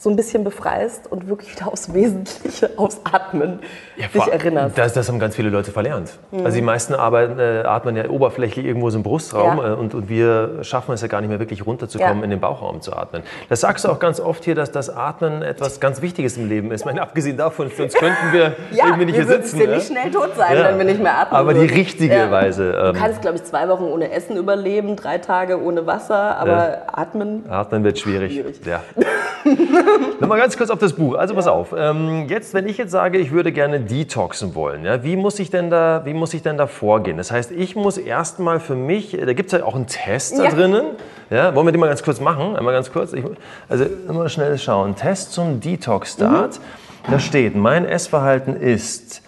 so 0.00 0.08
ein 0.08 0.16
bisschen 0.16 0.44
befreist 0.44 1.12
und 1.12 1.28
wirklich 1.28 1.54
wieder 1.54 1.70
aufs 1.70 1.92
Wesentliche, 1.92 2.70
aufs 2.76 3.02
Atmen 3.04 3.58
ja, 3.98 4.06
dich 4.06 4.32
erinnerst. 4.32 4.78
Das, 4.78 4.94
das, 4.94 5.08
haben 5.08 5.18
ganz 5.18 5.36
viele 5.36 5.50
Leute 5.50 5.72
verlernt. 5.72 6.18
Mhm. 6.30 6.46
Also 6.46 6.56
die 6.56 6.62
meisten 6.62 6.94
arbeiten, 6.94 7.38
äh, 7.38 7.64
atmen 7.66 7.96
ja 7.96 8.08
oberflächlich 8.08 8.64
irgendwo 8.64 8.88
so 8.88 8.96
im 8.96 9.02
Brustraum 9.02 9.58
ja. 9.58 9.72
äh, 9.72 9.76
und, 9.76 9.92
und, 9.92 10.08
wir 10.08 10.60
schaffen 10.62 10.92
es 10.94 11.02
ja 11.02 11.08
gar 11.08 11.20
nicht 11.20 11.28
mehr 11.28 11.38
wirklich 11.38 11.66
runterzukommen, 11.66 12.20
ja. 12.20 12.24
in 12.24 12.30
den 12.30 12.40
Bauchraum 12.40 12.80
zu 12.80 12.94
atmen. 12.94 13.22
Das 13.50 13.60
sagst 13.60 13.84
du 13.84 13.90
auch 13.90 13.98
ganz 13.98 14.20
oft 14.20 14.42
hier, 14.42 14.54
dass 14.54 14.72
das 14.72 14.88
Atmen 14.88 15.42
etwas 15.42 15.80
ganz 15.80 16.00
Wichtiges 16.00 16.38
im 16.38 16.48
Leben 16.48 16.70
ist. 16.72 16.80
Ich 16.80 16.86
meine, 16.86 17.02
abgesehen 17.02 17.36
davon, 17.36 17.70
sonst 17.76 17.98
könnten 17.98 18.32
wir 18.32 18.56
irgendwie 18.70 19.04
nicht 19.04 19.16
hier 19.16 19.26
sitzen. 19.26 19.58
Ja, 19.58 19.68
wir 19.68 19.74
nicht 19.74 19.86
schnell 19.86 20.10
tot 20.10 20.30
sein, 20.34 20.56
wenn 20.56 20.78
wir 20.78 20.86
nicht 20.86 21.02
mehr 21.02 21.18
atmen 21.18 21.38
Aber 21.38 21.54
würden. 21.54 21.68
die 21.68 21.74
richtige 21.74 22.30
Weise. 22.30 22.72
Ähm, 22.72 22.94
du 22.94 22.98
kannst, 22.98 23.20
glaube 23.20 23.36
ich, 23.36 23.44
zwei 23.44 23.68
Wochen 23.68 23.84
ohne 23.84 24.10
Essen 24.10 24.38
überleben, 24.38 24.96
drei 24.96 25.18
Tage 25.18 25.62
ohne 25.62 25.86
Wasser, 25.86 26.38
aber 26.38 26.84
atmen... 26.90 27.44
Atmen 27.50 27.84
wird 27.84 27.98
schwierig. 27.98 28.32
schwierig. 28.32 28.60
Ja. 28.64 28.80
Nochmal 30.20 30.38
ganz 30.38 30.56
kurz 30.56 30.70
auf 30.70 30.78
das 30.78 30.92
Buch. 30.92 31.14
Also 31.14 31.34
pass 31.34 31.46
auf. 31.46 31.74
Ähm, 31.76 32.26
jetzt, 32.28 32.54
wenn 32.54 32.68
ich 32.68 32.78
jetzt 32.78 32.90
sage, 32.90 33.18
ich 33.18 33.30
würde 33.30 33.52
gerne 33.52 33.80
detoxen 33.80 34.54
wollen, 34.54 34.84
ja, 34.84 35.02
wie, 35.02 35.16
muss 35.16 35.38
ich 35.38 35.50
denn 35.50 35.70
da, 35.70 36.02
wie 36.04 36.14
muss 36.14 36.34
ich 36.34 36.42
denn 36.42 36.56
da 36.56 36.66
vorgehen? 36.66 37.16
Das 37.16 37.30
heißt, 37.30 37.52
ich 37.52 37.76
muss 37.76 37.98
erstmal 37.98 38.60
für 38.60 38.74
mich, 38.74 39.16
da 39.18 39.32
gibt 39.32 39.52
es 39.52 39.58
ja 39.58 39.64
auch 39.64 39.74
einen 39.74 39.86
Test 39.86 40.38
da 40.38 40.44
ja. 40.44 40.50
drinnen. 40.50 40.84
Ja, 41.30 41.54
wollen 41.54 41.66
wir 41.66 41.72
den 41.72 41.80
mal 41.80 41.88
ganz 41.88 42.02
kurz 42.02 42.20
machen? 42.20 42.56
Einmal 42.56 42.74
ganz 42.74 42.92
kurz. 42.92 43.12
Ich, 43.12 43.24
also 43.68 43.84
immer 44.08 44.28
schnell 44.28 44.58
schauen. 44.58 44.96
Test 44.96 45.32
zum 45.32 45.60
Detox-Start. 45.60 46.58
Mhm. 46.58 47.10
Da 47.10 47.18
steht, 47.18 47.56
mein 47.56 47.84
Essverhalten 47.86 48.56
ist 48.56 49.22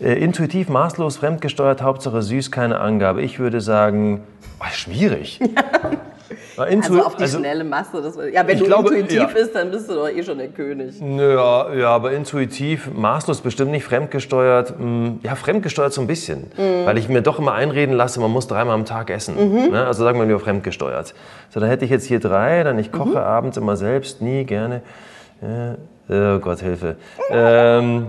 äh, 0.00 0.12
intuitiv, 0.12 0.68
maßlos, 0.68 1.16
fremdgesteuert, 1.16 1.82
Hauptsache 1.82 2.22
süß, 2.22 2.50
keine 2.50 2.80
Angabe. 2.80 3.22
Ich 3.22 3.38
würde 3.38 3.60
sagen, 3.60 4.22
oh, 4.60 4.64
schwierig. 4.72 5.40
Intu 6.68 6.94
also 6.94 7.04
auf 7.04 7.16
die 7.16 7.22
also, 7.22 7.38
schnelle 7.38 7.64
Masse. 7.64 8.02
Das, 8.02 8.16
ja, 8.32 8.46
wenn 8.46 8.58
du 8.58 8.64
glaube, 8.64 8.94
intuitiv 8.94 9.18
ja. 9.18 9.26
bist, 9.26 9.54
dann 9.54 9.70
bist 9.70 9.88
du 9.88 9.94
doch 9.94 10.08
eh 10.08 10.22
schon 10.22 10.38
der 10.38 10.48
König. 10.48 11.00
Ja, 11.00 11.72
ja, 11.74 11.88
aber 11.90 12.12
intuitiv, 12.12 12.90
maßlos 12.92 13.40
bestimmt 13.40 13.70
nicht, 13.70 13.84
fremdgesteuert. 13.84 14.78
Mh, 14.78 14.84
hm, 14.84 15.20
ja, 15.22 15.34
fremdgesteuert 15.34 15.92
so 15.92 16.00
ein 16.00 16.06
bisschen. 16.06 16.50
Mhm. 16.56 16.86
Weil 16.86 16.98
ich 16.98 17.08
mir 17.08 17.22
doch 17.22 17.38
immer 17.38 17.54
einreden 17.54 17.94
lasse, 17.94 18.20
man 18.20 18.30
muss 18.30 18.46
dreimal 18.46 18.74
am 18.74 18.84
Tag 18.84 19.10
essen. 19.10 19.34
Mhm. 19.36 19.70
Ne? 19.72 19.86
Also 19.86 20.02
sagen 20.04 20.18
wir 20.18 20.26
nur 20.26 20.40
fremdgesteuert. 20.40 21.14
So, 21.50 21.60
dann 21.60 21.68
hätte 21.68 21.84
ich 21.84 21.90
jetzt 21.90 22.06
hier 22.06 22.20
drei, 22.20 22.62
dann 22.64 22.78
ich 22.78 22.92
koche 22.92 23.10
mhm. 23.10 23.16
abends 23.16 23.56
immer 23.56 23.76
selbst, 23.76 24.22
nie, 24.22 24.44
gerne. 24.44 24.82
Ja, 25.42 25.76
oh 26.36 26.38
Gott, 26.38 26.60
Hilfe. 26.60 26.96
ähm, 27.30 28.06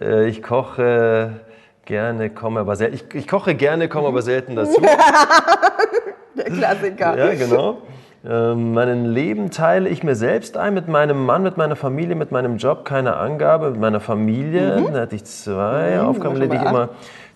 äh, 0.00 0.28
ich 0.28 0.42
koche 0.42 1.30
Gerne, 1.86 2.30
komme 2.30 2.58
aber 2.58 2.74
selten. 2.74 2.96
Ich, 2.96 3.14
ich 3.14 3.28
koche 3.28 3.54
gerne, 3.54 3.88
komme 3.88 4.08
aber 4.08 4.20
selten 4.20 4.56
dazu. 4.56 4.82
Der 6.46 6.56
Klassiker. 6.56 7.16
Ja, 7.18 7.34
genau. 7.34 7.78
Ähm, 8.28 8.72
Meinen 8.74 9.04
Leben 9.06 9.50
teile 9.50 9.88
ich 9.88 10.02
mir 10.02 10.16
selbst 10.16 10.56
ein, 10.56 10.74
mit 10.74 10.88
meinem 10.88 11.24
Mann, 11.24 11.42
mit 11.42 11.56
meiner 11.56 11.76
Familie, 11.76 12.16
mit 12.16 12.32
meinem 12.32 12.56
Job, 12.56 12.84
keine 12.84 13.16
Angabe, 13.16 13.70
mit 13.70 13.80
meiner 13.80 14.00
Familie. 14.00 14.82
Da 14.92 15.00
hatte 15.00 15.14
ich 15.14 15.24
zwei 15.24 16.00
Aufgaben, 16.00 16.34
schon 16.34 16.42
erledige 16.42 16.64
ich 16.64 16.68
immer 16.68 16.88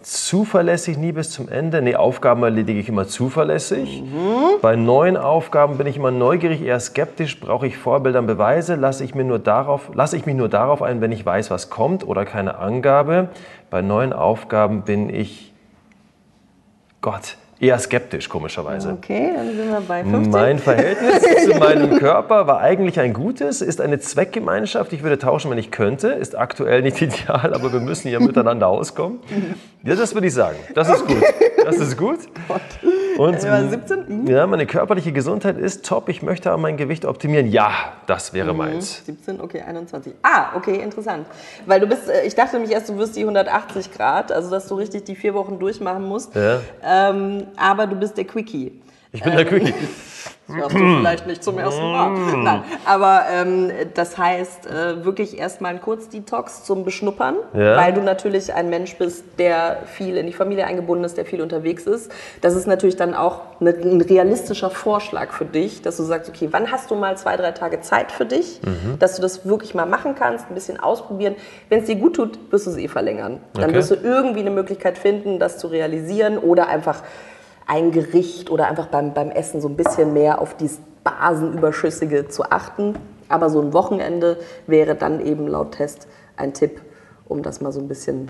zuverlässig, 0.02 0.98
nie 0.98 1.12
bis 1.12 1.30
zum 1.30 1.48
Ende. 1.48 1.80
Nee, 1.82 1.94
Aufgaben 1.94 2.42
erledige 2.42 2.80
ich 2.80 2.88
immer 2.88 3.06
zuverlässig. 3.06 4.02
Bei 4.62 4.74
neuen 4.74 5.16
Aufgaben 5.16 5.76
bin 5.76 5.86
ich 5.86 5.96
immer 5.96 6.11
neugierig, 6.11 6.62
eher 6.62 6.80
skeptisch, 6.80 7.38
brauche 7.38 7.68
ich 7.68 7.76
Vorbilder 7.76 8.18
und 8.18 8.26
Beweise, 8.26 8.74
lasse 8.74 9.04
ich, 9.04 9.14
mir 9.14 9.24
nur 9.24 9.38
darauf, 9.38 9.90
lasse 9.94 10.16
ich 10.16 10.26
mich 10.26 10.34
nur 10.34 10.48
darauf 10.48 10.82
ein, 10.82 11.00
wenn 11.00 11.12
ich 11.12 11.24
weiß, 11.24 11.50
was 11.50 11.70
kommt 11.70 12.04
oder 12.04 12.24
keine 12.24 12.58
Angabe. 12.58 13.28
Bei 13.68 13.82
neuen 13.82 14.12
Aufgaben 14.12 14.82
bin 14.82 15.08
ich, 15.08 15.52
Gott, 17.00 17.36
eher 17.61 17.78
skeptisch, 17.78 18.28
komischerweise. 18.28 18.92
Okay, 18.92 19.32
dann 19.36 19.54
sind 19.54 19.70
wir 19.70 19.82
bei 19.86 20.02
50. 20.02 20.32
Mein 20.32 20.58
Verhältnis 20.58 21.22
zu 21.44 21.58
meinem 21.58 21.98
Körper 21.98 22.46
war 22.46 22.61
eigentlich 22.61 22.98
ein 22.98 23.12
gutes, 23.12 23.61
ist 23.61 23.80
eine 23.80 24.00
Zweckgemeinschaft. 24.00 24.92
Ich 24.92 25.02
würde 25.02 25.18
tauschen, 25.18 25.50
wenn 25.50 25.58
ich 25.58 25.70
könnte. 25.70 26.08
Ist 26.08 26.36
aktuell 26.36 26.82
nicht 26.82 27.00
ideal, 27.02 27.52
aber 27.54 27.72
wir 27.72 27.80
müssen 27.80 28.08
hier 28.08 28.20
miteinander 28.20 28.66
auskommen. 28.66 29.20
Ja, 29.84 29.94
das 29.94 30.14
würde 30.14 30.26
ich 30.26 30.34
sagen. 30.34 30.56
Das 30.74 30.88
ist 30.88 31.06
gut. 31.06 31.22
Das 31.64 31.76
ist 31.76 31.96
gut. 31.96 32.18
Und 33.20 33.42
Ja, 33.42 33.68
17? 33.68 34.04
Mhm. 34.08 34.26
ja, 34.28 34.46
meine 34.46 34.64
körperliche 34.64 35.12
Gesundheit 35.12 35.58
ist 35.58 35.84
top. 35.84 36.08
Ich 36.08 36.22
möchte 36.22 36.50
aber 36.50 36.62
mein 36.62 36.78
Gewicht 36.78 37.04
optimieren. 37.04 37.52
Ja, 37.52 37.70
das 38.06 38.32
wäre 38.32 38.54
meins. 38.54 39.04
17, 39.04 39.42
okay, 39.42 39.60
21. 39.60 40.14
Ah, 40.22 40.56
okay, 40.56 40.76
interessant. 40.76 41.26
Weil 41.66 41.80
du 41.80 41.86
bist, 41.86 42.08
äh, 42.08 42.22
ich 42.24 42.34
dachte 42.34 42.56
nämlich 42.56 42.72
erst, 42.72 42.88
du 42.88 42.96
wirst 42.96 43.16
die 43.16 43.20
180 43.20 43.92
Grad, 43.92 44.32
also 44.32 44.48
dass 44.48 44.68
du 44.68 44.76
richtig 44.76 45.04
die 45.04 45.14
vier 45.14 45.34
Wochen 45.34 45.58
durchmachen 45.58 46.02
musst. 46.02 46.34
Ja. 46.34 46.60
Ähm, 46.82 47.48
aber 47.58 47.86
du 47.86 47.96
bist 47.96 48.16
der 48.16 48.24
Quickie. 48.24 48.80
Ich 49.12 49.22
bin 49.22 49.36
der 49.36 49.44
Quickie. 49.44 49.74
Das 50.51 50.57
hörst 50.57 50.74
du 50.74 50.78
vielleicht 50.98 51.26
nicht 51.26 51.44
zum 51.44 51.59
ersten 51.59 51.90
Mal. 51.92 52.11
Nein, 52.36 52.62
aber 52.84 53.22
ähm, 53.32 53.70
das 53.94 54.18
heißt 54.18 54.66
äh, 54.66 55.05
wirklich 55.05 55.38
erstmal 55.38 55.72
ein 55.74 55.80
Kurzdetox 55.80 56.64
zum 56.64 56.84
Beschnuppern, 56.84 57.36
Ja. 57.55 57.76
weil 57.76 57.92
du 57.92 58.01
natürlich 58.03 58.53
ein 58.55 58.68
Mensch 58.70 58.96
bist, 58.98 59.24
der 59.38 59.78
viel 59.86 60.16
in 60.16 60.26
die 60.26 60.32
Familie 60.32 60.66
eingebunden 60.66 61.05
ist, 61.05 61.16
der 61.16 61.24
viel 61.24 61.40
unterwegs 61.42 61.84
ist. 61.86 62.11
Das 62.40 62.55
ist 62.57 62.66
natürlich 62.66 62.96
dann 62.96 63.14
auch 63.14 63.40
eine, 63.61 63.70
ein 63.70 64.01
realistischer 64.01 64.70
Vorschlag 64.70 65.32
für 65.32 65.44
dich, 65.44 65.82
dass 65.82 65.96
du 65.96 66.03
sagst, 66.03 66.28
okay, 66.28 66.48
wann 66.51 66.70
hast 66.72 66.90
du 66.90 66.94
mal 66.94 67.16
zwei, 67.16 67.36
drei 67.36 67.53
Tage 67.53 67.80
Zeit 67.80 68.11
für 68.12 68.24
dich, 68.26 68.61
dass 68.98 69.16
du 69.16 69.22
das 69.22 69.46
wirklich 69.46 69.74
mal 69.74 69.86
machen 69.86 70.14
kannst, 70.18 70.46
ein 70.51 70.55
bisschen 70.55 70.80
ausprobieren. 70.80 71.36
Wenn 71.68 71.80
es 71.80 71.86
dir 71.86 71.96
gut 71.96 72.16
tut, 72.16 72.38
wirst 72.51 72.66
du 72.66 72.70
es 72.70 72.76
eh 72.76 72.88
verlängern. 72.88 73.40
Dann 73.55 73.64
Okay. 73.64 73.74
wirst 73.74 73.90
du 73.90 73.94
irgendwie 73.96 74.40
eine 74.40 74.51
Möglichkeit 74.51 74.98
finden, 74.98 75.38
das 75.38 75.59
zu 75.59 75.66
realisieren 75.68 76.38
oder 76.38 76.68
einfach 76.68 77.03
ein 77.70 77.92
Gericht 77.92 78.50
oder 78.50 78.66
einfach 78.66 78.88
beim, 78.88 79.14
beim 79.14 79.30
Essen 79.30 79.60
so 79.60 79.68
ein 79.68 79.76
bisschen 79.76 80.12
mehr 80.12 80.40
auf 80.40 80.56
dieses 80.56 80.80
Basenüberschüssige 81.04 82.26
zu 82.26 82.50
achten. 82.50 82.98
Aber 83.28 83.48
so 83.48 83.60
ein 83.60 83.72
Wochenende 83.72 84.38
wäre 84.66 84.96
dann 84.96 85.24
eben 85.24 85.46
laut 85.46 85.72
Test 85.72 86.08
ein 86.36 86.52
Tipp, 86.52 86.82
um 87.28 87.42
das 87.44 87.60
mal 87.60 87.70
so 87.70 87.78
ein 87.78 87.86
bisschen 87.86 88.28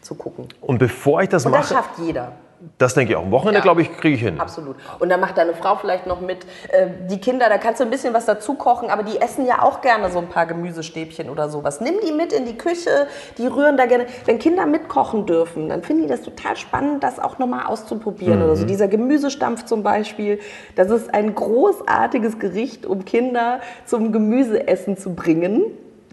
zu 0.00 0.14
gucken. 0.14 0.48
Und 0.62 0.78
bevor 0.78 1.20
ich 1.20 1.28
das 1.28 1.44
Und 1.44 1.52
das 1.52 1.70
mache, 1.70 1.74
schafft 1.74 1.98
jeder. 1.98 2.32
Das 2.78 2.94
denke 2.94 3.12
ich 3.12 3.16
auch. 3.16 3.22
Am 3.22 3.30
Wochenende, 3.30 3.58
Ja. 3.58 3.62
glaube 3.62 3.82
ich, 3.82 3.96
kriege 3.96 4.14
ich 4.14 4.20
hin. 4.22 4.40
Absolut. 4.40 4.76
Und 4.98 5.08
dann 5.08 5.20
macht 5.20 5.38
deine 5.38 5.54
Frau 5.54 5.76
vielleicht 5.76 6.06
noch 6.06 6.20
mit. 6.20 6.44
Äh, 6.68 6.88
die 7.08 7.18
Kinder, 7.20 7.48
da 7.48 7.58
kannst 7.58 7.80
du 7.80 7.84
ein 7.84 7.90
bisschen 7.90 8.12
was 8.14 8.26
dazu 8.26 8.54
kochen, 8.54 8.90
aber 8.90 9.02
die 9.02 9.20
essen 9.20 9.46
ja 9.46 9.62
auch 9.62 9.80
gerne 9.80 10.10
so 10.10 10.18
ein 10.18 10.28
paar 10.28 10.46
Gemüsestäbchen 10.46 11.30
oder 11.30 11.48
sowas. 11.48 11.80
Nimm 11.80 11.94
die 12.06 12.12
mit 12.12 12.32
in 12.32 12.44
die 12.44 12.56
Küche, 12.56 13.06
die 13.38 13.46
rühren 13.46 13.76
da 13.76 13.86
gerne. 13.86 14.06
Wenn 14.26 14.38
Kinder 14.38 14.66
mitkochen 14.66 15.26
dürfen, 15.26 15.68
dann 15.68 15.82
finden 15.82 16.02
die 16.02 16.08
das 16.08 16.22
total 16.22 16.56
spannend, 16.56 17.02
das 17.02 17.18
auch 17.18 17.38
nochmal 17.38 17.66
auszuprobieren 17.66 18.42
oder 18.42 18.56
so. 18.56 18.66
Dieser 18.66 18.88
Gemüsestampf 18.88 19.64
zum 19.64 19.82
Beispiel, 19.82 20.38
das 20.76 20.90
ist 20.90 21.12
ein 21.14 21.34
großartiges 21.34 22.38
Gericht, 22.38 22.86
um 22.86 23.04
Kinder 23.04 23.60
zum 23.86 24.12
Gemüseessen 24.12 24.96
zu 24.96 25.14
bringen 25.14 25.62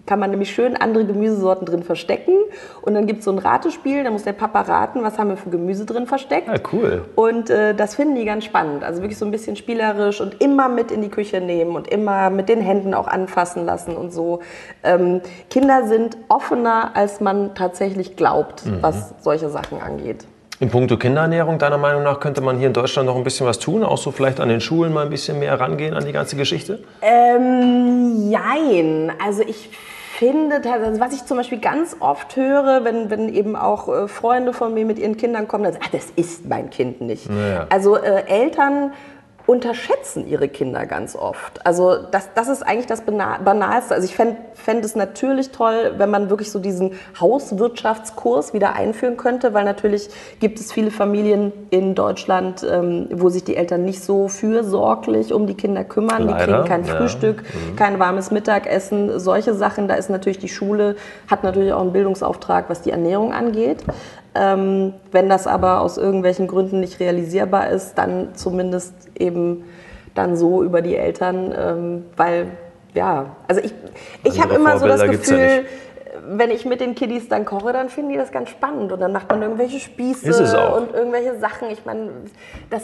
kann 0.08 0.20
man 0.20 0.32
nämlich 0.32 0.52
schön 0.52 0.76
andere 0.76 1.06
Gemüsesorten 1.06 1.66
drin 1.68 1.84
verstecken. 1.84 2.34
Und 2.82 2.96
dann 2.96 3.06
gibt 3.06 3.20
es 3.20 3.26
so 3.26 3.32
ein 3.32 3.38
Ratespiel, 3.38 4.04
da 4.04 4.10
muss 4.10 4.24
der 4.24 4.34
Papa 4.34 4.62
raten, 4.62 5.04
was 5.04 5.20
haben 5.20 5.30
wir 5.30 5.38
für 5.38 5.50
Gemüse 5.52 5.86
drin 5.86 6.08
versteckt. 6.08 6.48
Ja, 6.48 6.56
cool. 6.74 7.06
Und 7.16 7.50
äh, 7.52 7.76
das 7.76 7.94
finden 7.96 8.16
die 8.16 8.26
ganz 8.26 8.46
spannend. 8.46 8.84
Also 8.84 9.02
wirklich 9.02 9.18
so 9.20 9.26
ein 9.26 9.32
bisschen 9.32 9.56
spielerisch 9.56 10.20
und 10.22 10.42
immer 10.42 10.70
mit 10.70 10.92
in 10.92 11.02
die 11.02 11.10
Küche 11.10 11.42
nehmen 11.42 11.76
und 11.76 11.88
immer 11.88 12.30
mit 12.32 12.50
den 12.50 12.62
Händen 12.62 12.94
auch 12.96 13.08
anfassen 13.08 13.66
lassen 13.66 13.96
und 13.96 14.12
so. 14.12 14.40
Ähm, 14.84 15.22
Kinder 15.50 15.86
sind 15.88 16.18
offener, 16.30 16.92
als 16.96 17.20
man 17.22 17.54
tatsächlich 17.54 18.16
glaubt, 18.16 18.66
Mhm. 18.66 18.78
was 18.82 19.14
solche 19.22 19.50
Sachen 19.50 19.82
angeht. 19.82 20.26
In 20.60 20.70
puncto 20.72 20.98
Kinderernährung, 20.98 21.60
deiner 21.60 21.78
Meinung 21.78 22.02
nach, 22.02 22.20
könnte 22.20 22.42
man 22.42 22.58
hier 22.58 22.66
in 22.66 22.74
Deutschland 22.74 23.06
noch 23.08 23.16
ein 23.16 23.24
bisschen 23.24 23.46
was 23.46 23.60
tun? 23.60 23.84
Auch 23.84 24.00
so 24.00 24.10
vielleicht 24.10 24.40
an 24.40 24.50
den 24.50 24.60
Schulen 24.60 24.92
mal 24.92 25.04
ein 25.04 25.12
bisschen 25.12 25.38
mehr 25.38 25.60
rangehen 25.60 25.94
an 25.94 26.04
die 26.04 26.12
ganze 26.14 26.36
Geschichte? 26.36 26.80
Ähm, 27.02 28.32
jein. 28.32 29.12
Also 29.24 29.44
ich 29.44 29.70
finde, 30.18 30.62
also 30.72 31.00
was 31.00 31.14
ich 31.14 31.26
zum 31.26 31.38
Beispiel 31.38 31.60
ganz 31.60 31.96
oft 32.00 32.36
höre, 32.36 32.84
wenn, 32.84 33.12
wenn 33.12 33.30
eben 33.30 33.56
auch 33.56 33.88
äh, 33.88 34.08
Freunde 34.08 34.52
von 34.52 34.74
mir 34.74 34.84
mit 34.84 34.98
ihren 34.98 35.16
Kindern 35.16 35.48
kommen, 35.48 35.64
dann 35.64 35.74
sagen, 35.74 35.86
ah, 35.88 35.90
das 35.92 36.08
ist 36.16 36.48
mein 36.48 36.72
Kind 36.72 37.02
nicht. 37.02 37.30
Naja. 37.30 37.68
Also 37.70 37.98
äh, 37.98 38.24
Eltern 38.28 38.94
unterschätzen 39.48 40.28
ihre 40.28 40.50
Kinder 40.50 40.86
ganz 40.86 41.16
oft. 41.16 41.66
Also 41.66 41.96
das, 42.12 42.30
das 42.36 42.50
ist 42.50 42.62
eigentlich 42.64 42.86
das 42.86 43.02
Bana- 43.02 43.40
Banalste. 43.44 43.96
Also 43.96 44.06
ich 44.06 44.14
fände 44.14 44.38
fänd 44.54 44.84
es 44.84 44.96
natürlich 44.96 45.52
toll, 45.52 45.94
wenn 45.98 46.10
man 46.10 46.30
wirklich 46.30 46.52
so 46.52 46.60
diesen 46.60 46.92
Hauswirtschaftskurs 47.20 48.54
wieder 48.54 48.74
einführen 48.74 49.16
könnte, 49.16 49.54
weil 49.54 49.64
natürlich 49.64 50.10
gibt 50.40 50.60
es 50.60 50.74
viele 50.74 50.92
Familien 50.92 51.54
in 51.70 51.96
Deutschland, 51.96 52.66
ähm, 52.70 53.08
wo 53.14 53.30
sich 53.30 53.46
die 53.46 53.56
Eltern 53.56 53.86
nicht 53.86 54.04
so 54.04 54.28
fürsorglich 54.28 55.34
um 55.34 55.48
die 55.48 55.54
Kinder 55.54 55.86
kümmern. 55.86 56.28
die 56.28 56.34
Leider, 56.34 56.54
kriegen 56.64 56.68
kein 56.68 56.86
ja. 56.86 56.96
Frühstück, 56.96 57.44
kein 57.78 58.00
warmes 58.00 58.32
Mittagessen, 58.32 59.20
solche 59.20 59.54
Sachen. 59.54 59.88
Da 59.88 59.96
ist 59.96 60.10
natürlich 60.10 60.40
die 60.40 60.50
Schule, 60.50 60.96
hat 61.30 61.44
natürlich 61.44 61.72
auch 61.72 61.82
einen 61.82 61.94
Bildungsauftrag, 61.94 62.66
was 62.70 62.82
die 62.82 62.92
Ernährung 62.92 63.32
angeht. 63.32 63.84
Ähm, 64.38 64.94
wenn 65.12 65.30
das 65.30 65.48
aber 65.48 65.82
aus 65.82 65.98
irgendwelchen 65.98 66.48
Gründen 66.48 66.80
nicht 66.80 67.00
realisierbar 67.00 67.70
ist, 67.70 67.96
dann 67.98 68.36
zumindest 68.36 68.94
eben 69.18 69.64
dann 70.14 70.36
so 70.36 70.64
über 70.64 70.82
die 70.82 70.96
Eltern, 70.96 71.54
ähm, 71.58 72.06
weil 72.16 72.48
ja, 72.94 73.36
also 73.48 73.62
ich, 73.62 73.74
ich 74.24 74.42
habe 74.42 74.56
immer 74.56 74.80
so 74.80 74.88
das 74.88 75.02
ja 75.02 75.08
Gefühl, 75.08 75.62
nicht. 75.62 75.70
wenn 76.30 76.52
ich 76.52 76.66
mit 76.66 76.82
den 76.82 76.96
Kiddies 76.96 77.30
dann 77.30 77.46
koche, 77.46 77.74
dann 77.74 77.90
finden 77.90 78.12
die 78.12 78.18
das 78.18 78.32
ganz 78.32 78.50
spannend 78.50 78.92
und 78.92 79.00
dann 79.00 79.12
macht 79.12 79.30
man 79.30 79.42
irgendwelche 79.42 79.80
Spieße 79.80 80.28
und 80.76 80.94
irgendwelche 80.94 81.38
Sachen. 81.40 81.70
Ich 81.70 81.86
meine, 81.86 82.10
das 82.70 82.84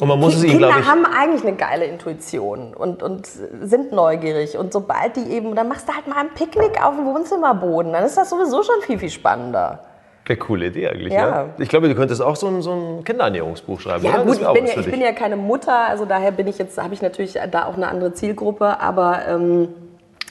Und 0.00 0.08
man 0.08 0.18
muss 0.18 0.36
es 0.36 0.44
ihnen, 0.44 0.52
Kinder 0.52 0.70
ich, 0.78 0.86
haben 0.86 1.06
eigentlich 1.06 1.46
eine 1.46 1.56
geile 1.56 1.86
Intuition 1.86 2.74
und, 2.74 3.02
und 3.02 3.26
sind 3.26 3.92
neugierig. 3.92 4.58
Und 4.58 4.72
sobald 4.72 5.16
die 5.16 5.30
eben, 5.30 5.54
dann 5.54 5.68
machst 5.68 5.88
du 5.88 5.94
halt 5.94 6.06
mal 6.06 6.18
ein 6.18 6.34
Picknick 6.34 6.84
auf 6.84 6.96
dem 6.96 7.06
Wohnzimmerboden, 7.06 7.92
dann 7.92 8.04
ist 8.04 8.16
das 8.16 8.30
sowieso 8.30 8.62
schon 8.62 8.82
viel, 8.82 8.98
viel 8.98 9.10
spannender. 9.10 9.84
Eine 10.26 10.38
coole 10.38 10.66
Idee 10.66 10.88
eigentlich. 10.88 11.12
Ja. 11.12 11.28
Ja. 11.28 11.46
Ich 11.58 11.68
glaube, 11.68 11.88
du 11.88 11.94
könntest 11.94 12.22
auch 12.22 12.36
so 12.36 12.46
ein, 12.46 12.62
so 12.62 12.72
ein 12.72 13.04
Kinderernährungsbuch 13.04 13.80
schreiben. 13.80 14.04
Ja 14.04 14.22
oder? 14.22 14.24
gut, 14.24 14.40
ich 14.40 14.52
bin 14.52 14.66
ja, 14.66 14.80
ich 14.80 14.90
bin 14.90 15.00
ja 15.00 15.12
keine 15.12 15.36
Mutter, 15.36 15.88
also 15.88 16.04
daher 16.04 16.30
bin 16.30 16.46
ich 16.46 16.58
jetzt, 16.58 16.82
habe 16.82 16.94
ich 16.94 17.02
natürlich 17.02 17.38
da 17.50 17.66
auch 17.66 17.76
eine 17.76 17.88
andere 17.88 18.14
Zielgruppe, 18.14 18.80
aber 18.80 19.20
ähm, 19.28 19.68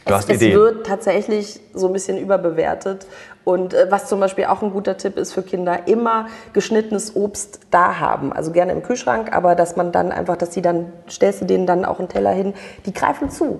es, 0.05 0.29
es 0.29 0.41
wird 0.41 0.85
tatsächlich 0.85 1.61
so 1.73 1.87
ein 1.87 1.93
bisschen 1.93 2.17
überbewertet. 2.17 3.07
Und 3.45 3.73
äh, 3.73 3.87
was 3.89 4.07
zum 4.07 4.19
Beispiel 4.19 4.45
auch 4.45 4.61
ein 4.61 4.71
guter 4.71 4.97
Tipp 4.97 5.17
ist 5.17 5.33
für 5.33 5.43
Kinder, 5.43 5.87
immer 5.87 6.27
geschnittenes 6.53 7.15
Obst 7.15 7.59
da 7.71 7.99
haben. 7.99 8.33
Also 8.33 8.51
gerne 8.51 8.71
im 8.71 8.83
Kühlschrank, 8.83 9.33
aber 9.35 9.55
dass 9.55 9.75
man 9.75 9.91
dann 9.91 10.11
einfach, 10.11 10.37
dass 10.37 10.49
die 10.51 10.61
dann, 10.61 10.91
stellst 11.09 11.41
du 11.41 11.45
denen 11.45 11.67
dann 11.67 11.85
auch 11.85 11.99
einen 11.99 12.09
Teller 12.09 12.31
hin, 12.31 12.53
die 12.85 12.93
greifen 12.93 13.29
zu. 13.29 13.59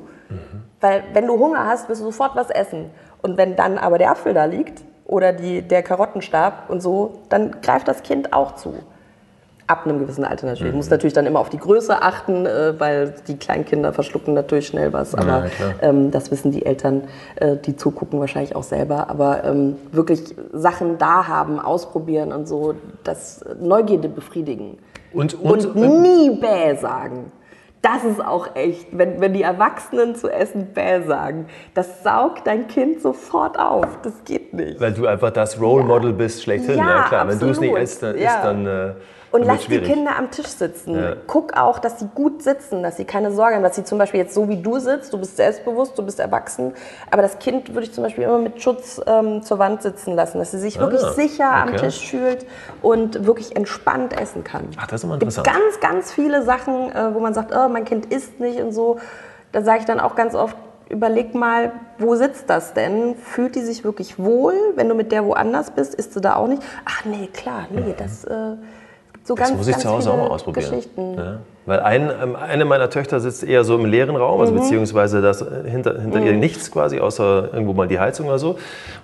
Weil 0.82 1.04
wenn 1.14 1.28
du 1.28 1.38
Hunger 1.38 1.66
hast, 1.66 1.90
wirst 1.90 2.02
du 2.02 2.06
sofort 2.06 2.36
was 2.36 2.50
essen. 2.50 2.90
Und 3.22 3.38
wenn 3.38 3.56
dann 3.56 3.78
aber 3.78 3.98
der 3.98 4.12
Apfel 4.12 4.34
da 4.34 4.46
liegt 4.46 4.82
oder 5.14 5.32
die, 5.32 5.62
der 5.62 5.84
Karottenstab 5.84 6.70
und 6.70 6.82
so, 6.82 7.20
dann 7.30 7.62
greift 7.62 7.88
das 7.88 8.02
Kind 8.02 8.34
auch 8.34 8.56
zu. 8.56 8.74
Ab 9.68 9.86
einem 9.86 10.00
gewissen 10.00 10.26
Alter 10.26 10.48
natürlich. 10.48 10.74
Mhm. 10.74 10.78
Muss 10.78 10.90
natürlich 10.90 11.14
dann 11.14 11.28
immer 11.28 11.40
auf 11.40 11.50
die 11.50 11.60
Größe 11.60 12.02
achten, 12.02 12.48
äh, 12.48 12.80
weil 12.80 13.14
die 13.28 13.38
Kleinkinder 13.38 13.94
verschlucken 13.94 14.34
natürlich 14.34 14.68
schnell 14.68 14.92
was. 14.92 15.14
Aber 15.14 15.46
Ja, 15.46 15.74
ähm, 15.82 16.10
das 16.10 16.32
wissen 16.32 16.52
die 16.52 16.66
Eltern, 16.66 17.04
äh, 17.36 17.58
die 17.58 17.78
zugucken 17.78 18.20
wahrscheinlich 18.20 18.56
auch 18.56 18.64
selber. 18.64 19.10
Aber 19.10 19.44
ähm, 19.44 19.76
wirklich 19.92 20.36
Sachen 20.52 20.98
da 20.98 21.28
haben, 21.28 21.60
ausprobieren 21.60 22.34
und 22.34 22.48
so, 22.48 22.74
das 23.04 23.46
Neugierde 23.62 24.10
befriedigen. 24.10 24.80
Und, 25.14 25.36
und, 25.36 25.76
Und 25.76 26.02
nie 26.02 26.32
bäh 26.32 26.76
sagen. 26.76 27.32
Das 27.84 28.04
ist 28.06 28.24
auch 28.26 28.56
echt, 28.56 28.98
wenn, 28.98 29.20
wenn 29.20 29.34
die 29.34 29.42
Erwachsenen 29.44 30.16
zu 30.16 30.30
essen 30.30 30.68
bäh 30.74 31.02
sagen, 31.06 31.48
das 31.74 32.02
saugt 32.02 32.48
dein 32.48 32.68
Kind 32.70 33.02
sofort 33.02 33.60
auf. 33.60 33.86
Das 34.04 34.14
geht 34.24 34.54
nicht. 34.54 34.80
weil 34.80 34.94
du 34.94 35.06
einfach 35.06 35.32
das 35.32 35.60
Role 35.60 35.84
Model 35.84 36.14
bist 36.14 36.44
schlechthin. 36.44 36.78
Ja, 36.78 36.88
Ja, 36.88 37.04
klar. 37.04 37.28
Wenn 37.28 37.38
du 37.40 37.50
es 37.50 37.60
nicht 37.60 37.70
absolut. 37.72 37.84
isst, 37.84 38.02
dann, 38.04 38.18
Ja. 38.18 38.36
isst, 38.36 38.44
dann, 38.46 38.66
äh, 38.66 38.94
Und 39.34 39.46
lass 39.46 39.66
die 39.66 39.80
Kinder 39.80 40.16
am 40.16 40.30
Tisch 40.30 40.46
sitzen. 40.46 40.96
Ja. 40.96 41.16
Guck 41.26 41.58
auch, 41.58 41.80
dass 41.80 41.98
sie 41.98 42.08
gut 42.14 42.44
sitzen, 42.44 42.84
dass 42.84 42.98
sie 42.98 43.06
keine 43.06 43.32
Sorge 43.32 43.56
haben, 43.56 43.64
dass 43.64 43.76
sie 43.76 43.84
zum 43.84 43.98
Beispiel 43.98 44.20
jetzt 44.20 44.36
so 44.36 44.48
wie 44.48 44.62
du 44.62 44.78
sitzt, 44.78 45.12
du 45.12 45.18
bist 45.18 45.38
selbstbewusst, 45.38 45.98
du 45.98 46.04
bist 46.04 46.20
erwachsen, 46.20 46.74
aber 47.10 47.24
das 47.24 47.40
Kind 47.40 47.70
würde 47.70 47.88
ich 47.88 47.94
zum 47.94 48.04
Beispiel 48.04 48.26
immer 48.26 48.38
mit 48.38 48.62
Schutz 48.62 49.02
ähm, 49.08 49.42
zur 49.42 49.58
Wand 49.58 49.82
sitzen 49.82 50.14
lassen, 50.14 50.38
dass 50.38 50.52
sie 50.52 50.60
sich 50.60 50.78
ah, 50.78 50.82
wirklich 50.82 51.02
sicher 51.02 51.50
okay. 51.50 51.72
am 51.72 51.78
Tisch 51.78 52.08
fühlt 52.08 52.46
und 52.84 53.26
wirklich 53.26 53.56
entspannt 53.56 54.16
essen 54.22 54.44
kann. 54.44 54.68
Ach, 54.78 54.86
das 54.86 55.00
ist 55.00 55.06
immer 55.06 55.16
interessant. 55.16 55.48
Es 55.48 55.54
gibt 55.54 55.64
ganz, 55.64 55.80
ganz 55.80 56.14
viele 56.14 56.44
Sachen, 56.44 56.92
äh, 56.92 57.16
wo 57.16 57.20
man 57.20 57.34
sagt, 57.34 57.56
oh, 57.56 57.68
mein 57.70 57.86
Kind 57.86 58.14
isst 58.14 58.40
nicht 58.40 58.62
und 58.62 58.72
so. 58.72 59.00
Da 59.52 59.64
sage 59.64 59.80
ich 59.80 59.86
dann 59.86 60.00
auch 60.00 60.14
ganz 60.14 60.36
oft, 60.36 60.56
überleg 60.90 61.34
mal, 61.34 61.72
wo 61.98 62.14
sitzt 62.14 62.52
das 62.52 62.76
denn? 62.76 63.16
Fühlt 63.16 63.56
die 63.56 63.62
sich 63.62 63.84
wirklich 63.84 64.20
wohl? 64.20 64.54
Wenn 64.76 64.90
du 64.90 64.94
mit 64.94 65.12
der 65.12 65.26
woanders 65.26 65.72
bist, 65.72 65.96
isst 65.96 66.16
du 66.16 66.20
da 66.20 66.36
auch 66.36 66.48
nicht? 66.48 66.62
Ach 66.86 67.04
nee, 67.04 67.32
klar, 67.34 67.66
nee, 67.72 67.96
das... 67.98 68.26
Äh, 68.26 68.58
so 69.24 69.36
das 69.36 69.48
ganz, 69.48 69.58
muss 69.58 69.68
ich 69.68 69.78
zu 69.78 69.90
Hause 69.90 70.12
auch 70.12 70.18
mal 70.18 70.28
ausprobieren. 70.28 70.84
Ja. 70.98 71.40
Weil 71.66 71.80
ein, 71.80 72.12
ähm, 72.22 72.36
eine 72.36 72.66
meiner 72.66 72.90
Töchter 72.90 73.20
sitzt 73.22 73.44
eher 73.44 73.64
so 73.64 73.76
im 73.76 73.86
leeren 73.86 74.16
Raum, 74.16 74.42
also 74.42 74.52
mhm. 74.52 74.58
beziehungsweise 74.58 75.22
das 75.22 75.42
äh, 75.42 75.46
hinter, 75.66 76.00
hinter 76.00 76.20
mhm. 76.20 76.26
ihr 76.26 76.34
nichts 76.34 76.72
quasi, 76.72 77.00
außer 77.00 77.50
irgendwo 77.54 77.74
mal 77.74 77.88
die 77.88 78.00
Heizung 78.00 78.28
oder 78.28 78.40
so. 78.40 78.52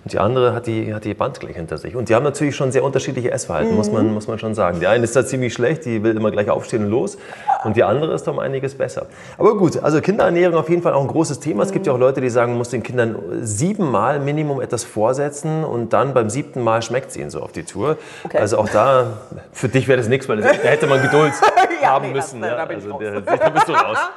Und 0.04 0.14
die 0.14 0.20
andere 0.20 0.54
hat 0.54 0.68
die, 0.68 0.94
hat 0.94 1.06
die 1.06 1.14
Band 1.14 1.40
gleich 1.40 1.56
hinter 1.56 1.78
sich. 1.78 1.96
Und 1.96 2.10
die 2.10 2.16
haben 2.16 2.24
natürlich 2.24 2.56
schon 2.56 2.72
sehr 2.72 2.84
unterschiedliche 2.84 3.32
Essverhalten, 3.32 3.72
mhm. 3.72 3.78
muss, 3.78 3.92
man, 3.92 4.14
muss 4.14 4.28
man 4.28 4.40
schon 4.40 4.56
sagen. 4.56 4.80
Die 4.82 4.88
eine 4.88 5.06
ist 5.06 5.16
da 5.16 5.26
ziemlich 5.26 5.54
schlecht, 5.54 5.86
die 5.86 6.04
will 6.04 6.18
immer 6.18 6.32
gleich 6.32 6.50
aufstehen 6.50 6.86
und 6.86 6.92
los. 6.92 7.18
Und 7.64 7.78
die 7.78 7.84
andere 7.84 8.14
ist 8.14 8.28
um 8.28 8.40
einiges 8.40 8.76
besser. 8.76 9.06
Aber 9.38 9.58
gut, 9.58 9.82
also 9.82 10.02
Kinderernährung 10.02 10.58
auf 10.58 10.70
jeden 10.70 10.82
Fall 10.82 10.94
auch 10.94 11.02
ein 11.02 11.08
großes 11.08 11.40
Thema. 11.40 11.64
Es 11.64 11.72
gibt 11.72 11.88
ja 11.88 11.94
auch 11.94 11.98
Leute, 11.98 12.20
die 12.20 12.30
sagen, 12.30 12.52
man 12.52 12.58
muss 12.58 12.70
den 12.70 12.84
Kindern 12.84 13.16
siebenmal 13.42 14.20
Minimum 14.20 14.60
etwas 14.60 14.84
vorsetzen 14.84 15.64
und 15.64 15.94
dann 15.94 16.14
beim 16.14 16.30
siebten 16.30 16.62
Mal 16.62 16.82
schmeckt 16.82 17.12
es 17.12 17.18
ihnen 17.18 17.30
so 17.30 17.42
auf 17.42 17.54
die 17.54 17.64
Tour. 17.64 17.98
Okay. 18.26 18.38
Also 18.38 18.58
auch 18.58 18.70
da, 18.70 19.18
für 19.54 19.70
dich 19.70 19.88
wäre 19.88 19.98
das 19.98 20.10
nichts, 20.10 20.28
weil 20.28 20.42
da 20.42 20.50
hätte 20.50 20.88
man 20.88 21.02
Geduld 21.02 21.34
ja, 21.90 21.96
haben 21.96 22.08
nee, 22.08 22.14
müssen. 22.14 22.42
Das, 22.42 22.52
ja. 22.52 22.58
also 22.58 23.00
der, 23.00 23.22
da 23.22 23.50
bist 23.50 23.68
du 23.68 23.74
raus. 23.74 23.98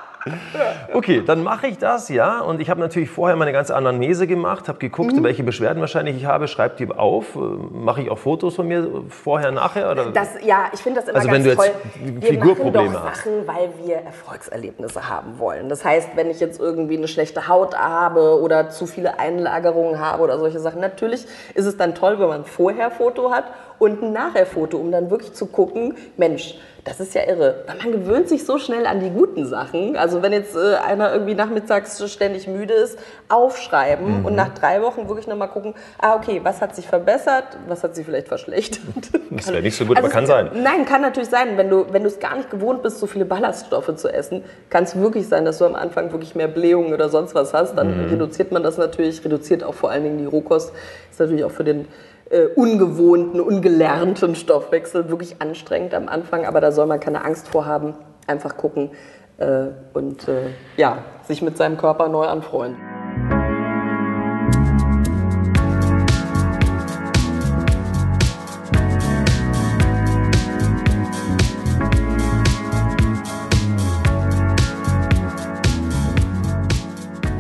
Okay, 0.93 1.23
dann 1.25 1.43
mache 1.43 1.67
ich 1.67 1.79
das, 1.79 2.09
ja. 2.09 2.41
Und 2.41 2.61
ich 2.61 2.71
habe 2.71 2.81
natürlich 2.81 3.11
vorher 3.11 3.37
meine 3.37 3.53
ganze 3.53 3.75
Anamnese 3.75 4.27
gemacht, 4.27 4.69
habe 4.69 4.79
geguckt, 4.79 5.15
mhm. 5.15 5.25
welche 5.25 5.43
Beschwerden 5.43 5.81
wahrscheinlich 5.81 6.17
ich 6.17 6.27
habe, 6.27 6.49
schreibe 6.49 6.77
die 6.77 6.91
auf. 6.91 7.37
Mache 7.73 8.03
ich 8.03 8.11
auch 8.11 8.19
Fotos 8.19 8.55
von 8.55 8.69
mir 8.69 8.89
vorher, 9.09 9.51
nachher? 9.51 9.91
Oder? 9.91 10.11
Das, 10.11 10.31
ja, 10.45 10.67
ich 10.73 10.81
finde 10.81 11.01
das 11.01 11.09
immer 11.09 11.19
also 11.19 11.29
ganz 11.29 11.45
wenn 11.45 11.51
du 11.51 11.57
toll. 11.57 11.71
jetzt 12.15 12.27
Figurprobleme 12.27 12.85
wir 12.85 12.91
machen 12.91 13.07
doch 13.07 13.15
Sachen, 13.15 13.33
weil 13.47 13.71
wir 13.85 13.97
Erfolgserlebnisse 13.97 15.09
haben 15.09 15.39
wollen. 15.39 15.69
Das 15.69 15.85
heißt, 15.85 16.11
wenn 16.15 16.31
ich 16.31 16.41
jetzt 16.41 16.61
irgendwie 16.61 16.97
eine 16.97 17.09
schlechte 17.09 17.49
Haut 17.49 17.77
habe 17.77 18.41
oder 18.41 18.71
zu 18.71 18.87
viele 18.87 19.19
Einlagerungen 19.19 19.99
habe 19.99 20.23
oder 20.23 20.39
solche 20.39 20.61
Sachen, 20.61 20.81
natürlich 20.81 21.27
ist 21.55 21.67
es 21.67 21.77
dann 21.77 21.95
toll, 21.95 22.19
wenn 22.19 22.29
man 22.29 22.41
ein 22.43 22.45
Vorher-Foto 22.45 23.33
hat 23.33 23.45
und 23.79 24.03
ein 24.03 24.13
Nachher-Foto, 24.13 24.77
um 24.77 24.93
dann 24.93 25.11
wirklich 25.11 25.33
zu 25.33 25.47
gucken, 25.47 25.97
Mensch, 26.17 26.55
das 26.85 26.99
ist 26.99 27.15
ja 27.15 27.23
irre. 27.29 27.65
Man 27.69 27.93
gewöhnt 27.93 28.29
sich 28.29 28.45
so 28.45 28.59
schnell 28.59 28.87
an 28.87 28.99
die 28.99 29.11
guten 29.11 29.47
Sachen. 29.47 29.97
Also 29.97 30.21
wenn 30.21 30.33
jetzt 30.33 30.57
äh, 30.57 30.75
einer 30.85 31.13
irgendwie 31.13 31.35
nachmittags 31.35 32.03
ständig 32.11 32.49
müde 32.49 32.75
ist, 32.75 32.99
aufschreiben 33.29 34.21
mhm. 34.21 34.27
und 34.27 34.35
nach 34.35 34.53
drei 34.53 34.83
Wochen 34.83 35.07
wirklich 35.09 35.29
nochmal 35.29 35.49
gucken, 35.49 35.75
ah 35.99 36.17
okay, 36.17 36.41
was 36.43 36.61
hat 36.61 36.75
sich 36.75 36.89
verbessert, 36.89 37.57
was 37.69 37.85
hat 37.85 37.95
sich 37.95 38.05
vielleicht 38.05 38.29
verschlechtert. 38.29 38.83
Das 39.35 39.51
wäre 39.51 39.63
nicht 39.63 39.77
so 39.77 39.87
gut, 39.87 39.97
also 39.97 40.07
aber 40.07 40.13
kann 40.13 40.27
sein. 40.27 40.51
Nein, 40.63 40.85
kann 40.85 41.01
natürlich 41.01 41.31
sein. 41.31 41.57
Wenn 41.57 41.71
du, 41.71 41.87
wenn 41.91 42.03
du 42.03 42.09
es 42.09 42.21
gar 42.21 42.37
nicht 42.37 42.51
gewohnt 42.51 42.83
bist, 42.83 42.99
so 42.99 43.07
viele 43.07 43.25
Ballaststoffe 43.25 43.97
zu 43.97 44.13
essen, 44.13 44.45
kann 44.69 44.85
es 44.85 44.95
wirklich 44.95 45.27
sein, 45.27 45.47
dass 45.47 45.57
du 45.57 45.65
am 45.65 45.75
Anfang 45.75 46.13
wirklich 46.13 46.35
mehr 46.35 46.49
Blähungen 46.49 46.93
oder 46.93 47.09
sonst 47.09 47.35
was 47.35 47.55
hast. 47.55 47.75
Dann 47.75 48.05
mhm. 48.05 48.11
reduziert 48.11 48.53
man 48.53 48.63
das 48.63 48.77
natürlich, 48.77 49.25
reduziert 49.25 49.65
auch 49.65 49.73
vor 49.73 49.91
allen 49.91 50.03
Dingen 50.03 50.19
die 50.19 50.27
Rohkost. 50.27 50.75
Ist 51.11 51.19
natürlich 51.19 51.45
auch 51.45 51.51
für 51.51 51.65
den 51.65 51.87
äh, 52.33 52.47
ungewohnten, 52.47 53.41
ungelernten 53.41 54.35
Stoffwechsel 54.35 55.11
wirklich 55.11 55.41
anstrengend 55.41 55.95
am 55.95 56.09
Anfang, 56.09 56.47
aber 56.47 56.61
da 56.61 56.73
soll 56.73 56.87
man 56.87 56.99
keine 56.99 57.25
Angst 57.25 57.49
vor 57.49 57.67
haben. 57.67 57.95
Einfach 58.27 58.57
gucken 58.57 58.91
äh, 59.39 59.67
und 59.93 60.29
äh, 60.29 60.51
ja, 60.77 60.99
sich 61.25 61.43
mit 61.43 61.57
seinem 61.57 61.77
Körper 61.77 62.09
neu 62.09 62.25
anfreunden. 62.25 63.02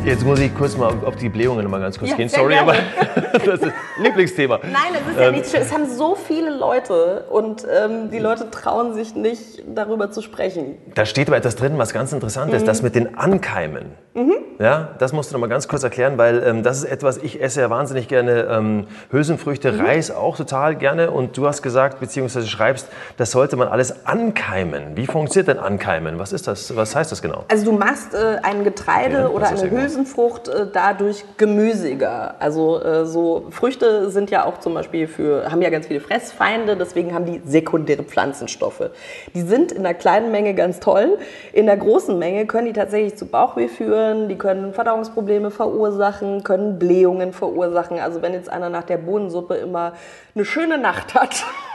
Jetzt 0.05 0.25
muss 0.25 0.41
ich 0.41 0.53
kurz 0.53 0.77
mal 0.77 0.93
auf 1.05 1.15
die 1.15 1.29
Blähungen 1.29 1.71
mal 1.71 1.81
ganz 1.81 1.97
kurz 1.97 2.11
ja, 2.11 2.17
gehen. 2.17 2.29
Sorry, 2.29 2.57
aber 2.57 2.75
das 3.33 3.61
ist 3.61 3.73
Lieblingsthema. 4.01 4.59
Nein, 4.63 4.73
das 4.93 5.13
ist 5.13 5.21
ja 5.21 5.29
ähm, 5.29 5.35
nicht 5.35 5.49
schön. 5.49 5.63
Es 5.63 5.73
haben 5.73 5.89
so 5.89 6.17
viele 6.17 6.51
Leute 6.51 7.27
und 7.31 7.65
ähm, 7.71 8.11
die 8.11 8.19
Leute 8.19 8.51
trauen 8.51 8.95
sich 8.95 9.15
nicht, 9.15 9.63
darüber 9.73 10.11
zu 10.11 10.21
sprechen. 10.21 10.77
Da 10.95 11.07
steht 11.07 11.29
aber 11.29 11.37
etwas 11.37 11.55
drin, 11.55 11.79
was 11.79 11.93
ganz 11.93 12.13
interessant 12.13 12.51
mhm. 12.51 12.57
ist, 12.57 12.67
das 12.67 12.83
mit 12.83 12.97
den 12.97 13.17
Ankeimen. 13.17 13.93
Mhm. 14.15 14.35
Ja, 14.59 14.91
das 14.99 15.13
musst 15.13 15.31
du 15.31 15.35
noch 15.35 15.41
mal 15.41 15.49
ganz 15.49 15.69
kurz 15.69 15.83
erklären, 15.83 16.19
weil 16.19 16.43
ähm, 16.45 16.63
das 16.63 16.79
ist 16.79 16.85
etwas, 16.85 17.19
ich 17.19 17.41
esse 17.41 17.61
ja 17.61 17.71
wahnsinnig 17.71 18.09
gerne 18.09 18.49
ähm, 18.51 18.87
Hülsenfrüchte, 19.11 19.73
mhm. 19.73 19.81
Reis 19.81 20.11
auch 20.11 20.37
total 20.37 20.77
gerne 20.77 21.11
und 21.11 21.37
du 21.37 21.47
hast 21.47 21.63
gesagt, 21.63 22.01
beziehungsweise 22.01 22.47
schreibst, 22.47 22.89
das 23.17 23.31
sollte 23.31 23.57
man 23.57 23.69
alles 23.69 24.07
ankeimen. 24.07 24.97
Wie 24.97 25.07
funktioniert 25.07 25.49
denn 25.49 25.59
Ankeimen? 25.59 26.19
Was 26.19 26.33
ist 26.33 26.47
das? 26.47 26.77
Was 26.77 26.95
heißt 26.95 27.11
das 27.11 27.23
genau? 27.23 27.45
Also 27.49 27.65
du 27.65 27.73
machst 27.73 28.15
äh, 28.15 28.39
ein 28.43 28.65
Getreide 28.65 29.19
ja, 29.19 29.29
oder 29.29 29.49
eine 29.49 29.71
Hülsenfrucht 29.93 30.49
äh, 30.49 30.67
dadurch 30.73 31.25
gemüsiger. 31.37 32.37
Also 32.39 32.83
äh, 32.83 33.07
so 33.07 33.47
Früchte 33.51 34.11
sind 34.11 34.31
ja 34.31 34.45
auch 34.45 34.59
zum 34.59 34.75
Beispiel 34.75 35.07
für, 35.07 35.51
haben 35.51 35.63
ja 35.63 35.71
ganz 35.71 35.87
viele 35.87 36.01
Fressfeinde, 36.01 36.77
deswegen 36.77 37.15
haben 37.15 37.27
die 37.27 37.41
sekundäre 37.45 38.03
Pflanzenstoffe. 38.03 38.91
Die 39.35 39.43
sind 39.43 39.73
in 39.73 39.85
einer 39.85 39.95
kleinen 39.95 40.33
Menge 40.33 40.55
ganz 40.55 40.81
toll, 40.81 41.19
in 41.53 41.67
der 41.67 41.77
großen 41.77 42.19
Menge 42.19 42.47
können 42.47 42.67
die 42.67 42.73
tatsächlich 42.73 43.17
zu 43.17 43.27
Bauchweh 43.27 43.69
führen 43.69 43.83
führen, 43.93 44.29
die 44.29 44.37
können 44.37 44.73
Verdauungsprobleme 44.73 45.51
verursachen, 45.51 46.43
können 46.43 46.79
Blähungen 46.79 47.33
verursachen. 47.33 47.99
Also 47.99 48.23
wenn 48.23 48.33
jetzt 48.33 48.49
einer 48.49 48.71
nach 48.71 48.85
der 48.85 48.99
Bohnensuppe 48.99 49.55
immer 49.55 49.93
eine 50.35 50.45
schöne 50.45 50.79
Nacht 50.79 51.15
hat, 51.15 51.45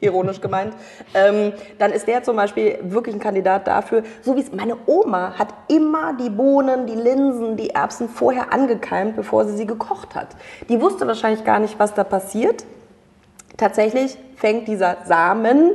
ironisch 0.00 0.40
gemeint, 0.40 0.74
ähm, 1.14 1.52
dann 1.78 1.92
ist 1.92 2.06
der 2.06 2.22
zum 2.22 2.36
Beispiel 2.36 2.78
wirklich 2.82 3.14
ein 3.14 3.20
Kandidat 3.20 3.66
dafür. 3.66 4.02
So 4.22 4.36
wie 4.36 4.40
es 4.40 4.52
meine 4.52 4.76
Oma 4.86 5.34
hat 5.38 5.48
immer 5.68 6.14
die 6.14 6.30
Bohnen, 6.30 6.86
die 6.86 6.94
Linsen, 6.94 7.56
die 7.56 7.70
Erbsen 7.70 8.08
vorher 8.08 8.52
angekeimt, 8.52 9.16
bevor 9.16 9.44
sie 9.44 9.56
sie 9.56 9.66
gekocht 9.66 10.14
hat. 10.14 10.28
Die 10.68 10.80
wusste 10.80 11.06
wahrscheinlich 11.06 11.44
gar 11.44 11.58
nicht, 11.58 11.78
was 11.78 11.94
da 11.94 12.04
passiert. 12.04 12.64
Tatsächlich 13.56 14.18
fängt 14.36 14.68
dieser 14.68 14.98
Samen 15.06 15.72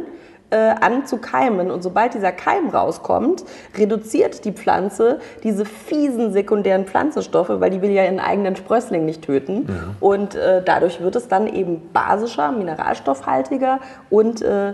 äh, 0.51 0.55
an 0.55 1.05
zu 1.05 1.17
keimen. 1.17 1.71
Und 1.71 1.81
sobald 1.81 2.13
dieser 2.13 2.31
Keim 2.31 2.69
rauskommt, 2.69 3.43
reduziert 3.77 4.45
die 4.45 4.51
Pflanze 4.51 5.19
diese 5.43 5.65
fiesen 5.65 6.31
sekundären 6.31 6.85
Pflanzenstoffe, 6.85 7.49
weil 7.49 7.71
die 7.71 7.81
will 7.81 7.91
ja 7.91 8.03
ihren 8.03 8.19
eigenen 8.19 8.55
Sprössling 8.55 9.05
nicht 9.05 9.23
töten. 9.23 9.65
Ja. 9.67 9.73
Und 9.99 10.35
äh, 10.35 10.61
dadurch 10.63 11.01
wird 11.01 11.15
es 11.15 11.27
dann 11.27 11.47
eben 11.47 11.89
basischer, 11.93 12.51
mineralstoffhaltiger 12.51 13.79
und 14.09 14.41
äh, 14.41 14.73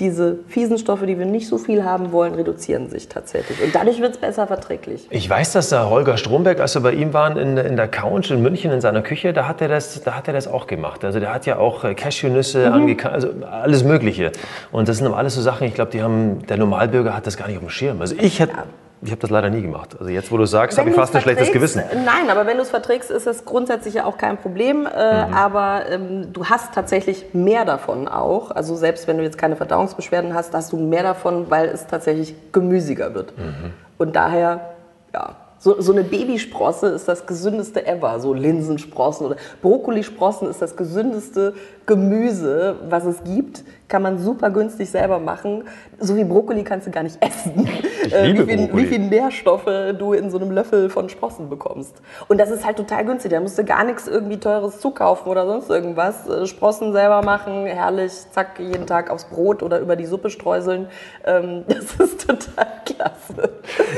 diese 0.00 0.38
fiesen 0.48 0.78
Stoffe, 0.78 1.06
die 1.06 1.18
wir 1.18 1.26
nicht 1.26 1.46
so 1.46 1.58
viel 1.58 1.84
haben 1.84 2.10
wollen, 2.10 2.34
reduzieren 2.34 2.88
sich 2.88 3.08
tatsächlich. 3.08 3.62
Und 3.62 3.74
dadurch 3.74 4.00
wird 4.00 4.14
es 4.14 4.18
besser 4.18 4.46
verträglich. 4.46 5.06
Ich 5.10 5.28
weiß, 5.28 5.52
dass 5.52 5.68
der 5.68 5.90
Holger 5.90 6.16
Stromberg, 6.16 6.60
als 6.60 6.74
wir 6.74 6.80
bei 6.80 6.92
ihm 6.92 7.12
waren 7.12 7.36
in, 7.36 7.56
in 7.56 7.76
der 7.76 7.86
Couch 7.86 8.30
in 8.30 8.42
München 8.42 8.72
in 8.72 8.80
seiner 8.80 9.02
Küche, 9.02 9.32
da 9.32 9.46
hat 9.46 9.60
er 9.60 9.68
das, 9.68 10.02
da 10.02 10.16
hat 10.16 10.26
er 10.26 10.34
das 10.34 10.48
auch 10.48 10.66
gemacht. 10.66 11.04
Also 11.04 11.20
der 11.20 11.32
hat 11.32 11.46
ja 11.46 11.58
auch 11.58 11.84
äh, 11.84 11.94
Cashewnüsse, 11.94 12.70
mhm. 12.70 12.96
also 13.04 13.28
alles 13.48 13.84
Mögliche. 13.84 14.32
Und 14.72 14.88
das 14.88 14.96
sind 14.96 15.06
aber 15.06 15.18
alles 15.18 15.34
so 15.34 15.42
Sachen, 15.42 15.66
ich 15.66 15.74
glaube, 15.74 15.90
die 15.92 16.02
haben, 16.02 16.46
der 16.46 16.56
Normalbürger 16.56 17.14
hat 17.14 17.26
das 17.26 17.36
gar 17.36 17.46
nicht 17.46 17.58
auf 17.58 17.64
dem 17.64 17.70
Schirm. 17.70 18.00
Also 18.00 18.14
ich 18.18 18.40
hätte... 18.40 18.54
Ja 18.56 18.64
ich 19.02 19.10
habe 19.10 19.20
das 19.20 19.30
leider 19.30 19.48
nie 19.48 19.62
gemacht. 19.62 19.96
Also 19.98 20.10
jetzt, 20.10 20.30
wo 20.30 20.36
du 20.36 20.44
sagst, 20.44 20.78
habe 20.78 20.90
ich 20.90 20.94
fast 20.94 21.14
ein 21.16 21.22
schlechtes 21.22 21.52
Gewissen. 21.52 21.82
Nein, 22.04 22.28
aber 22.30 22.46
wenn 22.46 22.58
du 22.58 22.62
es 22.62 22.70
verträgst, 22.70 23.10
ist 23.10 23.26
es 23.26 23.46
grundsätzlich 23.46 23.94
ja 23.94 24.04
auch 24.04 24.18
kein 24.18 24.36
Problem. 24.36 24.86
Äh, 24.86 25.26
mhm. 25.26 25.34
Aber 25.34 25.84
ähm, 25.90 26.32
du 26.32 26.44
hast 26.44 26.74
tatsächlich 26.74 27.32
mehr 27.32 27.64
davon 27.64 28.08
auch. 28.08 28.50
Also 28.50 28.76
selbst 28.76 29.08
wenn 29.08 29.16
du 29.16 29.22
jetzt 29.22 29.38
keine 29.38 29.56
Verdauungsbeschwerden 29.56 30.34
hast, 30.34 30.54
hast 30.54 30.72
du 30.72 30.76
mehr 30.76 31.02
davon, 31.02 31.50
weil 31.50 31.68
es 31.68 31.86
tatsächlich 31.86 32.34
gemüsiger 32.52 33.14
wird. 33.14 33.36
Mhm. 33.38 33.72
Und 33.96 34.16
daher, 34.16 34.74
ja, 35.14 35.36
so, 35.58 35.80
so 35.80 35.92
eine 35.92 36.04
Babysprosse 36.04 36.88
ist 36.88 37.08
das 37.08 37.26
gesündeste 37.26 37.86
ever. 37.86 38.20
So 38.20 38.34
Linsensprossen 38.34 39.26
oder 39.26 39.36
Brokkolisprossen 39.62 40.48
ist 40.48 40.60
das 40.60 40.76
gesündeste 40.76 41.54
Gemüse, 41.86 42.76
was 42.88 43.04
es 43.04 43.24
gibt 43.24 43.62
kann 43.90 44.02
man 44.02 44.18
super 44.18 44.48
günstig 44.50 44.88
selber 44.88 45.18
machen. 45.18 45.64
So 45.98 46.16
wie 46.16 46.24
Brokkoli 46.24 46.64
kannst 46.64 46.86
du 46.86 46.90
gar 46.90 47.02
nicht 47.02 47.18
essen. 47.20 47.68
Ich 48.02 48.14
äh, 48.14 48.28
liebe 48.28 48.46
wie, 48.46 48.56
viel, 48.56 48.76
wie 48.76 48.86
viel 48.86 48.98
Nährstoffe 49.00 49.68
du 49.98 50.14
in 50.14 50.30
so 50.30 50.38
einem 50.38 50.52
Löffel 50.52 50.88
von 50.88 51.10
Sprossen 51.10 51.50
bekommst. 51.50 52.00
Und 52.28 52.38
das 52.38 52.50
ist 52.50 52.64
halt 52.64 52.78
total 52.78 53.04
günstig. 53.04 53.32
Da 53.32 53.40
musst 53.40 53.58
du 53.58 53.64
gar 53.64 53.84
nichts 53.84 54.08
irgendwie 54.08 54.38
teures 54.38 54.80
zukaufen 54.80 55.30
oder 55.30 55.44
sonst 55.44 55.68
irgendwas. 55.68 56.26
Äh, 56.26 56.46
Sprossen 56.46 56.92
selber 56.92 57.22
machen, 57.22 57.66
herrlich, 57.66 58.12
zack, 58.30 58.58
jeden 58.58 58.86
Tag 58.86 59.10
aufs 59.10 59.24
Brot 59.24 59.62
oder 59.62 59.80
über 59.80 59.96
die 59.96 60.06
Suppe 60.06 60.30
streuseln. 60.30 60.86
Ähm, 61.24 61.64
das 61.68 61.94
ist 61.94 62.26
total 62.26 62.66
klasse. 62.86 63.50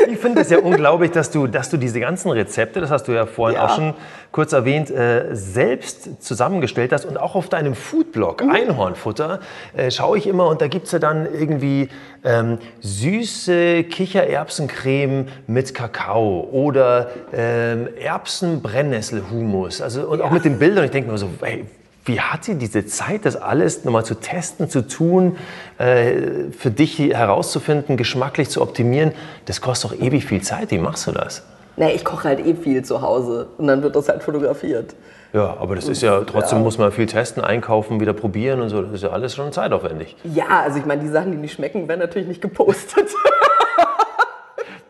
Ich 0.09 0.19
finde 0.19 0.41
es 0.41 0.51
ja 0.51 0.59
unglaublich, 0.59 1.11
dass 1.13 1.31
du, 1.31 1.47
dass 1.47 1.71
du 1.71 1.77
diese 1.77 2.01
ganzen 2.01 2.31
Rezepte, 2.31 2.81
das 2.81 2.91
hast 2.91 3.07
du 3.09 3.13
ja 3.13 3.27
vorhin 3.27 3.57
ja. 3.57 3.67
auch 3.67 3.77
schon 3.77 3.95
kurz 4.33 4.53
erwähnt, 4.53 4.91
äh, 4.91 5.35
selbst 5.35 6.23
zusammengestellt 6.23 6.93
hast 6.93 7.05
und 7.05 7.19
auch 7.19 7.35
auf 7.35 7.49
deinem 7.49 7.75
Foodblog 7.75 8.43
mhm. 8.43 8.51
Einhornfutter 8.51 9.41
äh, 9.77 9.82
schaue 9.91 10.19
ich 10.19 10.27
immer 10.27 10.47
und 10.49 10.61
da 10.61 10.69
gibt 10.69 10.87
es 10.87 10.93
ja 10.93 10.99
dann 10.99 11.27
irgendwie 11.27 11.89
ähm, 12.25 12.59
süße 12.81 13.85
Kichererbsencreme 13.85 15.27
mit 15.47 15.75
Kakao 15.75 16.49
oder 16.53 17.11
ähm, 17.33 17.89
Erbsen-Brennnessel-Hummus. 17.99 19.81
Also, 19.81 20.09
und 20.09 20.21
ja. 20.21 20.25
auch 20.25 20.31
mit 20.31 20.45
den 20.45 20.59
Bildern. 20.59 20.85
Ich 20.85 20.91
denke 20.91 21.11
mir 21.11 21.19
so, 21.19 21.29
hey, 21.41 21.65
wie 22.05 22.21
hat 22.21 22.45
sie 22.45 22.57
diese 22.57 22.85
Zeit, 22.87 23.25
das 23.25 23.37
alles 23.37 23.85
nochmal 23.85 24.05
zu 24.05 24.17
testen, 24.17 24.69
zu 24.69 24.87
tun, 24.87 25.37
äh, 25.79 26.51
für 26.57 26.71
dich 26.71 26.99
herauszufinden, 26.99 27.97
geschmacklich 27.97 28.51
zu 28.51 28.61
optimieren? 28.61 29.13
Das 29.47 29.61
kostet 29.61 29.93
doch 29.93 29.99
ewig 29.99 30.25
viel 30.25 30.43
Zeit. 30.43 30.71
Wie 30.71 30.79
machst 30.79 31.07
du 31.07 31.13
das? 31.13 31.45
Na, 31.77 31.91
ich 31.91 32.05
koche 32.05 32.29
halt 32.29 32.47
eh 32.47 32.55
viel 32.55 32.85
zu 32.85 33.01
Hause 33.03 33.49
und 33.57 33.67
dann 33.67 33.83
wird 33.83 33.97
das 33.97 34.09
halt 34.09 34.23
fotografiert. 34.23 34.95
Ja, 35.33 35.57
aber 35.59 35.77
das 35.77 35.89
ist 35.89 36.03
ja, 36.03 36.21
trotzdem 36.21 36.59
ja. 36.59 36.65
muss 36.65 36.77
man 36.77 36.93
viel 36.93 37.07
testen, 37.07 37.43
einkaufen, 37.43 38.01
wieder 38.01 38.13
probieren 38.13 38.61
und 38.61 38.69
so. 38.69 38.83
Das 38.83 38.93
ist 38.93 39.03
ja 39.03 39.11
alles 39.11 39.35
schon 39.35 39.51
zeitaufwendig. 39.53 40.17
Ja, 40.25 40.61
also 40.61 40.79
ich 40.79 40.85
meine, 40.85 41.03
die 41.03 41.09
Sachen, 41.09 41.33
die 41.33 41.39
nicht 41.39 41.55
schmecken, 41.55 41.89
werden 41.89 42.01
natürlich 42.01 42.29
nicht 42.29 42.43
gepostet. 42.43 43.09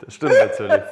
Das 0.04 0.14
stimmt 0.14 0.32
natürlich. 0.32 0.82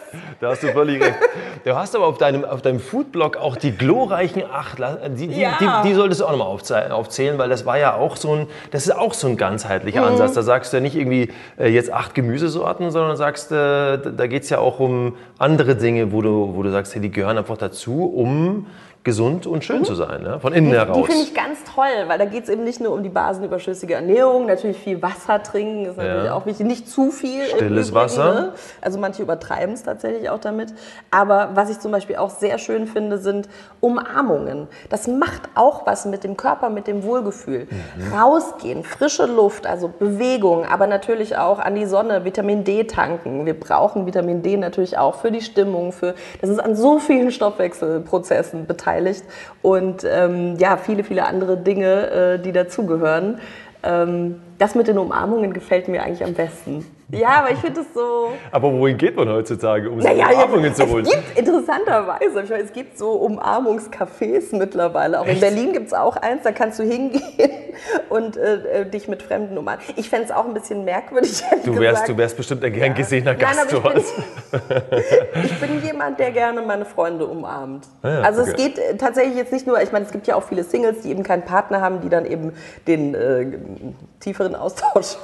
Da 0.40 0.50
hast 0.50 0.62
du 0.62 0.68
völlig 0.68 1.02
recht. 1.02 1.16
Du 1.64 1.74
hast 1.74 1.96
aber 1.96 2.06
auf 2.06 2.18
deinem, 2.18 2.44
auf 2.44 2.62
deinem 2.62 2.78
Foodblog 2.78 3.36
auch 3.36 3.56
die 3.56 3.76
glorreichen 3.76 4.44
acht, 4.50 4.78
die, 4.78 5.26
die, 5.26 5.40
ja. 5.40 5.58
die, 5.60 5.88
die, 5.88 5.94
solltest 5.94 6.20
du 6.20 6.26
auch 6.26 6.30
nochmal 6.30 6.92
aufzählen, 6.92 7.36
weil 7.36 7.48
das 7.48 7.66
war 7.66 7.76
ja 7.76 7.94
auch 7.94 8.16
so 8.16 8.34
ein, 8.34 8.46
das 8.70 8.86
ist 8.86 8.96
auch 8.96 9.12
so 9.12 9.26
ein 9.26 9.36
ganzheitlicher 9.36 10.02
mhm. 10.02 10.12
Ansatz. 10.12 10.34
Da 10.34 10.42
sagst 10.42 10.72
du 10.72 10.76
ja 10.76 10.80
nicht 10.80 10.94
irgendwie 10.94 11.32
äh, 11.58 11.68
jetzt 11.68 11.92
acht 11.92 12.14
Gemüsesorten, 12.14 12.92
sondern 12.92 13.16
sagst, 13.16 13.50
äh, 13.50 13.98
da 13.98 14.26
geht 14.28 14.44
es 14.44 14.50
ja 14.50 14.58
auch 14.58 14.78
um 14.78 15.16
andere 15.38 15.74
Dinge, 15.74 16.12
wo 16.12 16.22
du, 16.22 16.54
wo 16.54 16.62
du 16.62 16.70
sagst, 16.70 16.94
hey, 16.94 17.02
die 17.02 17.10
gehören 17.10 17.36
einfach 17.36 17.58
dazu, 17.58 18.04
um 18.04 18.66
gesund 19.02 19.46
und 19.46 19.64
schön 19.64 19.78
mhm. 19.78 19.84
zu 19.84 19.94
sein, 19.94 20.22
ne? 20.22 20.40
von 20.40 20.52
innen 20.52 20.70
die, 20.70 20.76
heraus. 20.76 20.96
Die 20.96 21.04
finde 21.04 21.22
ich 21.22 21.34
ganz 21.34 21.64
toll, 21.64 21.86
weil 22.06 22.18
da 22.18 22.26
geht 22.26 22.44
es 22.44 22.48
eben 22.50 22.64
nicht 22.64 22.80
nur 22.80 22.92
um 22.92 23.02
die 23.02 23.08
basenüberschüssige 23.08 23.94
Ernährung, 23.94 24.44
natürlich 24.44 24.76
viel 24.76 25.00
Wasser 25.00 25.42
trinken 25.42 25.86
ist 25.86 25.96
natürlich 25.96 26.26
ja. 26.26 26.34
auch 26.34 26.44
wichtig, 26.44 26.66
nicht 26.66 26.86
zu 26.86 27.10
viel. 27.10 27.46
Stilles 27.46 27.88
Übrigen, 27.88 27.94
Wasser. 27.94 28.34
Ne? 28.34 28.52
Also 28.82 28.98
manche 28.98 29.22
übertreiben 29.22 29.72
es 29.72 29.84
tatsächlich 29.84 30.28
auch 30.28 30.38
damit. 30.38 30.74
Aber 31.10 31.50
was 31.54 31.70
ich 31.70 31.80
zum 31.80 31.92
Beispiel 31.92 32.16
auch 32.16 32.28
sehr 32.28 32.58
schön 32.58 32.86
finde, 32.86 33.16
sind 33.16 33.48
Umarmungen. 33.80 34.68
Das 34.90 35.08
macht 35.08 35.48
auch 35.54 35.86
was 35.86 36.04
mit 36.04 36.22
dem 36.22 36.36
Körper, 36.36 36.68
mit 36.68 36.86
dem 36.86 37.02
Wohlgefühl. 37.02 37.68
Mhm. 37.70 38.12
Rausgehen, 38.12 38.84
frische 38.84 39.24
Luft, 39.24 39.66
also 39.66 39.88
Bewegung, 39.88 40.66
aber 40.66 40.86
natürlich 40.86 41.38
auch 41.38 41.58
an 41.58 41.74
die 41.74 41.86
Sonne, 41.86 42.26
Vitamin 42.26 42.64
D 42.64 42.84
tanken. 42.84 43.46
Wir 43.46 43.58
brauchen 43.58 44.04
Vitamin 44.04 44.42
D 44.42 44.58
natürlich 44.58 44.98
auch 44.98 45.14
für 45.14 45.30
die 45.30 45.40
Stimmung, 45.40 45.92
für 45.92 46.14
das 46.42 46.50
ist 46.50 46.58
an 46.58 46.76
so 46.76 46.98
vielen 46.98 47.30
Stoffwechselprozessen 47.30 48.66
beteiligt 48.66 48.89
beteiligt 48.90 49.24
und 49.62 50.04
ähm, 50.04 50.56
ja, 50.58 50.76
viele, 50.76 51.04
viele 51.04 51.26
andere 51.26 51.56
Dinge, 51.56 52.10
äh, 52.10 52.38
die 52.38 52.52
dazugehören. 52.52 53.38
Ähm, 53.82 54.40
das 54.58 54.74
mit 54.74 54.88
den 54.88 54.98
Umarmungen 54.98 55.52
gefällt 55.52 55.88
mir 55.88 56.02
eigentlich 56.02 56.24
am 56.24 56.34
besten. 56.34 56.84
Ja, 57.12 57.40
aber 57.40 57.50
ich 57.50 57.58
finde 57.58 57.80
es 57.80 57.86
so. 57.94 58.32
Aber 58.52 58.72
wohin 58.72 58.96
geht 58.96 59.16
man 59.16 59.28
heutzutage, 59.28 59.90
um 59.90 59.98
naja, 59.98 60.28
Umarmungen 60.30 60.66
jetzt, 60.66 60.76
zu 60.76 60.88
holen? 60.88 61.04
Es 61.04 61.12
gibt 61.12 61.38
interessanterweise, 61.38 62.42
ich 62.42 62.50
meine, 62.50 62.62
es 62.62 62.72
gibt 62.72 62.98
so 62.98 63.12
Umarmungscafés 63.26 64.54
mittlerweile. 64.56 65.20
Auch 65.20 65.26
Echt? 65.26 65.34
in 65.34 65.40
Berlin 65.40 65.72
gibt 65.72 65.88
es 65.88 65.92
auch 65.92 66.16
eins, 66.16 66.42
da 66.42 66.52
kannst 66.52 66.78
du 66.78 66.82
hingehen 66.82 67.50
und 68.08 68.36
äh, 68.36 68.88
dich 68.88 69.08
mit 69.08 69.22
Fremden 69.22 69.58
umarmen. 69.58 69.82
Ich 69.96 70.08
fände 70.08 70.26
es 70.26 70.30
auch 70.30 70.44
ein 70.44 70.54
bisschen 70.54 70.84
merkwürdig. 70.84 71.42
Du 71.64 71.78
wärst, 71.78 72.08
du 72.08 72.16
wärst 72.16 72.36
bestimmt 72.36 72.64
ein 72.64 72.72
gern 72.72 72.94
gesehener 72.94 73.34
Gast. 73.34 73.72
Nein, 73.72 73.96
ich, 73.96 74.60
bin, 74.60 75.44
ich 75.44 75.60
bin 75.60 75.82
jemand, 75.84 76.18
der 76.18 76.30
gerne 76.30 76.62
meine 76.62 76.84
Freunde 76.84 77.26
umarmt. 77.26 77.86
Ah 78.02 78.08
ja, 78.08 78.20
also 78.22 78.42
okay. 78.42 78.50
es 78.50 78.56
geht 78.56 78.78
äh, 78.78 78.96
tatsächlich 78.96 79.36
jetzt 79.36 79.52
nicht 79.52 79.66
nur, 79.66 79.80
ich 79.80 79.92
meine, 79.92 80.04
es 80.04 80.12
gibt 80.12 80.26
ja 80.26 80.36
auch 80.36 80.44
viele 80.44 80.64
Singles, 80.64 81.00
die 81.00 81.10
eben 81.10 81.22
keinen 81.22 81.44
Partner 81.44 81.80
haben, 81.80 82.00
die 82.00 82.08
dann 82.08 82.24
eben 82.24 82.52
den 82.86 83.14
äh, 83.14 83.46
tieferen 84.20 84.54
Austausch 84.54 85.16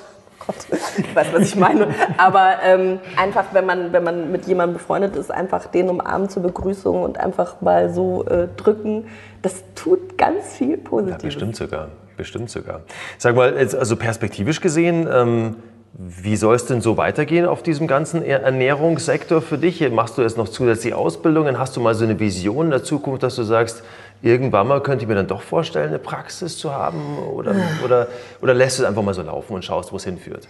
Gott, 0.44 0.56
ich 0.98 1.14
weiß, 1.14 1.28
was 1.32 1.42
ich 1.42 1.56
meine. 1.56 1.88
Aber 2.18 2.56
ähm, 2.62 2.98
einfach, 3.16 3.46
wenn 3.52 3.66
man, 3.66 3.92
wenn 3.92 4.04
man 4.04 4.30
mit 4.30 4.46
jemandem 4.46 4.74
befreundet 4.74 5.16
ist, 5.16 5.30
einfach 5.30 5.66
den 5.66 5.88
umarmen 5.88 6.28
zur 6.28 6.42
Begrüßung 6.42 7.02
und 7.02 7.18
einfach 7.18 7.60
mal 7.60 7.92
so 7.92 8.24
äh, 8.26 8.48
drücken, 8.56 9.06
das 9.42 9.64
tut 9.74 10.18
ganz 10.18 10.56
viel 10.56 10.76
Positives. 10.76 11.22
Ja, 11.22 11.28
bestimmt 11.28 11.56
sogar. 11.56 11.88
Bestimmt 12.16 12.50
sogar. 12.50 12.80
Sag 13.18 13.36
mal, 13.36 13.54
also 13.56 13.96
perspektivisch 13.96 14.60
gesehen, 14.60 15.06
ähm, 15.10 15.56
wie 15.98 16.36
soll 16.36 16.54
es 16.54 16.66
denn 16.66 16.82
so 16.82 16.98
weitergehen 16.98 17.46
auf 17.46 17.62
diesem 17.62 17.86
ganzen 17.86 18.22
Ernährungssektor 18.22 19.40
für 19.40 19.56
dich? 19.56 19.88
Machst 19.90 20.18
du 20.18 20.22
jetzt 20.22 20.36
noch 20.36 20.48
zusätzliche 20.48 20.96
Ausbildungen? 20.96 21.58
Hast 21.58 21.76
du 21.76 21.80
mal 21.80 21.94
so 21.94 22.04
eine 22.04 22.20
Vision 22.20 22.66
in 22.66 22.70
der 22.70 22.84
Zukunft, 22.84 23.22
dass 23.22 23.36
du 23.36 23.44
sagst, 23.44 23.82
irgendwann 24.22 24.68
mal 24.68 24.82
könnte 24.82 25.04
ich 25.04 25.08
mir 25.08 25.14
dann 25.14 25.26
doch 25.26 25.42
vorstellen, 25.42 25.88
eine 25.88 25.98
Praxis 25.98 26.58
zu 26.58 26.72
haben? 26.72 27.18
Oder, 27.18 27.54
oder, 27.84 28.08
oder 28.40 28.54
lässt 28.54 28.78
du 28.78 28.82
es 28.82 28.88
einfach 28.88 29.02
mal 29.02 29.14
so 29.14 29.22
laufen 29.22 29.54
und 29.54 29.64
schaust, 29.64 29.92
wo 29.92 29.96
es 29.96 30.04
hinführt? 30.04 30.48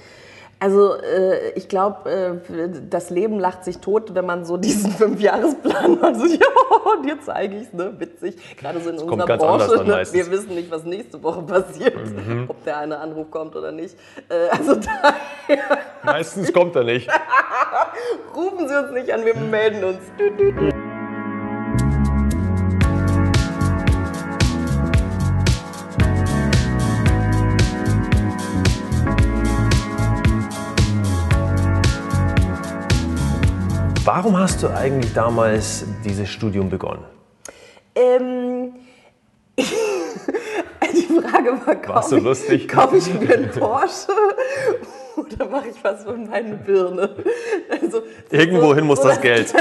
Also 0.59 0.95
äh, 0.95 1.51
ich 1.55 1.69
glaube, 1.69 2.11
äh, 2.11 2.69
das 2.89 3.11
Leben 3.11 3.39
lacht 3.39 3.65
sich 3.65 3.79
tot, 3.79 4.15
wenn 4.15 4.25
man 4.25 4.47
so 4.47 4.57
diesen 4.57 4.91
Fünfjahresplan 4.93 6.01
macht. 6.01 6.17
So, 6.17 6.27
ja, 6.27 6.47
und 6.97 7.07
jetzt 7.07 7.27
zeige 7.27 7.57
ich 7.57 7.65
es, 7.65 7.73
ne? 7.75 7.93
witzig. 7.99 8.37
Gerade 8.57 8.81
so 8.81 8.89
in 8.89 8.97
das 8.97 9.05
unserer 9.05 9.37
Branche. 9.37 9.85
Ne? 9.85 10.03
Wir 10.11 10.31
wissen 10.31 10.55
nicht, 10.55 10.71
was 10.71 10.85
nächste 10.85 11.23
Woche 11.23 11.43
passiert, 11.43 11.95
mhm. 11.97 12.47
ob 12.49 12.65
der 12.65 12.79
eine 12.79 12.99
Anruf 12.99 13.31
kommt 13.31 13.55
oder 13.55 13.71
nicht. 13.71 13.97
Äh, 14.31 14.49
also 14.51 14.77
daher, 15.47 15.79
Meistens 16.03 16.51
kommt 16.53 16.75
er 16.75 16.85
nicht. 16.85 17.09
Rufen 18.35 18.67
Sie 18.67 18.79
uns 18.79 18.93
nicht 18.93 19.13
an, 19.13 19.27
wir 19.27 19.35
melden 19.35 19.85
uns. 19.85 19.99
Warum 34.07 34.39
hast 34.39 34.63
du 34.63 34.69
eigentlich 34.69 35.13
damals 35.15 35.85
dieses 36.05 36.29
Studium 36.29 36.71
begonnen? 36.71 37.03
Ähm, 37.97 38.73
die 39.59 41.21
Frage 41.21 41.67
war, 41.67 41.75
kaufe 41.75 42.19
lustig? 42.19 42.69
Kaufe 42.69 42.99
ich 42.99 43.13
mir 43.13 43.35
einen 43.35 43.51
Porsche 43.51 44.13
oder 45.17 45.49
mache 45.51 45.71
ich 45.71 45.83
was 45.83 46.05
für 46.05 46.17
meine 46.17 46.55
Birne? 46.55 47.17
Also, 47.69 48.03
Irgendwohin 48.31 48.85
so, 48.85 48.85
muss 48.85 49.01
das 49.01 49.21
Geld. 49.21 49.53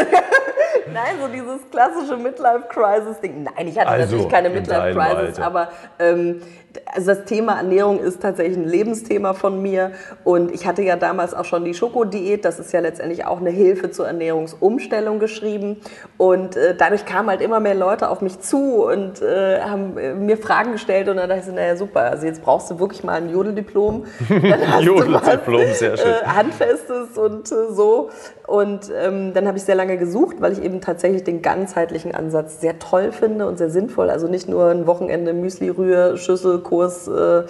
Nein, 0.93 1.15
so 1.19 1.27
dieses 1.27 1.67
klassische 1.71 2.15
Midlife-Crisis-Ding. 2.15 3.45
Nein, 3.45 3.67
ich 3.67 3.79
hatte 3.79 3.89
also, 3.89 4.03
natürlich 4.03 4.31
keine 4.31 4.51
Midlife-Crisis, 4.51 5.39
aber 5.39 5.69
ähm, 5.97 6.43
also 6.85 7.07
das 7.07 7.25
Thema 7.25 7.57
Ernährung 7.57 7.99
ist 7.99 8.21
tatsächlich 8.21 8.57
ein 8.57 8.67
Lebensthema 8.67 9.33
von 9.33 9.61
mir. 9.61 9.91
Und 10.23 10.53
ich 10.53 10.65
hatte 10.65 10.81
ja 10.81 10.95
damals 10.95 11.33
auch 11.33 11.45
schon 11.45 11.65
die 11.65 11.73
Schokodiät. 11.73 12.45
Das 12.45 12.59
ist 12.59 12.73
ja 12.73 12.79
letztendlich 12.79 13.25
auch 13.25 13.39
eine 13.39 13.49
Hilfe 13.49 13.91
zur 13.91 14.07
Ernährungsumstellung 14.07 15.19
geschrieben. 15.19 15.77
Und 16.17 16.55
äh, 16.55 16.75
dadurch 16.77 17.05
kamen 17.05 17.29
halt 17.29 17.41
immer 17.41 17.59
mehr 17.59 17.75
Leute 17.75 18.09
auf 18.09 18.21
mich 18.21 18.39
zu 18.39 18.85
und 18.85 19.21
äh, 19.21 19.61
haben 19.61 19.97
äh, 19.97 20.13
mir 20.13 20.37
Fragen 20.37 20.73
gestellt. 20.73 21.09
Und 21.09 21.17
dann 21.17 21.29
dachte 21.29 21.43
ich, 21.47 21.55
naja, 21.55 21.75
super. 21.75 22.01
Also 22.01 22.25
jetzt 22.25 22.41
brauchst 22.41 22.71
du 22.71 22.79
wirklich 22.79 23.03
mal 23.03 23.13
ein 23.13 23.29
Jodeldiplom. 23.29 24.05
Jodeldiplom, 24.81 25.73
sehr 25.73 25.97
schön. 25.97 26.07
Äh, 26.07 26.25
handfestes 26.25 27.17
und 27.17 27.51
äh, 27.51 27.73
so. 27.73 28.09
Und 28.47 28.91
ähm, 28.95 29.33
dann 29.33 29.47
habe 29.47 29.57
ich 29.57 29.63
sehr 29.63 29.75
lange 29.75 29.97
gesucht, 29.97 30.37
weil 30.39 30.53
ich 30.53 30.63
eben 30.63 30.79
tatsächlich 30.81 31.23
den 31.23 31.41
ganzheitlichen 31.41 32.13
Ansatz 32.13 32.61
sehr 32.61 32.77
toll 32.77 33.11
finde 33.11 33.47
und 33.47 33.57
sehr 33.57 33.69
sinnvoll. 33.69 34.09
Also 34.09 34.27
nicht 34.27 34.47
nur 34.47 34.69
ein 34.69 34.85
Wochenende 34.85 35.33
Müsli, 35.33 35.69
Rühr, 35.69 36.17
Schüssel, 36.17 36.59
Kurs 36.65 37.07
äh, 37.07 37.43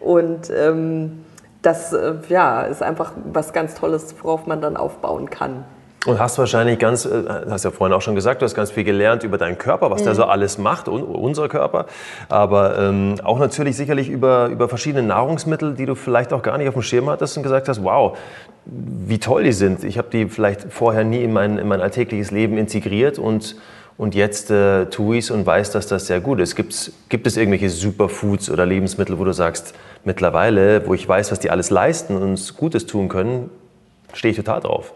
und 0.00 0.50
ähm, 0.50 1.24
das 1.62 1.92
äh, 1.92 2.14
ja, 2.28 2.62
ist 2.62 2.82
einfach 2.82 3.12
was 3.32 3.52
ganz 3.52 3.74
Tolles, 3.74 4.14
worauf 4.22 4.46
man 4.46 4.60
dann 4.60 4.76
aufbauen 4.76 5.30
kann. 5.30 5.64
Und 6.06 6.18
hast 6.18 6.36
wahrscheinlich 6.38 6.78
ganz, 6.78 7.06
äh, 7.06 7.22
hast 7.48 7.64
ja 7.64 7.70
vorhin 7.70 7.94
auch 7.94 8.02
schon 8.02 8.14
gesagt, 8.14 8.42
du 8.42 8.44
hast 8.44 8.54
ganz 8.54 8.70
viel 8.70 8.84
gelernt 8.84 9.22
über 9.22 9.38
deinen 9.38 9.56
Körper, 9.56 9.90
was 9.90 10.02
mhm. 10.02 10.06
der 10.06 10.14
so 10.14 10.24
alles 10.24 10.58
macht, 10.58 10.88
unser 10.88 11.48
Körper. 11.48 11.86
Aber 12.28 12.78
ähm, 12.78 13.14
auch 13.24 13.38
natürlich 13.38 13.76
sicherlich 13.76 14.10
über, 14.10 14.48
über 14.48 14.68
verschiedene 14.68 15.06
Nahrungsmittel, 15.06 15.74
die 15.74 15.86
du 15.86 15.94
vielleicht 15.94 16.32
auch 16.32 16.42
gar 16.42 16.58
nicht 16.58 16.68
auf 16.68 16.74
dem 16.74 16.82
Schirm 16.82 17.08
hattest 17.08 17.36
und 17.38 17.42
gesagt 17.42 17.68
hast, 17.68 17.82
wow, 17.82 18.18
wie 18.66 19.18
toll 19.18 19.44
die 19.44 19.52
sind. 19.52 19.84
Ich 19.84 19.96
habe 19.96 20.08
die 20.12 20.26
vielleicht 20.26 20.72
vorher 20.72 21.04
nie 21.04 21.22
in 21.22 21.32
mein, 21.32 21.58
in 21.58 21.68
mein 21.68 21.80
alltägliches 21.80 22.30
Leben 22.30 22.58
integriert 22.58 23.18
und 23.18 23.56
und 23.96 24.14
jetzt 24.14 24.50
äh, 24.50 24.86
tue 24.86 25.18
ich 25.18 25.26
es 25.26 25.30
und 25.30 25.46
weiß, 25.46 25.70
dass 25.70 25.86
das 25.86 26.06
sehr 26.06 26.20
gut 26.20 26.40
ist. 26.40 26.56
Gibt's, 26.56 26.92
gibt 27.08 27.26
es 27.26 27.36
irgendwelche 27.36 27.70
Superfoods 27.70 28.50
oder 28.50 28.66
Lebensmittel, 28.66 29.18
wo 29.18 29.24
du 29.24 29.32
sagst, 29.32 29.74
mittlerweile, 30.04 30.86
wo 30.86 30.94
ich 30.94 31.08
weiß, 31.08 31.30
was 31.30 31.38
die 31.38 31.50
alles 31.50 31.70
leisten 31.70 32.16
und 32.16 32.22
uns 32.22 32.56
Gutes 32.56 32.86
tun 32.86 33.08
können, 33.08 33.50
stehe 34.12 34.32
ich 34.32 34.36
total 34.36 34.60
drauf? 34.60 34.92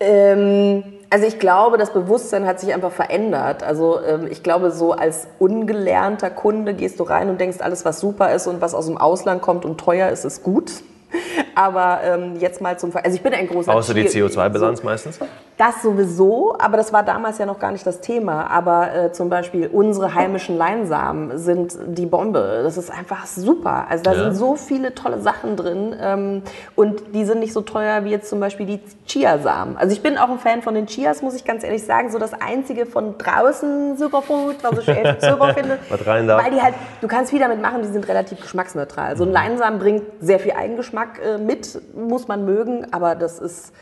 Ähm, 0.00 0.84
also 1.10 1.26
ich 1.26 1.38
glaube, 1.38 1.78
das 1.78 1.92
Bewusstsein 1.92 2.46
hat 2.46 2.60
sich 2.60 2.72
einfach 2.74 2.92
verändert. 2.92 3.62
Also 3.62 4.00
ähm, 4.02 4.28
ich 4.30 4.42
glaube, 4.42 4.70
so 4.70 4.92
als 4.92 5.26
ungelernter 5.38 6.28
Kunde 6.30 6.74
gehst 6.74 7.00
du 7.00 7.04
rein 7.04 7.30
und 7.30 7.40
denkst, 7.40 7.58
alles, 7.60 7.86
was 7.86 7.98
super 7.98 8.34
ist 8.34 8.46
und 8.46 8.60
was 8.60 8.74
aus 8.74 8.86
dem 8.86 8.98
Ausland 8.98 9.40
kommt 9.40 9.64
und 9.64 9.78
teuer 9.78 10.10
ist, 10.10 10.24
ist 10.24 10.42
gut. 10.42 10.70
Aber 11.54 12.00
ähm, 12.04 12.36
jetzt 12.38 12.60
mal 12.60 12.78
zum 12.78 12.92
Ver 12.92 13.04
Also 13.04 13.16
ich 13.16 13.22
bin 13.22 13.32
ein 13.32 13.48
großer 13.48 13.74
Außer 13.74 13.94
die 13.94 14.04
CO2-Bilanz 14.04 14.80
so, 14.80 14.84
meistens? 14.84 15.18
Das 15.58 15.82
sowieso, 15.82 16.54
aber 16.60 16.76
das 16.76 16.92
war 16.92 17.02
damals 17.02 17.38
ja 17.38 17.44
noch 17.44 17.58
gar 17.58 17.72
nicht 17.72 17.84
das 17.84 18.00
Thema. 18.00 18.48
Aber 18.48 18.94
äh, 18.94 19.12
zum 19.12 19.28
Beispiel 19.28 19.66
unsere 19.66 20.14
heimischen 20.14 20.56
Leinsamen 20.56 21.36
sind 21.36 21.76
die 21.88 22.06
Bombe. 22.06 22.60
Das 22.62 22.76
ist 22.76 22.92
einfach 22.92 23.26
super. 23.26 23.86
Also 23.90 24.04
da 24.04 24.12
Ja. 24.12 24.18
sind 24.22 24.36
so 24.36 24.54
viele 24.54 24.94
tolle 24.94 25.20
Sachen 25.20 25.56
drin 25.56 25.96
ähm, 26.00 26.42
und 26.76 27.12
die 27.12 27.24
sind 27.24 27.40
nicht 27.40 27.52
so 27.52 27.62
teuer 27.62 28.04
wie 28.04 28.10
jetzt 28.10 28.30
zum 28.30 28.38
Beispiel 28.38 28.66
die 28.66 28.80
Chiasamen. 29.06 29.76
Also 29.76 29.92
ich 29.92 30.00
bin 30.00 30.16
auch 30.16 30.30
ein 30.30 30.38
Fan 30.38 30.62
von 30.62 30.74
den 30.74 30.86
Chias, 30.86 31.22
muss 31.22 31.34
ich 31.34 31.44
ganz 31.44 31.64
ehrlich 31.64 31.84
sagen. 31.84 32.12
So 32.12 32.20
das 32.20 32.34
einzige 32.40 32.86
von 32.86 33.18
draußen 33.18 33.96
Superfood, 33.96 34.56
was 34.62 34.78
ich 34.78 34.88
echt 34.88 35.22
super 35.22 35.54
finde. 35.54 35.78
Was 35.88 36.06
rein 36.06 36.28
darf. 36.28 36.44
Weil 36.44 36.52
die 36.52 36.62
halt, 36.62 36.74
du 37.00 37.08
kannst 37.08 37.30
viel 37.32 37.40
damit 37.40 37.60
machen, 37.60 37.82
die 37.82 37.88
sind 37.88 38.06
relativ 38.06 38.40
geschmacksneutral. 38.40 39.16
So 39.16 39.24
ein 39.24 39.32
Leinsamen 39.32 39.80
bringt 39.80 40.04
sehr 40.20 40.38
viel 40.38 40.52
Eigengeschmack 40.52 41.18
äh, 41.20 41.38
mit, 41.38 41.80
muss 41.96 42.28
man 42.28 42.44
mögen, 42.44 42.86
aber 42.92 43.16
das 43.16 43.40
ist 43.40 43.72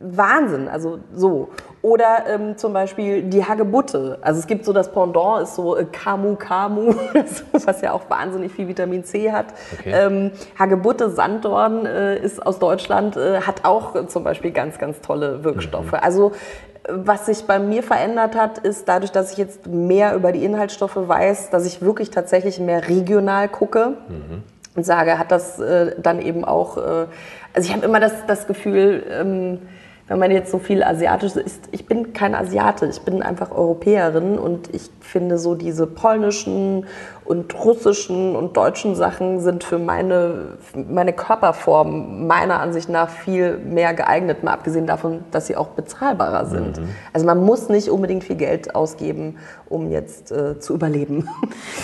Wahnsinn, 0.00 0.68
also 0.68 0.98
so. 1.14 1.50
Oder 1.80 2.24
ähm, 2.28 2.56
zum 2.56 2.72
Beispiel 2.72 3.22
die 3.22 3.44
Hagebutte. 3.44 4.18
Also 4.22 4.40
es 4.40 4.46
gibt 4.46 4.64
so 4.64 4.72
das 4.72 4.90
Pendant, 4.90 5.42
ist 5.42 5.54
so 5.54 5.76
äh, 5.76 5.84
Camu 5.84 6.34
Camu, 6.34 6.94
was 7.52 7.80
ja 7.80 7.92
auch 7.92 8.10
wahnsinnig 8.10 8.52
viel 8.52 8.66
Vitamin 8.66 9.04
C 9.04 9.30
hat. 9.30 9.46
Okay. 9.78 9.92
Ähm, 9.94 10.30
Hagebutte 10.58 11.10
Sanddorn 11.10 11.86
äh, 11.86 12.18
ist 12.18 12.44
aus 12.44 12.58
Deutschland, 12.58 13.16
äh, 13.16 13.42
hat 13.42 13.64
auch 13.64 13.94
äh, 13.94 14.06
zum 14.08 14.24
Beispiel 14.24 14.50
ganz, 14.50 14.78
ganz 14.78 15.00
tolle 15.00 15.44
Wirkstoffe. 15.44 15.94
Also 15.94 16.32
äh, 16.84 16.88
was 16.88 17.26
sich 17.26 17.44
bei 17.46 17.60
mir 17.60 17.84
verändert 17.84 18.34
hat, 18.34 18.58
ist 18.58 18.88
dadurch, 18.88 19.12
dass 19.12 19.32
ich 19.32 19.38
jetzt 19.38 19.68
mehr 19.68 20.16
über 20.16 20.32
die 20.32 20.44
Inhaltsstoffe 20.44 20.96
weiß, 20.96 21.50
dass 21.50 21.66
ich 21.66 21.82
wirklich 21.82 22.10
tatsächlich 22.10 22.58
mehr 22.58 22.88
regional 22.88 23.48
gucke 23.48 23.96
und 24.74 24.84
sage, 24.84 25.18
hat 25.18 25.30
das 25.30 25.60
äh, 25.60 25.94
dann 26.00 26.20
eben 26.20 26.44
auch, 26.44 26.76
äh, 26.76 27.06
also 27.54 27.68
ich 27.68 27.72
habe 27.72 27.84
immer 27.84 28.00
das, 28.00 28.12
das 28.26 28.46
Gefühl, 28.46 29.04
ähm, 29.08 29.58
wenn 30.06 30.18
man 30.18 30.30
jetzt 30.30 30.50
so 30.50 30.58
viel 30.58 30.82
Asiatisch 30.82 31.34
isst, 31.36 31.68
ich 31.72 31.86
bin 31.86 32.12
keine 32.12 32.38
Asiate, 32.38 32.86
ich 32.86 33.00
bin 33.00 33.22
einfach 33.22 33.50
Europäerin 33.50 34.38
und 34.38 34.74
ich 34.74 34.90
finde 35.00 35.38
so 35.38 35.54
diese 35.54 35.86
polnischen 35.86 36.86
und 37.24 37.54
russischen 37.64 38.36
und 38.36 38.54
deutschen 38.54 38.94
Sachen 38.96 39.40
sind 39.40 39.64
für 39.64 39.78
meine, 39.78 40.58
meine 40.74 41.14
Körperform 41.14 42.26
meiner 42.26 42.60
Ansicht 42.60 42.90
nach 42.90 43.08
viel 43.08 43.56
mehr 43.56 43.94
geeignet, 43.94 44.44
mal 44.44 44.52
abgesehen 44.52 44.86
davon, 44.86 45.20
dass 45.30 45.46
sie 45.46 45.56
auch 45.56 45.68
bezahlbarer 45.68 46.44
sind. 46.44 46.82
Also 47.14 47.24
man 47.24 47.42
muss 47.42 47.70
nicht 47.70 47.88
unbedingt 47.88 48.24
viel 48.24 48.36
Geld 48.36 48.74
ausgeben, 48.74 49.38
um 49.70 49.90
jetzt 49.90 50.32
äh, 50.32 50.58
zu 50.60 50.74
überleben. 50.74 51.26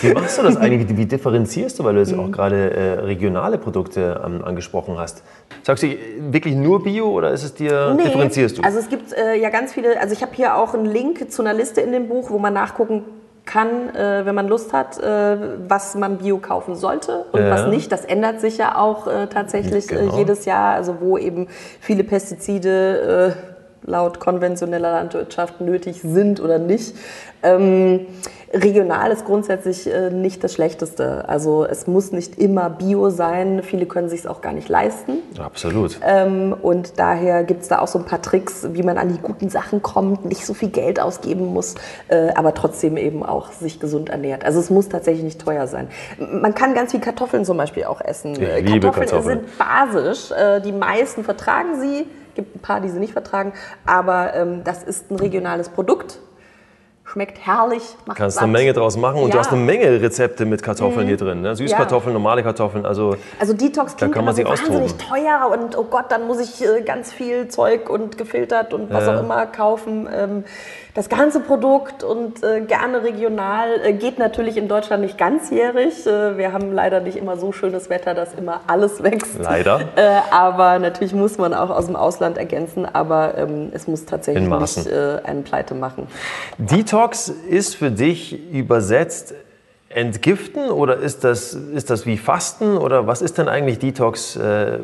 Wie 0.02 0.12
machst 0.12 0.38
du 0.38 0.42
das 0.42 0.56
eigentlich? 0.58 0.94
Wie- 0.96 1.06
differenzierst 1.06 1.78
du, 1.78 1.84
weil 1.84 1.94
du 1.94 2.00
jetzt 2.00 2.12
Mhm. 2.12 2.20
auch 2.20 2.30
gerade 2.30 2.70
äh, 2.74 2.92
regionale 3.00 3.56
Produkte 3.56 4.20
ähm, 4.24 4.44
angesprochen 4.44 4.98
hast? 4.98 5.22
Sagst 5.62 5.82
du 5.82 5.88
wirklich 6.30 6.54
nur 6.54 6.82
Bio 6.82 7.06
oder 7.10 7.30
ist 7.30 7.44
es 7.44 7.54
dir, 7.54 7.94
Nee, 7.96 8.09
differenzierst 8.12 8.58
du? 8.58 8.62
Also 8.62 8.78
es 8.78 8.88
gibt 8.88 9.12
äh, 9.12 9.34
ja 9.36 9.50
ganz 9.50 9.72
viele, 9.72 10.00
also 10.00 10.12
ich 10.12 10.22
habe 10.22 10.32
hier 10.34 10.56
auch 10.56 10.74
einen 10.74 10.86
Link 10.86 11.30
zu 11.32 11.42
einer 11.42 11.54
Liste 11.54 11.80
in 11.80 11.92
dem 11.92 12.08
Buch, 12.08 12.30
wo 12.30 12.38
man 12.38 12.52
nachgucken 12.54 13.04
kann, 13.46 13.94
äh, 13.94 14.24
wenn 14.26 14.34
man 14.34 14.46
Lust 14.48 14.72
hat, 14.72 14.98
äh, 15.02 15.36
was 15.66 15.94
man 15.96 16.18
Bio 16.18 16.38
kaufen 16.38 16.74
sollte 16.76 17.24
und 17.32 17.40
Ja. 17.40 17.50
was 17.50 17.66
nicht. 17.66 17.90
Das 17.90 18.04
ändert 18.04 18.40
sich 18.40 18.58
ja 18.58 18.76
auch 18.76 19.06
äh, 19.06 19.26
tatsächlich 19.26 19.88
Genau. 19.88 20.14
äh, 20.14 20.18
jedes 20.18 20.44
Jahr, 20.44 20.74
also 20.74 20.96
wo 21.00 21.18
eben 21.18 21.48
viele 21.80 22.04
Pestizide 22.04 23.34
äh, 23.36 23.90
laut 23.90 24.20
konventioneller 24.20 24.92
Landwirtschaft 24.92 25.60
nötig 25.60 26.02
sind 26.02 26.38
oder 26.40 26.58
nicht. 26.58 26.94
Ähm, 27.42 28.06
regional 28.52 29.12
ist 29.12 29.24
grundsätzlich 29.24 29.86
äh, 29.86 30.10
nicht 30.10 30.42
das 30.42 30.52
Schlechteste. 30.54 31.28
Also 31.28 31.64
es 31.64 31.86
muss 31.86 32.10
nicht 32.10 32.38
immer 32.38 32.68
Bio 32.68 33.10
sein. 33.10 33.62
Viele 33.62 33.86
können 33.86 34.08
sich 34.08 34.20
es 34.20 34.26
auch 34.26 34.40
gar 34.40 34.52
nicht 34.52 34.68
leisten. 34.68 35.18
Absolut. 35.38 35.98
Ähm, 36.04 36.54
und 36.60 36.98
daher 36.98 37.44
gibt 37.44 37.62
es 37.62 37.68
da 37.68 37.78
auch 37.78 37.86
so 37.86 37.98
ein 37.98 38.04
paar 38.04 38.22
Tricks, 38.22 38.68
wie 38.72 38.82
man 38.82 38.98
an 38.98 39.12
die 39.12 39.20
guten 39.20 39.50
Sachen 39.50 39.82
kommt, 39.82 40.24
nicht 40.24 40.44
so 40.44 40.54
viel 40.54 40.70
Geld 40.70 41.00
ausgeben 41.00 41.46
muss, 41.46 41.76
äh, 42.08 42.30
aber 42.34 42.54
trotzdem 42.54 42.96
eben 42.96 43.22
auch 43.24 43.52
sich 43.52 43.78
gesund 43.78 44.08
ernährt. 44.10 44.44
Also 44.44 44.58
es 44.58 44.68
muss 44.70 44.88
tatsächlich 44.88 45.22
nicht 45.24 45.40
teuer 45.40 45.66
sein. 45.68 45.88
Man 46.18 46.54
kann 46.54 46.74
ganz 46.74 46.90
viel 46.90 47.00
Kartoffeln 47.00 47.44
zum 47.44 47.56
Beispiel 47.56 47.84
auch 47.84 48.00
essen. 48.00 48.32
Ich 48.32 48.40
Äh, 48.40 48.60
liebe 48.60 48.90
Kartoffeln, 48.90 49.08
Kartoffeln. 49.08 49.40
sind 49.40 49.58
basisch. 49.58 50.32
Äh, 50.32 50.60
die 50.60 50.72
meisten 50.72 51.22
vertragen 51.24 51.80
sie. 51.80 52.06
Gibt 52.34 52.56
ein 52.56 52.60
paar, 52.60 52.80
die 52.80 52.88
sie 52.88 52.98
nicht 52.98 53.12
vertragen. 53.12 53.52
Aber 53.86 54.34
ähm, 54.34 54.62
das 54.64 54.82
ist 54.82 55.10
ein 55.10 55.16
regionales 55.16 55.68
Produkt. 55.68 56.18
Schmeckt 57.12 57.44
herrlich. 57.44 57.82
Macht 58.06 58.18
Kannst 58.18 58.36
satt. 58.36 58.44
eine 58.44 58.52
Menge 58.52 58.72
draus 58.72 58.96
machen 58.96 59.16
und 59.22 59.24
du 59.24 59.28
Ja. 59.30 59.34
Mhm. 59.36 59.38
hast 59.40 59.52
eine 59.52 59.60
Menge 59.62 60.00
Rezepte 60.00 60.44
mit 60.44 60.62
Kartoffeln 60.62 61.08
hier 61.08 61.16
drin. 61.16 61.42
Ne? 61.42 61.56
Süßkartoffeln, 61.56 62.12
normale 62.12 62.44
Kartoffeln, 62.44 62.86
also 62.86 63.16
Also 63.40 63.52
Detox 63.52 63.96
klingt 63.96 64.14
kann 64.14 64.24
man 64.24 64.34
so 64.36 64.44
wahnsinnig 64.44 64.94
teuer 64.94 65.50
und 65.52 65.76
oh 65.76 65.84
Gott, 65.90 66.04
dann 66.10 66.28
muss 66.28 66.38
ich 66.38 66.64
äh, 66.64 66.82
ganz 66.82 67.12
viel 67.12 67.48
Zeug 67.48 67.90
und 67.90 68.16
gefiltert 68.16 68.72
und 68.72 68.92
was 68.92 69.06
Ja. 69.06 69.16
auch 69.16 69.20
immer 69.24 69.44
kaufen. 69.46 70.08
Das 70.94 71.08
ganze 71.08 71.40
Produkt 71.40 72.02
und 72.02 72.42
äh, 72.42 72.62
gerne 72.62 73.04
regional 73.04 73.68
äh, 73.84 73.92
geht 73.92 74.18
natürlich 74.18 74.56
in 74.56 74.66
Deutschland 74.66 75.02
nicht 75.02 75.16
ganzjährig. 75.18 76.06
Äh, 76.06 76.36
wir 76.36 76.52
haben 76.52 76.72
leider 76.72 77.00
nicht 77.00 77.16
immer 77.16 77.36
so 77.36 77.52
schönes 77.52 77.90
Wetter, 77.90 78.14
dass 78.14 78.34
immer 78.34 78.62
alles 78.66 79.02
wächst. 79.02 79.38
Leider. 79.38 79.80
Äh, 79.96 80.20
aber 80.30 80.78
natürlich 80.78 81.14
muss 81.14 81.38
man 81.38 81.54
auch 81.54 81.70
aus 81.70 81.86
dem 81.86 81.96
Ausland 81.96 82.38
ergänzen, 82.38 82.86
aber 82.86 83.36
ähm, 83.38 83.70
es 83.72 83.86
muss 83.86 84.04
tatsächlich 84.04 84.48
nicht 84.48 84.86
äh, 84.86 85.20
einen 85.24 85.44
Pleite 85.44 85.74
machen. 85.74 86.08
Detox 86.58 87.28
ist 87.28 87.76
für 87.76 87.90
dich 87.90 88.50
übersetzt 88.52 89.34
entgiften 89.90 90.70
oder 90.70 90.96
ist 90.96 91.24
das, 91.24 91.52
ist 91.52 91.90
das 91.90 92.06
wie 92.06 92.16
Fasten 92.16 92.76
oder 92.76 93.06
was 93.06 93.22
ist 93.22 93.38
denn 93.38 93.48
eigentlich 93.48 93.78
Detox 93.78 94.36
äh, 94.36 94.78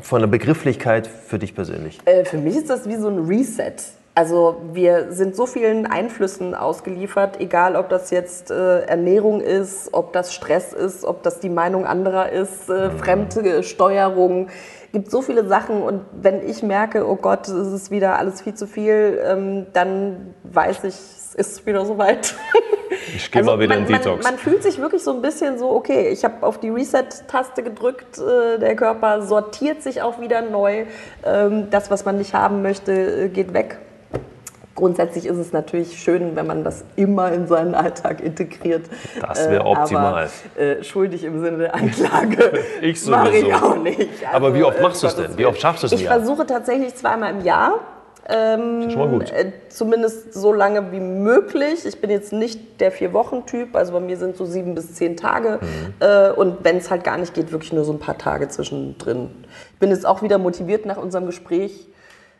von 0.00 0.20
der 0.20 0.26
Begrifflichkeit 0.26 1.06
für 1.06 1.38
dich 1.38 1.54
persönlich? 1.54 1.98
Äh, 2.04 2.24
für 2.24 2.38
mich 2.38 2.56
ist 2.56 2.70
das 2.70 2.88
wie 2.88 2.96
so 2.96 3.08
ein 3.08 3.26
Reset. 3.26 3.74
Also 4.14 4.60
wir 4.72 5.12
sind 5.12 5.36
so 5.36 5.46
vielen 5.46 5.86
Einflüssen 5.86 6.54
ausgeliefert, 6.54 7.40
egal 7.40 7.76
ob 7.76 7.88
das 7.88 8.10
jetzt 8.10 8.50
äh, 8.50 8.80
Ernährung 8.80 9.40
ist, 9.40 9.90
ob 9.92 10.12
das 10.12 10.34
Stress 10.34 10.72
ist, 10.72 11.04
ob 11.04 11.22
das 11.22 11.38
die 11.38 11.48
Meinung 11.48 11.86
anderer 11.86 12.30
ist, 12.30 12.68
äh, 12.68 12.90
fremde 12.90 13.62
Steuerung. 13.62 14.48
gibt 14.92 15.10
so 15.10 15.22
viele 15.22 15.46
Sachen 15.46 15.82
und 15.82 16.02
wenn 16.12 16.46
ich 16.46 16.64
merke, 16.64 17.08
oh 17.08 17.14
Gott, 17.14 17.46
es 17.46 17.72
ist 17.72 17.90
wieder 17.92 18.18
alles 18.18 18.42
viel 18.42 18.54
zu 18.54 18.66
viel, 18.66 19.22
ähm, 19.24 19.66
dann 19.72 20.34
weiß 20.42 20.84
ich, 20.84 20.94
es 20.94 21.34
ist 21.36 21.66
wieder 21.66 21.84
soweit. 21.84 22.34
Ich 23.14 23.30
gehe 23.30 23.42
mal 23.42 23.58
wieder 23.58 23.74
man, 23.74 23.86
in 23.86 23.92
Detox. 23.92 24.24
Man, 24.24 24.34
man 24.34 24.38
fühlt 24.38 24.62
sich 24.62 24.78
wirklich 24.78 25.02
so 25.02 25.12
ein 25.12 25.22
bisschen 25.22 25.58
so, 25.58 25.70
okay, 25.70 26.08
ich 26.08 26.24
habe 26.24 26.44
auf 26.44 26.58
die 26.58 26.70
Reset-Taste 26.70 27.62
gedrückt, 27.62 28.18
äh, 28.18 28.58
der 28.58 28.74
Körper 28.76 29.22
sortiert 29.22 29.82
sich 29.82 30.02
auch 30.02 30.20
wieder 30.20 30.42
neu. 30.42 30.86
Ähm, 31.24 31.68
das, 31.70 31.90
was 31.90 32.04
man 32.04 32.18
nicht 32.18 32.34
haben 32.34 32.62
möchte, 32.62 32.92
äh, 32.92 33.28
geht 33.28 33.54
weg. 33.54 33.78
Grundsätzlich 34.80 35.26
ist 35.26 35.36
es 35.36 35.52
natürlich 35.52 36.00
schön, 36.02 36.34
wenn 36.36 36.46
man 36.46 36.64
das 36.64 36.84
immer 36.96 37.30
in 37.32 37.46
seinen 37.46 37.74
Alltag 37.74 38.20
integriert. 38.22 38.86
Das 39.20 39.48
wär 39.50 39.60
Äh, 39.60 39.64
optimal. 39.64 40.28
Aber, 40.56 40.60
äh, 40.62 40.82
schuldig 40.82 41.22
im 41.24 41.38
Sinne 41.40 41.58
der 41.58 41.74
Anklage 41.74 42.52
Ich 42.80 43.04
mache 43.06 43.28
ich 43.30 43.40
sowieso. 43.42 43.56
auch 43.66 43.76
nicht. 43.76 44.08
Aber 44.32 44.54
wie 44.54 44.64
oft 44.64 44.78
äh, 44.78 44.82
machst 44.82 45.02
du's 45.02 45.14
Gottes 45.14 45.28
denn? 45.32 45.38
Wie 45.38 45.44
oft 45.44 45.60
schaffst 45.60 45.82
du's 45.84 45.92
im 45.92 45.98
Ich 45.98 46.04
Jahr? 46.04 46.14
versuche 46.16 46.46
tatsächlich 46.46 46.94
zweimal 46.94 47.30
im 47.32 47.42
Jahr. 47.44 47.74
Ähm, 48.26 48.90
schon 48.90 48.98
mal 48.98 49.08
gut. 49.08 49.30
äh, 49.32 49.52
zumindest 49.68 50.32
so 50.34 50.52
lange 50.52 50.92
wie 50.92 51.00
möglich. 51.00 51.84
Ich 51.84 52.00
bin 52.00 52.08
jetzt 52.10 52.32
nicht 52.32 52.80
der 52.80 52.92
Vier-Wochen-Typ, 52.92 53.74
also 53.76 53.92
bei 53.92 54.00
mir 54.00 54.16
sind 54.16 54.36
so 54.36 54.44
sieben 54.46 54.74
bis 54.74 54.94
zehn 54.94 55.16
Tage. 55.16 55.58
Mhm. 55.60 55.94
Äh, 56.00 56.30
und 56.30 56.58
wenn 56.62 56.76
es 56.78 56.90
halt 56.90 57.04
gar 57.04 57.18
nicht 57.18 57.34
geht, 57.34 57.52
wirklich 57.52 57.72
nur 57.72 57.84
so 57.84 57.92
ein 57.92 57.98
paar 57.98 58.16
Tage 58.18 58.48
zwischendrin. 58.48 59.30
Ich 59.74 59.78
bin 59.78 59.90
jetzt 59.90 60.06
auch 60.06 60.22
wieder 60.22 60.38
motiviert 60.38 60.86
nach 60.86 60.96
unserem 60.96 61.26
Gespräch 61.26 61.86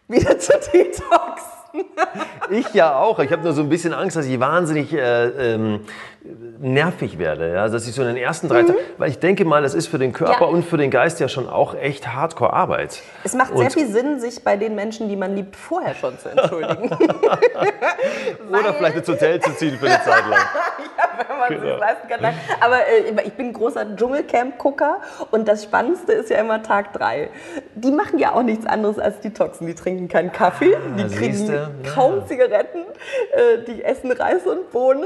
wieder 0.09 0.39
zu 0.39 0.53
Detox. 0.73 1.43
Ich 2.51 2.75
ja 2.75 2.97
auch. 2.97 3.21
Ich 3.21 3.31
habe 3.31 3.43
nur 3.43 3.53
so 3.53 3.63
ein 3.63 3.69
bisschen 3.69 3.95
Angst, 3.95 4.17
dass 4.17 4.27
ich 4.27 4.41
wahnsinnig 4.41 4.93
äh, 4.93 5.55
ähm, 5.55 5.81
nervig 6.59 7.19
werde. 7.19 7.53
Ja? 7.53 7.69
Dass 7.69 7.87
ich 7.89 7.95
so 7.95 8.03
in 8.03 8.09
den 8.09 8.17
ersten 8.17 8.49
drei 8.49 8.63
Tagen, 8.63 8.79
weil 8.99 9.09
ich 9.11 9.19
denke 9.19 9.45
mal, 9.45 9.63
das 9.63 9.75
ist 9.75 9.87
für 9.87 9.99
den 9.99 10.13
Körper 10.13 10.35
Mhm. 10.47 10.51
Ja. 10.53 10.57
und 10.59 10.65
für 10.65 10.77
den 10.77 10.91
Geist 10.91 11.19
ja 11.21 11.29
schon 11.29 11.49
auch 11.49 11.75
echt 11.75 12.09
Hardcore-Arbeit. 12.13 13.01
Es 13.25 13.35
macht 13.35 13.49
sehr 13.57 13.67
Und- 13.67 13.73
viel 13.73 13.87
Sinn, 13.87 14.21
sich 14.21 14.45
bei 14.45 14.57
den 14.57 14.75
Menschen, 14.75 15.09
die 15.09 15.17
man 15.17 15.35
liebt, 15.35 15.57
vorher 15.57 15.95
schon 15.95 16.19
zu 16.19 16.29
entschuldigen. 16.29 16.91
Oder 18.51 18.75
vielleicht 18.75 18.97
ins 18.97 19.09
Hotel 19.09 19.41
zu 19.41 19.55
ziehen 19.57 19.77
für 19.79 19.87
eine 19.87 19.95
Zeit 20.05 20.25
lang. 20.29 20.41
wenn 21.29 21.39
man 21.39 21.49
Genau. 21.49 21.63
sich 21.73 21.79
leisten 21.81 22.09
kann. 22.09 22.35
Aber 22.61 22.77
äh, 22.87 23.23
ich 23.25 23.33
bin 23.33 23.53
großer 23.53 23.97
Dschungelcamp-Gucker 23.97 25.01
und 25.31 25.49
das 25.49 25.65
Spannendste 25.65 26.13
ist 26.13 26.31
ja 26.31 26.39
immer 26.39 26.63
Tag 26.63 26.93
drei. 26.93 27.31
Die 27.75 27.91
machen 27.93 28.19
ja 28.19 28.33
auch 28.35 28.43
nichts 28.43 28.67
anderes 28.67 28.99
als 28.99 29.21
Detoxen. 29.21 29.67
Die 29.67 29.75
trinken 29.75 30.09
keinen 30.09 30.33
Kaffee, 30.33 30.77
die 30.99 31.03
kriegen 31.05 31.33
Ah, 31.33 31.37
siehste, 31.37 31.71
kaum 31.95 32.27
Zigaretten, 32.27 32.81
äh, 33.33 33.65
die 33.67 33.83
essen 33.85 34.13
Reis 34.13 34.47
und 34.47 34.71
Bohnen. 34.71 35.05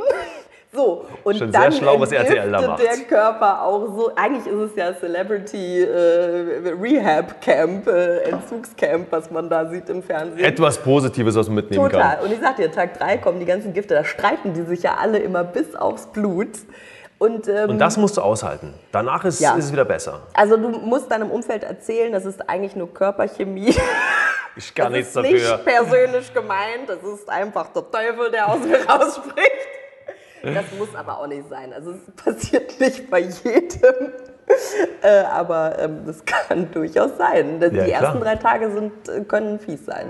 So, 0.74 1.04
und 1.22 1.36
Schon 1.38 1.52
sehr 1.52 1.60
dann 1.62 1.72
schlau, 1.72 2.00
was 2.00 2.10
RTL 2.10 2.50
da 2.50 2.58
entgiftet 2.58 2.68
macht. 2.68 2.82
der 2.82 3.04
Körper 3.18 3.62
auch 3.62 3.86
so. 3.96 4.10
Eigentlich 4.16 4.46
ist 4.46 4.58
es 4.72 4.76
ja 4.76 4.92
Celebrity 4.98 5.82
äh, 5.82 6.72
Rehab 6.80 7.40
Camp, 7.40 7.86
äh, 7.86 8.18
Entzugscamp, 8.30 9.06
was 9.10 9.30
man 9.30 9.48
da 9.48 9.66
sieht 9.70 9.88
im 9.88 10.02
Fernsehen. 10.02 10.44
Etwas 10.44 10.78
Positives, 10.78 11.36
was 11.36 11.46
man 11.46 11.56
mitnehmen 11.56 11.84
Total. 11.90 12.16
kann. 12.16 12.24
Und 12.26 12.32
ich 12.32 12.40
sag 12.40 12.56
dir, 12.56 12.72
Tag 12.72 12.98
3 12.98 13.18
kommen 13.18 13.38
die 13.38 13.46
ganzen 13.46 13.72
Gifte, 13.72 13.94
da 13.94 14.04
streiten 14.04 14.52
die 14.52 14.62
sich 14.62 14.82
ja 14.82 14.96
alle 15.00 15.18
immer 15.18 15.44
bis 15.44 15.76
aufs 15.76 16.06
Blut. 16.06 16.48
Und, 17.18 17.46
ähm, 17.48 17.70
Und 17.70 17.78
das 17.78 17.96
musst 17.96 18.16
du 18.16 18.22
aushalten. 18.22 18.74
Danach 18.90 19.24
ist, 19.24 19.38
Ja. 19.40 19.54
ist 19.56 19.66
es 19.66 19.72
wieder 19.72 19.84
besser. 19.84 20.22
also 20.34 20.56
du 20.56 20.68
musst 20.70 21.10
deinem 21.10 21.30
Umfeld 21.30 21.62
erzählen, 21.62 22.12
das 22.12 22.24
ist 22.26 22.48
eigentlich 22.50 22.74
nur 22.74 22.92
Körperchemie. 22.92 23.74
Ich 24.56 24.74
kann 24.74 24.92
das 24.92 24.98
nichts 24.98 25.08
ist 25.08 25.16
dafür. 25.16 25.32
nicht 25.32 25.64
persönlich 25.64 26.34
gemeint, 26.34 26.88
das 26.88 26.98
ist 27.02 27.28
einfach 27.28 27.68
der 27.72 27.90
Teufel, 27.90 28.30
der 28.30 28.48
aus 28.48 28.58
mir 28.60 28.78
rausspricht. 28.88 29.50
Das 30.52 30.64
muss 30.78 30.94
aber 30.94 31.20
auch 31.20 31.26
nicht 31.26 31.48
sein. 31.48 31.72
Also 31.72 31.92
es 31.92 32.24
passiert 32.24 32.78
nicht 32.80 33.10
bei 33.10 33.20
jedem. 33.20 34.12
Äh, 35.02 35.20
aber 35.24 35.78
ähm, 35.78 36.02
das 36.06 36.22
kann 36.26 36.70
durchaus 36.70 37.16
sein. 37.16 37.60
Die 37.60 37.76
Ja, 37.76 37.84
ersten 38.02 38.20
drei 38.20 38.36
Tage 38.36 38.70
sind, 38.70 38.92
äh, 39.08 39.22
können 39.22 39.58
fies 39.58 39.86
sein. 39.86 40.06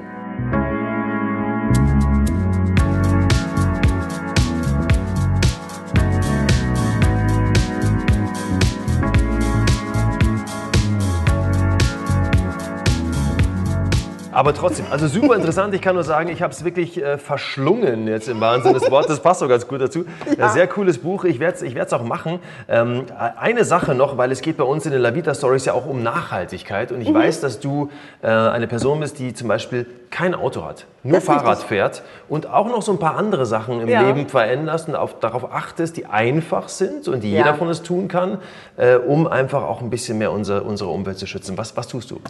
Aber 14.35 14.53
trotzdem, 14.53 14.87
also 14.91 15.07
super 15.07 15.37
interessant. 15.37 15.73
Ich 15.75 15.81
kann 15.81 15.95
nur 15.95 16.03
sagen, 16.05 16.29
ich 16.29 16.43
habe 16.43 16.53
es 16.53 16.65
wirklich 16.65 17.01
äh, 17.01 17.19
verschlungen 17.19 18.09
jetzt 18.09 18.29
im 18.29 18.41
Wahnsinn 18.41 18.75
des 18.75 18.91
Wortes. 18.91 19.09
Das 19.09 19.21
passt 19.21 19.41
so 19.41 19.49
ganz 19.49 19.69
gut 19.69 19.81
dazu. 19.81 20.05
Äh, 20.37 20.49
sehr 20.49 20.67
cooles 20.67 20.99
Buch. 20.99 21.25
Ich 21.25 21.39
werde 21.39 21.57
es 21.57 21.63
ich 21.63 21.75
werd's 21.77 21.93
auch 21.93 22.03
machen. 22.03 22.41
Ähm, 22.69 23.05
eine 23.39 23.65
Sache 23.65 23.95
noch, 23.95 24.17
weil 24.19 24.33
es 24.33 24.41
geht 24.43 24.57
bei 24.57 24.65
uns 24.65 24.87
in 24.87 24.93
den 24.93 25.01
La 25.01 25.15
Vita 25.15 25.35
Stories 25.35 25.65
ja 25.67 25.73
auch 25.73 25.87
um 25.87 26.03
Nachhaltigkeit. 26.03 26.91
Und 26.91 27.01
ich 27.01 27.09
Mhm. 27.11 27.15
weiß, 27.15 27.41
dass 27.41 27.61
du 27.61 27.91
äh, 28.23 28.27
eine 28.27 28.67
Person 28.67 28.99
bist, 29.01 29.19
die 29.21 29.35
zum 29.35 29.47
Beispiel 29.49 29.87
kein 30.11 30.35
Auto 30.35 30.65
hat, 30.65 30.87
nur 31.03 31.15
Das 31.19 31.25
Fahrrad 31.25 31.59
fährt 31.59 32.03
und 32.29 32.49
auch 32.49 32.67
noch 32.67 32.83
so 32.83 32.93
ein 32.93 32.99
paar 32.99 33.17
andere 33.17 33.47
Sachen 33.47 33.81
im 33.81 33.89
Ja. 33.89 34.03
Leben 34.03 34.29
veränderst 34.29 34.89
und 34.89 34.97
auf, 34.97 35.19
darauf 35.21 35.53
achtest, 35.53 35.97
die 35.97 36.07
einfach 36.07 36.69
sind 36.69 37.07
und 37.09 37.23
die 37.23 37.31
Ja. 37.33 37.39
jeder 37.39 37.55
von 37.55 37.69
uns 37.69 37.83
tun 37.83 38.09
kann, 38.09 38.39
äh, 38.77 38.97
um 38.97 39.27
einfach 39.29 39.63
auch 39.63 39.81
ein 39.81 39.91
bisschen 39.91 40.19
mehr 40.19 40.33
unser, 40.33 40.65
unsere 40.65 40.91
Umwelt 40.91 41.19
zu 41.19 41.27
schützen. 41.27 41.57
Was, 41.59 41.77
was 41.77 41.87
tust 41.89 42.11
du? 42.11 42.21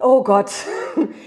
Oh 0.00 0.22
Gott. 0.22 0.52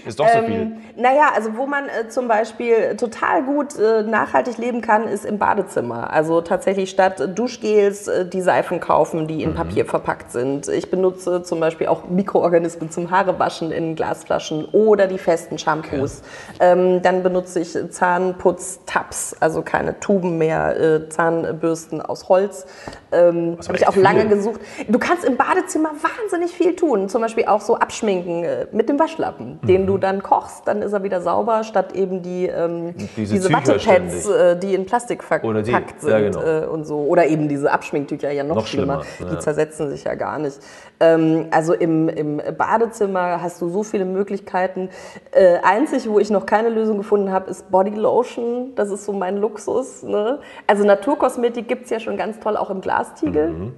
Ist 0.06 0.18
doch 0.20 0.28
so 0.28 0.40
viel. 0.44 0.54
Ähm, 0.62 0.78
naja, 0.96 1.32
also 1.36 1.58
wo 1.58 1.66
man 1.68 1.86
äh, 1.88 2.08
zum 2.08 2.28
Beispiel 2.30 2.96
total 2.96 3.44
gut 3.44 3.78
äh, 3.78 4.04
nachhaltig 4.04 4.58
leben 4.58 4.82
kann, 4.82 5.08
ist 5.08 5.26
im 5.26 5.38
Badezimmer. 5.38 6.12
Also 6.12 6.40
tatsächlich 6.42 6.90
statt 6.90 7.22
Duschgels 7.38 8.08
äh, 8.08 8.26
die 8.26 8.42
Seifen 8.42 8.80
kaufen, 8.80 9.28
die 9.28 9.36
Mhm. 9.36 9.42
in 9.52 9.56
Papier 9.56 9.86
verpackt 9.86 10.32
sind. 10.32 10.68
Ich 10.70 10.90
benutze 10.90 11.44
zum 11.44 11.60
Beispiel 11.60 11.88
auch 11.88 12.06
Mikroorganismen 12.10 12.92
zum 12.92 13.12
Haarewaschen 13.12 13.72
in 13.72 13.96
Glasflaschen 13.96 14.66
oder 14.66 15.08
die 15.08 15.18
festen 15.18 15.58
Shampoos. 15.58 16.22
Ähm, 16.62 17.02
dann 17.02 17.24
benutze 17.24 17.60
ich 17.60 17.78
Zahnputztabs, 17.90 19.36
also 19.40 19.62
keine 19.64 20.00
Tuben 20.00 20.38
mehr, 20.38 20.80
äh, 20.80 21.10
Zahnbürsten 21.10 22.02
aus 22.02 22.30
Holz. 22.30 22.66
Ähm, 23.12 23.58
Habe 23.68 23.78
ich 23.78 23.88
auch 23.88 23.94
echt 23.94 24.02
lange 24.04 24.22
viel. 24.22 24.30
gesucht. 24.30 24.62
Du 24.88 24.98
kannst 25.00 25.26
im 25.26 25.36
Badezimmer 25.38 25.90
wahnsinnig 26.02 26.52
viel 26.52 26.76
tun. 26.76 27.10
Zum 27.10 27.22
Beispiel 27.22 27.46
auch 27.46 27.62
so 27.62 27.76
abschminken 27.76 28.44
äh, 28.44 28.61
mit 28.72 28.90
dem 28.90 29.00
Waschlappen, 29.00 29.60
den 29.64 29.88
du 29.88 29.98
dann 29.98 30.24
kochst, 30.24 30.68
dann 30.68 30.82
ist 30.82 30.94
er 30.94 31.04
wieder 31.04 31.22
sauber, 31.22 31.64
statt 31.64 31.94
eben 31.94 32.22
die 32.22 32.48
ähm, 32.48 32.94
Diese 33.16 33.34
diese, 33.36 33.54
Wattepads, 33.54 34.28
äh, 34.28 34.58
die 34.58 34.74
in 34.74 34.86
Plastik 34.86 35.24
verpackt 35.24 35.68
die, 35.68 35.72
sind 35.72 36.10
ja, 36.10 36.20
genau. 36.20 36.42
äh, 36.42 36.66
und 36.66 36.86
so. 36.86 37.00
Oder 37.00 37.28
eben 37.28 37.48
diese 37.48 37.72
Abschminktücher, 37.72 38.32
ja 38.32 38.44
noch, 38.44 38.56
Noch 38.56 38.68
schlimmer. 38.68 39.04
schlimmer, 39.04 39.30
Die 39.32 39.36
ja. 39.36 39.40
zersetzen 39.40 39.90
sich 39.90 40.04
ja 40.04 40.16
gar 40.16 40.40
nicht. 40.40 40.60
Ähm, 41.00 41.48
also 41.52 41.74
im, 41.74 42.10
im 42.10 42.42
Badezimmer 42.58 43.42
hast 43.42 43.62
du 43.62 43.70
so 43.70 43.84
viele 43.84 44.06
Möglichkeiten. 44.06 44.90
Äh, 45.32 45.58
einzig, 45.64 46.10
wo 46.10 46.20
ich 46.20 46.30
noch 46.30 46.46
keine 46.46 46.70
Lösung 46.70 46.98
gefunden 46.98 47.32
habe, 47.32 47.50
ist 47.50 47.72
Bodylotion. 47.72 48.74
Das 48.76 48.90
ist 48.90 49.06
so 49.06 49.14
mein 49.14 49.38
Luxus. 49.38 50.04
Ne? 50.04 50.40
Also 50.68 50.84
Naturkosmetik 50.86 51.68
gibt 51.68 51.86
es 51.86 51.90
ja 51.90 52.00
schon 52.00 52.18
ganz 52.18 52.40
toll, 52.40 52.58
auch 52.58 52.70
im 52.70 52.82
Glastiegel. 52.82 53.50
Mhm. 53.50 53.74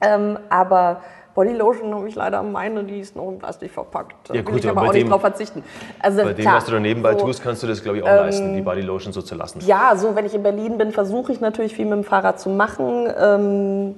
Ähm, 0.00 0.38
aber 0.50 1.00
Bodylotion 1.34 1.94
habe 1.94 2.08
ich 2.08 2.14
leider 2.14 2.42
meine, 2.42 2.84
die 2.84 3.00
ist 3.00 3.16
noch 3.16 3.28
in 3.28 3.38
Plastik 3.38 3.70
verpackt. 3.72 4.14
Da 4.28 4.34
Ja, 4.34 4.42
gut, 4.42 4.58
ich 4.64 4.68
aber 4.70 4.82
auch 4.82 4.92
nicht 4.92 5.02
dem- 5.02 5.08
drauf 5.10 5.20
verzichten. 5.20 5.64
Also 6.00 6.22
Bei 6.22 6.32
dem, 6.32 6.42
klar, 6.42 6.56
was 6.56 6.64
du 6.66 6.72
da 6.72 6.80
nebenbei 6.80 7.12
so, 7.12 7.18
ähm, 7.20 7.26
tust, 7.26 7.42
kannst 7.42 7.62
du 7.62 7.66
das, 7.66 7.82
glaube 7.82 7.98
ich, 7.98 8.04
auch 8.04 8.08
leisten, 8.08 8.54
die 8.54 8.60
Bodylotion 8.62 9.12
so 9.12 9.20
zu 9.22 9.34
lassen. 9.34 9.60
Ja, 9.66 9.96
so 9.96 10.14
wenn 10.14 10.26
ich 10.26 10.34
in 10.34 10.42
Berlin 10.42 10.78
bin, 10.78 10.92
versuche 10.92 11.32
ich 11.32 11.40
natürlich 11.40 11.74
viel 11.74 11.86
mit 11.86 11.94
dem 11.94 12.04
Fahrrad 12.04 12.38
zu 12.38 12.50
machen. 12.50 13.08
Ähm, 13.18 13.94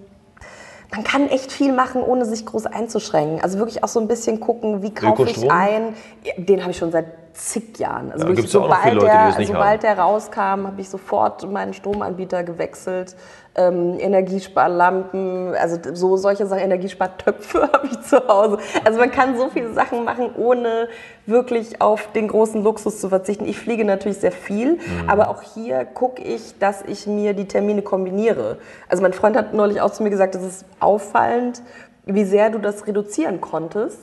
man 0.92 1.04
kann 1.04 1.28
echt 1.28 1.52
viel 1.52 1.72
machen, 1.72 2.00
ohne 2.02 2.24
sich 2.24 2.46
groß 2.46 2.66
einzuschränken. 2.66 3.40
Also 3.42 3.58
wirklich 3.58 3.82
auch 3.84 3.88
so 3.88 4.00
ein 4.00 4.08
bisschen 4.08 4.40
gucken, 4.40 4.82
wie 4.82 4.94
kaufe 4.94 5.24
ich 5.24 5.50
ein. 5.50 5.94
Den 6.38 6.62
habe 6.62 6.70
ich 6.70 6.78
schon 6.78 6.92
seit 6.92 7.25
zig 7.36 7.78
Jahren. 7.78 8.12
Also 8.12 8.28
Ja, 8.28 8.42
sobald, 8.46 8.94
Leute, 8.94 9.06
der, 9.06 9.32
das 9.36 9.46
sobald 9.46 9.82
der 9.82 9.98
rauskam, 9.98 10.66
habe 10.66 10.80
ich 10.80 10.88
sofort 10.88 11.48
meinen 11.50 11.74
Stromanbieter 11.74 12.42
gewechselt. 12.42 13.14
Ähm, 13.58 13.98
Energiesparlampen, 13.98 15.54
also 15.54 15.78
so 15.94 16.16
solche 16.16 16.46
Sachen, 16.46 16.62
Energiespartöpfe 16.62 17.62
habe 17.72 17.86
ich 17.86 18.00
zu 18.02 18.26
Hause. 18.28 18.58
Also 18.84 18.98
man 18.98 19.10
kann 19.10 19.36
so 19.36 19.48
viele 19.48 19.72
Sachen 19.72 20.04
machen, 20.04 20.30
ohne 20.36 20.88
wirklich 21.26 21.80
auf 21.80 22.12
den 22.12 22.28
großen 22.28 22.62
Luxus 22.62 23.00
zu 23.00 23.08
verzichten. 23.08 23.46
Ich 23.46 23.58
fliege 23.58 23.84
natürlich 23.84 24.18
sehr 24.18 24.32
viel, 24.32 24.72
Mhm. 24.76 25.08
aber 25.08 25.28
auch 25.30 25.42
hier 25.42 25.84
gucke 25.84 26.22
ich, 26.22 26.58
dass 26.58 26.82
ich 26.82 27.06
mir 27.06 27.32
die 27.34 27.48
Termine 27.48 27.82
kombiniere. 27.82 28.58
Also 28.88 29.02
mein 29.02 29.12
Freund 29.12 29.36
hat 29.36 29.54
neulich 29.54 29.80
auch 29.80 29.90
zu 29.90 30.02
mir 30.02 30.10
gesagt, 30.10 30.34
es 30.34 30.42
ist 30.42 30.64
auffallend, 30.80 31.62
wie 32.04 32.24
sehr 32.24 32.50
du 32.50 32.58
das 32.58 32.86
reduzieren 32.86 33.40
konntest. 33.40 33.98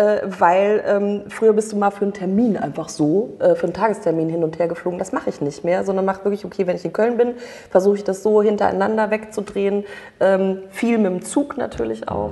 Äh, 0.00 0.22
weil 0.24 0.82
ähm, 0.86 1.22
früher 1.28 1.52
bist 1.52 1.72
du 1.72 1.76
mal 1.76 1.90
für 1.90 2.06
einen 2.06 2.14
Termin 2.14 2.56
einfach 2.56 2.88
so, 2.88 3.36
äh, 3.38 3.54
für 3.54 3.64
einen 3.64 3.74
Tagestermin 3.74 4.30
hin 4.30 4.42
und 4.42 4.58
her 4.58 4.66
geflogen. 4.66 4.98
Das 4.98 5.12
mache 5.12 5.28
ich 5.28 5.42
nicht 5.42 5.62
mehr, 5.62 5.84
sondern 5.84 6.06
mache 6.06 6.24
wirklich, 6.24 6.46
okay, 6.46 6.66
wenn 6.66 6.76
ich 6.76 6.86
in 6.86 6.94
Köln 6.94 7.18
bin, 7.18 7.34
versuche 7.70 7.96
ich 7.96 8.04
das 8.04 8.22
so 8.22 8.40
hintereinander 8.40 9.10
wegzudrehen. 9.10 9.84
Ähm, 10.18 10.60
viel 10.70 10.96
mit 10.96 11.12
dem 11.12 11.22
Zug 11.22 11.58
natürlich 11.58 12.08
auch. 12.08 12.30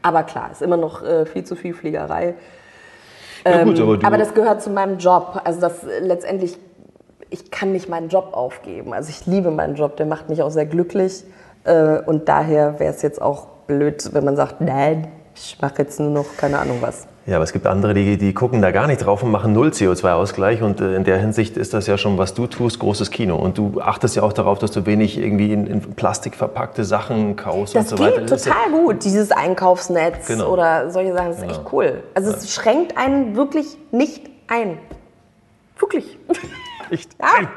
Aber 0.00 0.22
klar, 0.22 0.52
ist 0.52 0.62
immer 0.62 0.78
noch 0.78 1.04
äh, 1.04 1.26
viel 1.26 1.44
zu 1.44 1.54
viel 1.54 1.74
Fliegerei. 1.74 2.34
Ja, 3.44 3.62
gut, 3.64 3.78
aber 3.78 3.92
Ähm, 3.92 4.00
Aber 4.04 4.16
das 4.16 4.32
gehört 4.32 4.62
zu 4.62 4.70
meinem 4.70 4.96
Job. 4.96 5.38
Also 5.44 5.60
das 5.60 5.82
letztendlich, 6.00 6.56
ich 7.28 7.50
kann 7.50 7.72
nicht 7.72 7.90
meinen 7.90 8.08
Job 8.08 8.30
aufgeben. 8.32 8.94
Also 8.94 9.10
ich 9.10 9.26
liebe 9.26 9.50
meinen 9.50 9.74
Job, 9.74 9.98
der 9.98 10.06
macht 10.06 10.30
mich 10.30 10.42
auch 10.42 10.50
sehr 10.50 10.64
glücklich. 10.64 11.24
Äh, 11.64 11.98
Und 12.06 12.30
daher 12.30 12.80
wäre 12.80 12.94
es 12.94 13.02
jetzt 13.02 13.20
auch 13.20 13.48
blöd, 13.66 14.14
wenn 14.14 14.24
man 14.24 14.36
sagt, 14.36 14.62
nein, 14.62 15.08
ich 15.34 15.58
mache 15.60 15.74
jetzt 15.78 15.98
nur 16.00 16.10
noch 16.10 16.26
keine 16.36 16.58
Ahnung 16.58 16.78
was. 16.80 17.06
ja, 17.26 17.36
aber 17.36 17.44
es 17.44 17.52
gibt 17.52 17.66
andere, 17.66 17.94
die, 17.94 18.16
die 18.18 18.34
gucken 18.34 18.60
da 18.62 18.70
gar 18.70 18.86
nicht 18.86 18.98
drauf 19.04 19.22
und 19.22 19.30
machen 19.30 19.52
null 19.52 19.68
CO2-Ausgleich. 19.68 20.62
Und 20.62 20.80
äh, 20.80 20.94
in 20.96 21.04
der 21.04 21.18
Hinsicht 21.18 21.56
ist 21.56 21.72
das 21.74 21.86
ja 21.86 21.96
schon, 21.98 22.18
was 22.18 22.34
du 22.34 22.46
tust, 22.46 22.78
großes 22.80 23.10
Kino. 23.10 23.36
Und 23.36 23.56
du 23.58 23.80
achtest 23.80 24.16
ja 24.16 24.22
auch 24.22 24.32
darauf, 24.32 24.58
dass 24.58 24.70
du 24.72 24.84
wenig 24.86 25.18
irgendwie 25.18 25.52
in, 25.52 25.66
in 25.66 25.80
Plastik 25.94 26.34
verpackte 26.34 26.84
Sachen 26.84 27.36
kaufst 27.36 27.74
Das 27.74 27.90
und 27.92 27.98
so 27.98 28.04
weiter. 28.04 28.20
geht 28.20 28.30
ist 28.30 28.46
ja- 28.46 28.52
total 28.54 28.70
gut, 28.80 29.04
dieses 29.04 29.30
Einkaufsnetz 29.32 30.26
Genau. 30.26 30.48
oder 30.50 30.90
solche 30.90 31.12
Sachen. 31.14 31.28
Das 31.28 31.38
ist 31.38 31.44
echt 31.44 31.62
cool. 31.72 32.02
Also 32.14 32.30
es 32.32 32.52
schränkt 32.52 32.96
einen 32.98 33.36
wirklich 33.36 33.78
nicht 33.90 34.28
ein. 34.48 34.78
Wirklich. 35.78 36.18
Nicht 36.90 37.10
ein. 37.20 37.48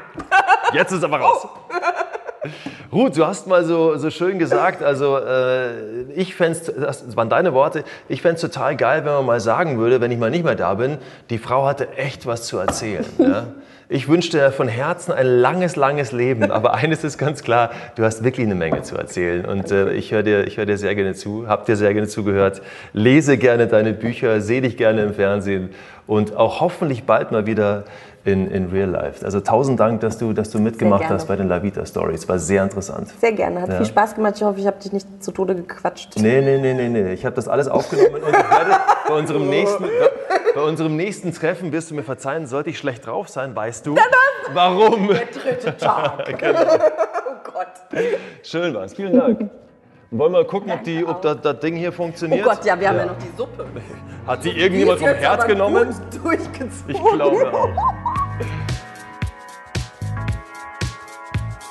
Jetzt 0.72 0.92
ist 0.92 1.04
aber 1.04 1.18
raus. 1.20 1.46
Ruth, 2.92 3.16
du 3.16 3.26
hast 3.26 3.46
mal 3.46 3.64
so, 3.64 3.96
so 3.96 4.10
schön 4.10 4.38
gesagt, 4.38 4.82
also 4.82 5.18
äh, 5.18 6.02
ich 6.14 6.34
fände 6.34 6.58
das 6.78 7.16
waren 7.16 7.28
deine 7.28 7.52
Worte, 7.52 7.84
ich 8.08 8.22
fände 8.22 8.40
total 8.40 8.76
geil, 8.76 9.04
wenn 9.04 9.12
man 9.12 9.26
mal 9.26 9.40
sagen 9.40 9.78
würde, 9.78 10.00
wenn 10.00 10.10
ich 10.10 10.18
mal 10.18 10.30
nicht 10.30 10.44
mehr 10.44 10.54
da 10.54 10.74
bin, 10.74 10.98
die 11.30 11.38
Frau 11.38 11.66
hatte 11.66 11.96
echt 11.96 12.26
was 12.26 12.44
zu 12.44 12.58
erzählen. 12.58 13.06
Ja? 13.18 13.46
Ich 13.88 14.08
wünsche 14.08 14.30
dir 14.30 14.50
von 14.50 14.66
Herzen 14.66 15.12
ein 15.12 15.26
langes, 15.26 15.76
langes 15.76 16.10
Leben, 16.10 16.50
aber 16.50 16.74
eines 16.74 17.04
ist 17.04 17.18
ganz 17.18 17.44
klar, 17.44 17.70
du 17.94 18.02
hast 18.02 18.24
wirklich 18.24 18.44
eine 18.44 18.56
Menge 18.56 18.82
zu 18.82 18.96
erzählen 18.96 19.44
und 19.44 19.70
äh, 19.70 19.92
ich 19.92 20.10
höre 20.10 20.24
dir, 20.24 20.44
ich 20.44 20.56
hör 20.56 20.66
dir 20.66 20.76
sehr 20.76 20.96
gerne 20.96 21.14
zu, 21.14 21.46
hab 21.46 21.66
dir 21.66 21.76
sehr 21.76 21.94
gerne 21.94 22.08
zugehört, 22.08 22.62
lese 22.92 23.38
gerne 23.38 23.68
deine 23.68 23.92
Bücher, 23.92 24.40
sehe 24.40 24.60
dich 24.60 24.76
gerne 24.76 25.02
im 25.02 25.14
Fernsehen 25.14 25.70
und 26.08 26.34
auch 26.34 26.60
hoffentlich 26.60 27.04
bald 27.04 27.30
mal 27.30 27.46
wieder 27.46 27.84
in, 28.26 28.50
in 28.50 28.70
Real 28.70 28.88
Life. 28.90 29.24
Also 29.24 29.40
tausend 29.40 29.78
Dank, 29.80 30.00
dass 30.00 30.18
du, 30.18 30.32
dass 30.32 30.50
du 30.50 30.58
mitgemacht 30.58 31.08
hast 31.08 31.26
bei 31.26 31.36
den 31.36 31.48
La 31.48 31.62
Vita 31.62 31.86
Stories. 31.86 32.28
War 32.28 32.38
sehr 32.38 32.62
interessant. 32.62 33.08
Sehr 33.20 33.32
gerne. 33.32 33.62
Hat 33.62 33.68
Ja. 33.70 33.76
viel 33.76 33.86
Spaß 33.86 34.14
gemacht. 34.14 34.34
Ich 34.36 34.42
hoffe, 34.42 34.58
ich 34.60 34.66
habe 34.66 34.78
dich 34.82 34.92
nicht 34.92 35.06
zu 35.22 35.30
Tode 35.32 35.54
gequatscht. 35.54 36.16
Nee, 36.16 36.40
nee, 36.40 36.58
nee, 36.58 36.74
nee, 36.74 36.88
nee. 36.88 37.12
Ich 37.12 37.24
habe 37.24 37.36
das 37.36 37.48
alles 37.48 37.68
aufgenommen 37.68 38.16
und 38.22 38.32
werde 38.32 38.76
bei 39.08 39.14
unserem 39.14 39.48
nächsten, 39.48 39.84
bei 40.54 40.60
unserem 40.62 40.96
nächsten 40.96 41.32
Treffen, 41.32 41.72
wirst 41.72 41.90
du 41.90 41.94
mir 41.94 42.02
verzeihen, 42.02 42.46
sollte 42.46 42.70
ich 42.70 42.78
schlecht 42.78 43.06
drauf 43.06 43.28
sein, 43.28 43.54
weißt 43.54 43.86
du? 43.86 43.94
Warum? 44.52 45.08
Der 45.08 45.26
dritte 45.26 45.76
Tag. 45.76 46.24
Genau. 46.38 46.60
oh 46.62 47.50
Gott. 47.52 48.00
Schön 48.42 48.74
war's. 48.74 48.94
Vielen 48.94 49.18
Dank. 49.18 49.50
Wollen 50.10 50.32
wir 50.32 50.38
mal 50.38 50.46
gucken, 50.46 50.70
ob, 50.70 50.84
die, 50.84 51.04
ob 51.04 51.20
das, 51.22 51.40
das 51.42 51.58
Ding 51.60 51.74
hier 51.74 51.88
Oh 51.88 51.92
funktioniert? 51.92 52.44
Gott, 52.44 52.64
ja, 52.64 52.78
wir 52.78 52.88
haben 52.88 52.98
ja 52.98 53.06
noch 53.06 53.18
die 53.18 53.36
Suppe. 53.36 53.66
Hat 54.26 54.44
die 54.44 54.50
irgendjemand 54.50 55.00
vom 55.00 55.08
aber 55.08 55.46
genommen? 55.46 55.88
Gut 55.88 55.96
durchgezogen. 56.24 56.88
Ich 56.88 56.98
glaube 56.98 57.52
auch. 57.52 57.70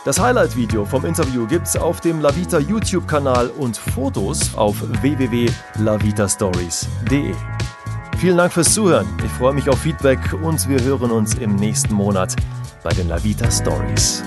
Das 0.03 0.19
Highlight-Video 0.19 0.83
vom 0.85 1.05
Interview 1.05 1.47
gibt's 1.47 1.75
auf 1.75 1.99
dem 2.01 2.21
Lavita 2.21 2.59
YouTube-Kanal 2.59 3.49
und 3.57 3.75
Fotos 3.75 4.55
auf 4.55 4.75
www.lavitastories.de. 5.01 7.33
Vielen 8.19 8.37
Dank 8.37 8.53
fürs 8.53 8.71
Zuhören. 8.73 9.07
Ich 9.25 9.31
freue 9.31 9.53
mich 9.53 9.67
auf 9.69 9.79
Feedback 9.79 10.19
und 10.43 10.69
wir 10.69 10.83
hören 10.83 11.09
uns 11.11 11.33
im 11.35 11.55
nächsten 11.55 11.95
Monat 11.95 12.35
bei 12.83 12.91
den 12.91 13.07
Lavita 13.07 13.49
Stories. 13.49 14.21